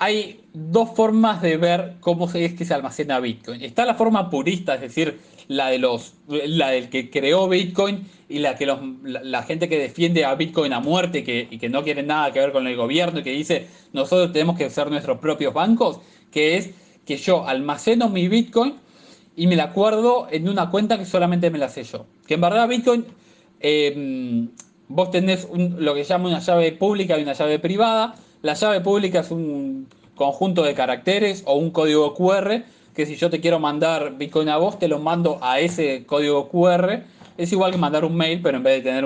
hay 0.00 0.44
dos 0.52 0.90
formas 0.94 1.42
de 1.42 1.56
ver 1.56 1.96
cómo 2.00 2.30
es 2.32 2.54
que 2.54 2.64
se 2.64 2.74
almacena 2.74 3.20
Bitcoin. 3.20 3.62
Está 3.62 3.84
la 3.84 3.94
forma 3.94 4.30
purista, 4.30 4.74
es 4.74 4.80
decir, 4.80 5.18
la, 5.48 5.70
de 5.70 5.78
los, 5.78 6.14
la 6.28 6.70
del 6.70 6.88
que 6.88 7.10
creó 7.10 7.48
Bitcoin 7.48 8.06
y 8.28 8.38
la 8.38 8.54
que 8.54 8.66
la, 8.66 9.42
gente 9.42 9.68
que 9.68 9.78
defiende 9.78 10.24
a 10.24 10.34
Bitcoin 10.34 10.72
a 10.72 10.80
muerte 10.80 11.24
que, 11.24 11.48
y 11.50 11.58
que 11.58 11.68
no 11.68 11.82
quiere 11.82 12.02
nada 12.02 12.32
que 12.32 12.40
ver 12.40 12.52
con 12.52 12.66
el 12.66 12.76
gobierno 12.76 13.20
y 13.20 13.22
que 13.22 13.32
dice 13.32 13.66
nosotros 13.92 14.32
tenemos 14.32 14.56
que 14.58 14.68
ser 14.68 14.90
nuestros 14.90 15.18
propios 15.18 15.54
bancos, 15.54 16.00
que 16.30 16.56
es 16.58 16.70
que 17.06 17.16
yo 17.16 17.46
almaceno 17.46 18.10
mi 18.10 18.28
Bitcoin 18.28 18.74
y 19.34 19.46
me 19.46 19.56
la 19.56 19.64
acuerdo 19.64 20.28
en 20.30 20.48
una 20.48 20.70
cuenta 20.70 20.98
que 20.98 21.06
solamente 21.06 21.50
me 21.50 21.58
la 21.58 21.68
sé 21.68 21.84
yo. 21.84 22.06
Que 22.26 22.34
en 22.34 22.40
verdad 22.40 22.68
Bitcoin, 22.68 23.06
em, 23.60 24.50
vos 24.88 25.10
tenés 25.10 25.48
lo 25.54 25.94
que 25.94 26.04
llama 26.04 26.28
una 26.28 26.40
llave 26.40 26.72
pública 26.72 27.18
y 27.18 27.22
una 27.22 27.32
llave 27.32 27.58
privada. 27.58 28.14
La 28.42 28.54
llave 28.54 28.80
pública 28.80 29.20
es 29.20 29.30
un 29.30 29.88
conjunto 30.14 30.62
de 30.62 30.74
caracteres 30.74 31.42
o 31.46 31.54
un 31.54 31.70
código 31.70 32.14
QR 32.14 32.62
que 32.94 33.06
si 33.06 33.16
yo 33.16 33.30
te 33.30 33.40
quiero 33.40 33.60
mandar 33.60 34.16
Bitcoin 34.16 34.48
a 34.48 34.56
vos, 34.56 34.78
te 34.78 34.88
lo 34.88 34.98
mando 34.98 35.38
a 35.40 35.60
ese 35.60 36.04
código 36.04 36.48
QR. 36.48 37.04
Es 37.36 37.52
igual 37.52 37.70
que 37.70 37.78
mandar 37.78 38.04
un 38.04 38.16
mail, 38.16 38.40
pero 38.42 38.56
en 38.56 38.64
vez 38.64 38.82
de 38.82 38.90
tener 38.90 39.04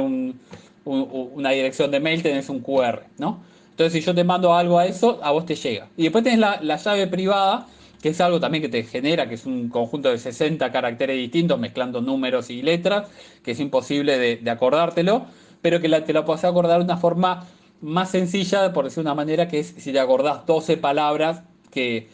una 0.84 1.50
dirección 1.50 1.90
de 1.90 2.00
mail, 2.00 2.22
tenés 2.22 2.48
un 2.48 2.60
QR, 2.60 3.02
¿no? 3.18 3.42
Entonces, 3.68 3.92
si 3.92 4.00
yo 4.00 4.14
te 4.14 4.24
mando 4.24 4.54
algo 4.54 4.78
a 4.78 4.86
eso, 4.86 5.20
a 5.22 5.30
vos 5.32 5.44
te 5.44 5.56
llega. 5.56 5.88
Y 5.98 6.04
después 6.04 6.24
tenés 6.24 6.38
la 6.38 6.76
llave 6.76 7.06
privada, 7.06 7.66
que 8.02 8.08
es 8.08 8.20
algo 8.20 8.40
también 8.40 8.62
que 8.62 8.68
te 8.68 8.82
genera, 8.82 9.28
que 9.28 9.36
es 9.36 9.46
un 9.46 9.68
conjunto 9.68 10.10
de 10.10 10.18
60 10.18 10.72
caracteres 10.72 11.16
distintos 11.16 11.58
mezclando 11.58 12.00
números 12.00 12.50
y 12.50 12.60
letras, 12.60 13.08
que 13.44 13.52
es 13.52 13.60
imposible 13.60 14.18
de, 14.18 14.50
acordártelo, 14.50 15.26
pero 15.62 15.80
que 15.80 15.88
te 15.88 16.12
lo 16.12 16.24
puedes 16.24 16.44
acordar 16.44 16.78
de 16.78 16.84
una 16.84 16.96
forma 16.96 17.46
más 17.82 18.10
sencilla, 18.10 18.72
por 18.72 18.84
decir 18.84 19.02
una 19.02 19.14
manera, 19.14 19.48
que 19.48 19.58
es 19.58 19.74
si 19.76 19.92
te 19.92 20.00
acordás 20.00 20.46
12 20.46 20.78
palabras, 20.78 21.42
que, 21.70 22.08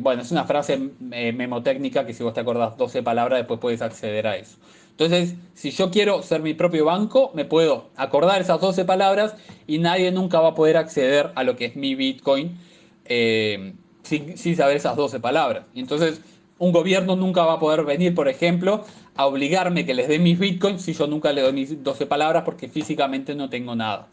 bueno, 0.00 0.22
es 0.22 0.30
una 0.30 0.44
frase 0.44 0.90
eh, 1.12 1.32
memotécnica 1.32 2.06
que 2.06 2.14
si 2.14 2.22
vos 2.22 2.34
te 2.34 2.40
acordás 2.40 2.76
12 2.76 3.02
palabras, 3.02 3.40
después 3.40 3.60
puedes 3.60 3.82
acceder 3.82 4.26
a 4.26 4.36
eso. 4.36 4.56
Entonces, 4.90 5.34
si 5.54 5.70
yo 5.70 5.90
quiero 5.90 6.22
ser 6.22 6.42
mi 6.42 6.54
propio 6.54 6.84
banco, 6.84 7.32
me 7.34 7.44
puedo 7.44 7.90
acordar 7.96 8.40
esas 8.40 8.60
12 8.60 8.84
palabras 8.84 9.34
y 9.66 9.78
nadie 9.78 10.12
nunca 10.12 10.40
va 10.40 10.48
a 10.48 10.54
poder 10.54 10.76
acceder 10.76 11.32
a 11.34 11.44
lo 11.44 11.56
que 11.56 11.66
es 11.66 11.76
mi 11.76 11.94
Bitcoin. 11.94 12.58
Eh, 13.04 13.74
sin, 14.02 14.56
saber 14.56 14.76
esas 14.76 14.96
12 14.96 15.20
palabras. 15.20 15.64
Entonces 15.74 16.20
un 16.58 16.72
gobierno 16.72 17.16
nunca 17.16 17.44
va 17.44 17.54
a 17.54 17.58
poder 17.58 17.84
venir, 17.84 18.14
por 18.14 18.28
ejemplo, 18.28 18.84
a 19.16 19.26
obligarme 19.26 19.84
que 19.84 19.94
les 19.94 20.08
dé 20.08 20.18
mis 20.18 20.38
bitcoins 20.38 20.82
si 20.82 20.92
yo 20.92 21.06
nunca 21.06 21.32
le 21.32 21.42
doy 21.42 21.52
mis 21.52 21.82
12 21.82 22.06
palabras 22.06 22.44
porque 22.44 22.68
físicamente 22.68 23.34
no 23.34 23.48
tengo 23.48 23.74
nada. 23.74 24.08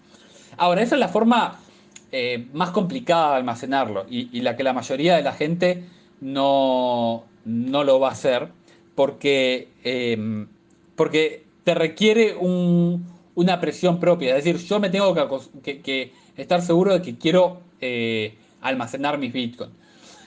Ahora, 0.60 0.82
esa 0.84 0.96
es 0.96 1.00
la 1.00 1.08
forma 1.08 1.58
eh, 2.12 2.48
más 2.54 2.72
complicada 2.72 3.32
de 3.32 3.38
almacenarlo 3.38 4.06
y, 4.10 4.42
la 4.42 4.58
que 4.58 4.64
la 4.64 4.74
mayoría 4.74 5.16
de 5.16 5.24
la 5.24 5.32
gente 5.32 5.86
no, 6.20 7.24
no 7.46 7.84
lo 7.84 8.00
va 8.00 8.10
a 8.10 8.12
hacer 8.12 8.50
porque, 8.94 9.70
em, 9.86 10.48
porque 10.98 11.46
te 11.64 11.74
requiere 11.76 12.36
una 12.36 13.60
presión 13.62 14.02
propia. 14.02 14.36
Es 14.36 14.44
decir, 14.44 14.58
yo 14.68 14.80
me 14.82 14.90
tengo 14.90 15.16
que, 15.64 16.12
estar 16.36 16.62
seguro 16.62 16.94
de 16.94 17.02
que 17.02 17.18
quiero 17.18 17.62
eh, 17.80 18.36
almacenar 18.62 19.18
mis 19.18 19.32
bitcoins. 19.32 19.74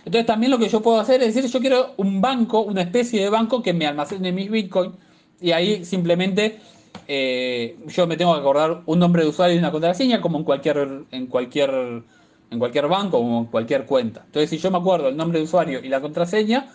Entonces 0.07 0.27
también 0.27 0.51
lo 0.51 0.59
que 0.59 0.71
yo 0.71 0.81
puedo 0.81 0.99
hacer 0.99 1.23
es 1.23 1.35
decir, 1.35 1.51
yo 1.51 1.61
quiero 1.61 1.93
un 1.99 2.23
banco, 2.23 2.61
una 2.61 2.81
especie 2.81 3.23
de 3.23 3.29
banco 3.29 3.63
que 3.63 3.75
me 3.75 3.87
almacene 3.87 4.33
mis 4.33 4.51
bitcoins 4.51 4.95
y 5.43 5.53
ahí 5.53 5.85
simplemente 5.85 6.59
eh, 7.15 7.77
yo 7.89 8.07
me 8.07 8.17
tengo 8.17 8.33
que 8.33 8.41
acordar 8.41 8.85
un 8.87 8.99
nombre 8.99 9.23
de 9.23 9.29
usuario 9.29 9.55
y 9.55 9.59
una 9.59 9.71
contraseña 9.71 10.23
como 10.23 10.39
en 10.39 10.45
cualquier, 10.45 11.05
en 11.11 11.27
cualquier, 11.27 11.71
en 12.51 12.59
cualquier 12.59 12.89
banco 12.89 13.19
o 13.19 13.39
en 13.41 13.45
cualquier 13.45 13.85
cuenta. 13.85 14.23
Entonces 14.25 14.49
si 14.49 14.57
yo 14.57 14.71
me 14.71 14.79
acuerdo 14.79 15.09
el 15.09 15.17
nombre 15.19 15.39
de 15.39 15.45
usuario 15.45 15.81
y 15.85 15.91
la 15.91 16.01
contraseña, 16.01 16.71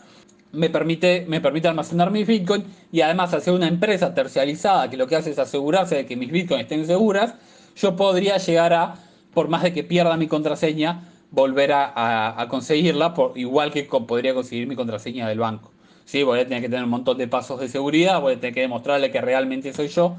me 0.51 0.69
permite, 0.69 1.25
me 1.27 1.41
permite 1.41 1.69
almacenar 1.69 2.11
mis 2.11 2.27
bitcoins 2.27 2.65
y 2.91 3.01
además 3.01 3.33
hacer 3.33 3.51
una 3.51 3.67
empresa 3.67 4.13
terciarizada 4.13 4.91
que 4.91 4.97
lo 4.97 5.07
que 5.07 5.15
hace 5.15 5.31
es 5.31 5.39
asegurarse 5.39 5.95
de 5.95 6.05
que 6.05 6.15
mis 6.15 6.31
bitcoins 6.31 6.61
estén 6.61 6.85
seguras, 6.85 7.33
yo 7.75 7.95
podría 7.95 8.37
llegar 8.37 8.73
a, 8.73 8.93
por 9.33 9.47
más 9.47 9.63
de 9.63 9.73
que 9.73 9.83
pierda 9.83 10.17
mi 10.17 10.27
contraseña, 10.27 11.09
volver 11.31 11.71
a, 11.73 12.45
conseguirla, 12.47 13.15
por, 13.15 13.35
igual 13.35 13.71
que 13.71 13.85
podría 13.85 14.35
conseguir 14.35 14.67
mi 14.67 14.75
contraseña 14.75 15.27
del 15.27 15.39
banco. 15.39 15.71
Sí, 16.07 16.23
voy 16.23 16.39
a 16.39 16.45
tener 16.45 16.61
que 16.61 16.69
tener 16.69 16.85
un 16.85 16.89
montón 16.89 17.17
de 17.17 17.27
pasos 17.27 17.59
de 17.59 17.67
seguridad, 17.67 18.21
voy 18.21 18.35
a 18.35 18.39
tener 18.39 18.53
que 18.53 18.61
demostrarle 18.61 19.11
que 19.11 19.19
realmente 19.19 19.73
soy 19.73 19.89
yo, 19.89 20.15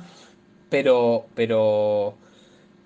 pero, 0.69 1.25
pero, 1.35 2.15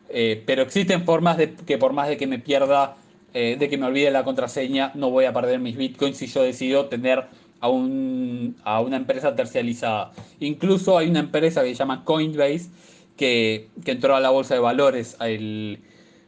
eh, 0.09 0.41
pero 0.47 0.63
existen 0.63 1.05
formas 1.05 1.37
de 1.37 1.53
que 1.53 1.79
por 1.79 1.93
más 1.95 2.07
de 2.07 2.17
que 2.17 2.29
me 2.29 2.39
pierda, 2.39 2.95
eh, 3.35 3.57
de 3.59 3.69
que 3.69 3.77
me 3.77 3.87
olvide 3.87 4.13
la 4.13 4.23
contraseña, 4.23 4.93
no 4.95 5.11
voy 5.11 5.25
a 5.25 5.33
perder 5.33 5.59
mis 5.59 5.77
bitcoins 5.77 6.17
si 6.17 6.29
yo 6.29 6.45
decido 6.45 6.87
tener 6.87 7.25
a, 7.59 7.69
un, 7.69 8.55
a 8.63 8.81
una 8.81 8.99
empresa 8.99 9.35
tercializada. 9.35 10.13
Incluso 10.39 10.97
hay 10.97 11.11
una 11.11 11.21
empresa 11.21 11.65
que 11.65 11.71
se 11.71 11.75
llama 11.75 12.05
Coinbase 12.05 12.71
que, 13.17 13.69
que 13.85 13.91
entró 13.91 14.15
a 14.15 14.21
la 14.21 14.31
bolsa 14.31 14.55
de 14.55 14.61
valores 14.61 15.17
el, 15.19 15.81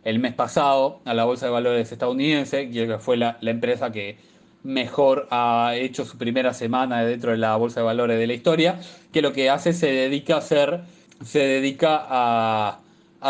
el 0.05 0.19
mes 0.19 0.35
pasado 0.35 1.01
a 1.05 1.15
la 1.15 1.25
Bolsa 1.25 1.47
de 1.47 1.53
Valores 1.53 1.91
estadounidense, 1.91 2.71
que 2.71 2.99
fue 2.99 3.17
la, 3.17 3.39
empresa 3.41 3.91
que 3.91 4.19
mejor 4.65 5.29
ha 5.31 5.75
hecho 5.77 6.05
su 6.05 6.19
primera 6.19 6.53
semana 6.53 7.05
dentro 7.05 7.31
de 7.31 7.39
la 7.39 7.57
Bolsa 7.57 7.81
de 7.81 7.87
Valores 7.87 8.19
de 8.19 8.27
la 8.27 8.35
historia, 8.35 8.81
que 9.13 9.23
lo 9.23 9.33
que 9.33 9.51
hace 9.51 9.73
se 9.73 9.87
dedica 9.93 10.35
a 10.35 10.39
hacer, 10.39 10.81
se 11.25 11.39
dedica 11.39 12.05
a, 12.09 12.81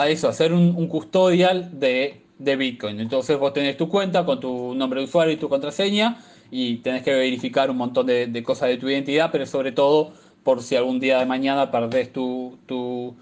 eso, 0.08 0.28
a 0.28 0.30
hacer 0.30 0.52
un, 0.52 0.88
custodial 0.88 1.78
de, 1.78 2.20
Bitcoin. 2.38 3.00
Entonces 3.00 3.38
vos 3.38 3.52
tenés 3.52 3.76
tu 3.76 3.88
cuenta 3.88 4.24
con 4.24 4.40
tu 4.40 4.74
nombre 4.74 5.00
de 5.00 5.06
usuario 5.06 5.34
y 5.34 5.36
tu 5.36 5.48
contraseña 5.48 6.18
y 6.50 6.76
tenés 6.78 7.02
que 7.02 7.12
verificar 7.12 7.70
un 7.70 7.76
montón 7.76 8.06
de, 8.06 8.42
cosas 8.42 8.68
de 8.70 8.76
tu 8.76 8.88
identidad, 8.88 9.30
pero 9.30 9.46
sobre 9.46 9.72
todo 9.72 10.12
por 10.42 10.62
si 10.62 10.76
algún 10.76 11.00
día 11.00 11.18
de 11.18 11.26
mañana 11.26 11.70
perdés 11.70 12.12
tu, 12.12 12.58
tu, 12.66 13.14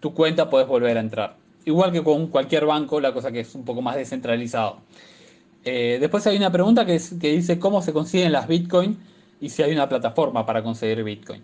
tu 0.00 0.14
cuenta, 0.14 0.48
puedes 0.48 0.68
volver 0.68 0.96
a 0.96 1.00
entrar 1.00 1.36
igual 1.68 1.92
que 1.92 2.02
con 2.02 2.28
cualquier 2.28 2.64
banco, 2.66 3.00
la 3.00 3.12
cosa 3.12 3.30
que 3.30 3.40
es 3.40 3.54
un 3.54 3.64
poco 3.64 3.82
más 3.82 3.96
descentralizado. 3.96 4.78
Eh, 5.70 5.98
después 6.00 6.26
hay 6.26 6.38
una 6.38 6.50
pregunta 6.50 6.86
que, 6.86 6.98
dice 6.98 7.58
cómo 7.58 7.82
se 7.82 7.92
consiguen 7.92 8.32
las 8.32 8.48
Bitcoin 8.48 8.96
y 9.38 9.50
si 9.50 9.62
hay 9.62 9.72
una 9.72 9.86
plataforma 9.86 10.46
para 10.46 10.62
conseguir 10.62 11.04
Bitcoin. 11.04 11.42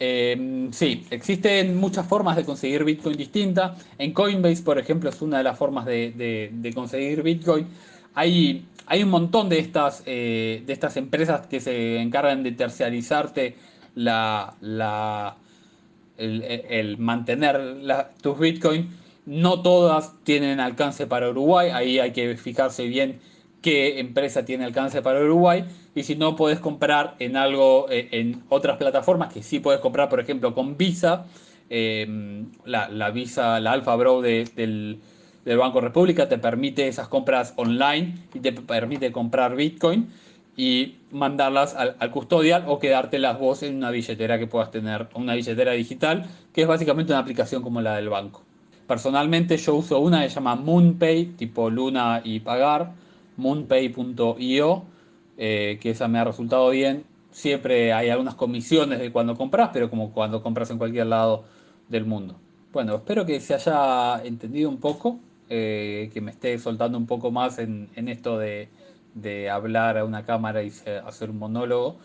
Eh, 0.00 0.68
sí, 0.72 1.06
existen 1.10 1.76
muchas 1.76 2.04
formas 2.06 2.34
de 2.34 2.44
conseguir 2.44 2.82
Bitcoin 2.82 3.16
distintas. 3.16 3.80
En 3.96 4.12
Coinbase, 4.12 4.62
por 4.64 4.76
ejemplo, 4.78 5.08
es 5.08 5.22
una 5.22 5.38
de 5.38 5.44
las 5.44 5.56
formas 5.56 5.86
de, 5.86 6.72
conseguir 6.74 7.22
Bitcoin. 7.22 7.68
Hay, 8.14 8.66
hay, 8.86 9.04
un 9.04 9.10
montón 9.10 9.48
de 9.48 9.60
estas, 9.60 10.02
eh, 10.04 10.64
de 10.66 10.72
estas 10.72 10.96
empresas 10.96 11.46
que 11.46 11.60
se 11.60 12.00
encargan 12.00 12.42
de 12.42 12.50
terciarizarte 12.50 13.54
la, 13.94 15.36
el, 16.16 16.98
mantener 16.98 17.60
tus 18.20 18.36
Bitcoin 18.36 18.90
no 19.26 19.62
todas 19.62 20.12
tienen 20.24 20.58
alcance 20.58 21.06
para 21.06 21.30
Uruguay, 21.30 21.70
ahí 21.72 22.00
hay 22.00 22.12
que 22.12 22.36
fijarse 22.36 22.86
bien 22.86 23.20
qué 23.62 24.00
empresa 24.00 24.44
tiene 24.44 24.64
alcance 24.64 25.02
para 25.02 25.20
Uruguay 25.20 25.64
y 25.94 26.02
si 26.02 26.16
no 26.16 26.36
puedes 26.36 26.60
comprar 26.60 27.16
en 27.18 27.36
algo 27.36 27.86
eh, 27.90 28.08
en 28.12 28.42
otras 28.48 28.76
plataformas 28.76 29.32
que 29.32 29.42
sí 29.42 29.60
puedes 29.60 29.80
comprar 29.80 30.08
por 30.08 30.20
ejemplo 30.20 30.54
con 30.54 30.76
Visa 30.76 31.26
em, 31.68 32.46
la, 32.64 33.10
Visa 33.10 33.60
la 33.60 33.72
Alfa 33.72 33.96
Bro 33.96 34.22
del, 34.22 35.00
Banco 35.44 35.80
República 35.80 36.28
te 36.28 36.38
permite 36.38 36.88
esas 36.88 37.08
compras 37.08 37.54
online 37.56 38.14
y 38.34 38.40
te 38.40 38.52
permite 38.52 39.12
comprar 39.12 39.56
Bitcoin 39.56 40.08
y 40.56 40.96
mandarlas 41.10 41.74
al, 41.74 41.96
al, 41.98 42.10
custodial 42.10 42.64
o 42.66 42.78
quedártelas 42.78 43.38
vos 43.38 43.62
en 43.62 43.76
una 43.76 43.90
billetera 43.90 44.38
que 44.38 44.46
puedas 44.46 44.70
tener, 44.70 45.08
una 45.14 45.34
billetera 45.34 45.72
digital, 45.72 46.26
que 46.52 46.62
es 46.62 46.68
básicamente 46.68 47.12
una 47.12 47.20
aplicación 47.20 47.62
como 47.62 47.80
la 47.80 47.96
del 47.96 48.10
banco. 48.10 48.42
Personalmente 48.86 49.56
yo 49.56 49.76
uso 49.76 50.00
una 50.00 50.22
que 50.22 50.28
se 50.28 50.34
llama 50.34 50.56
MoonPay, 50.56 51.36
tipo 51.36 51.70
Luna 51.70 52.20
y 52.24 52.40
pagar, 52.40 52.92
moonpay.io, 53.40 54.84
eh, 55.36 55.78
que 55.80 55.90
esa 55.90 56.08
me 56.08 56.18
ha 56.18 56.24
resultado 56.24 56.70
bien. 56.70 57.04
Siempre 57.30 57.92
hay 57.92 58.10
algunas 58.10 58.34
comisiones 58.34 58.98
de 58.98 59.10
cuando 59.12 59.36
compras, 59.36 59.70
pero 59.72 59.90
como 59.90 60.12
cuando 60.12 60.42
compras 60.42 60.70
en 60.70 60.78
cualquier 60.78 61.06
lado 61.06 61.44
del 61.88 62.04
mundo. 62.04 62.36
Bueno, 62.72 62.96
espero 62.96 63.26
que 63.26 63.40
se 63.40 63.54
haya 63.54 64.22
entendido 64.24 64.68
un 64.68 64.78
poco, 64.78 65.18
eh, 65.48 66.10
que 66.12 66.20
me 66.20 66.30
esté 66.30 66.58
soltando 66.58 66.98
un 66.98 67.06
poco 67.06 67.30
más 67.30 67.58
en, 67.58 67.88
esto 67.94 68.38
de, 68.38 68.68
hablar 69.50 69.98
a 69.98 70.04
una 70.04 70.24
cámara 70.24 70.62
y 70.62 70.72
hacer 71.04 71.30
un 71.30 71.38
monólogo. 71.38 71.96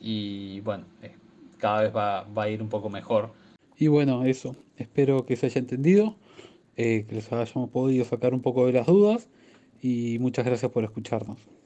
Y 0.00 0.60
bueno, 0.60 0.84
eh, 1.02 1.14
cada 1.58 1.82
vez 1.82 1.94
va, 1.94 2.24
va 2.24 2.44
a 2.44 2.48
ir 2.48 2.62
un 2.62 2.68
poco 2.68 2.90
mejor. 2.90 3.30
Y 3.78 3.88
bueno, 3.88 4.24
eso. 4.24 4.56
Espero 4.76 5.24
que 5.24 5.36
se 5.36 5.46
haya 5.46 5.58
entendido. 5.58 6.16
Eh, 6.82 7.04
que 7.06 7.16
les 7.16 7.30
hayamos 7.30 7.68
podido 7.68 8.06
sacar 8.06 8.32
un 8.32 8.40
poco 8.40 8.66
de 8.66 8.72
las 8.72 8.86
dudas 8.86 9.28
y 9.80 10.18
muchas 10.18 10.44
gracias 10.44 10.70
por 10.72 10.84
escucharnos. 10.84 11.59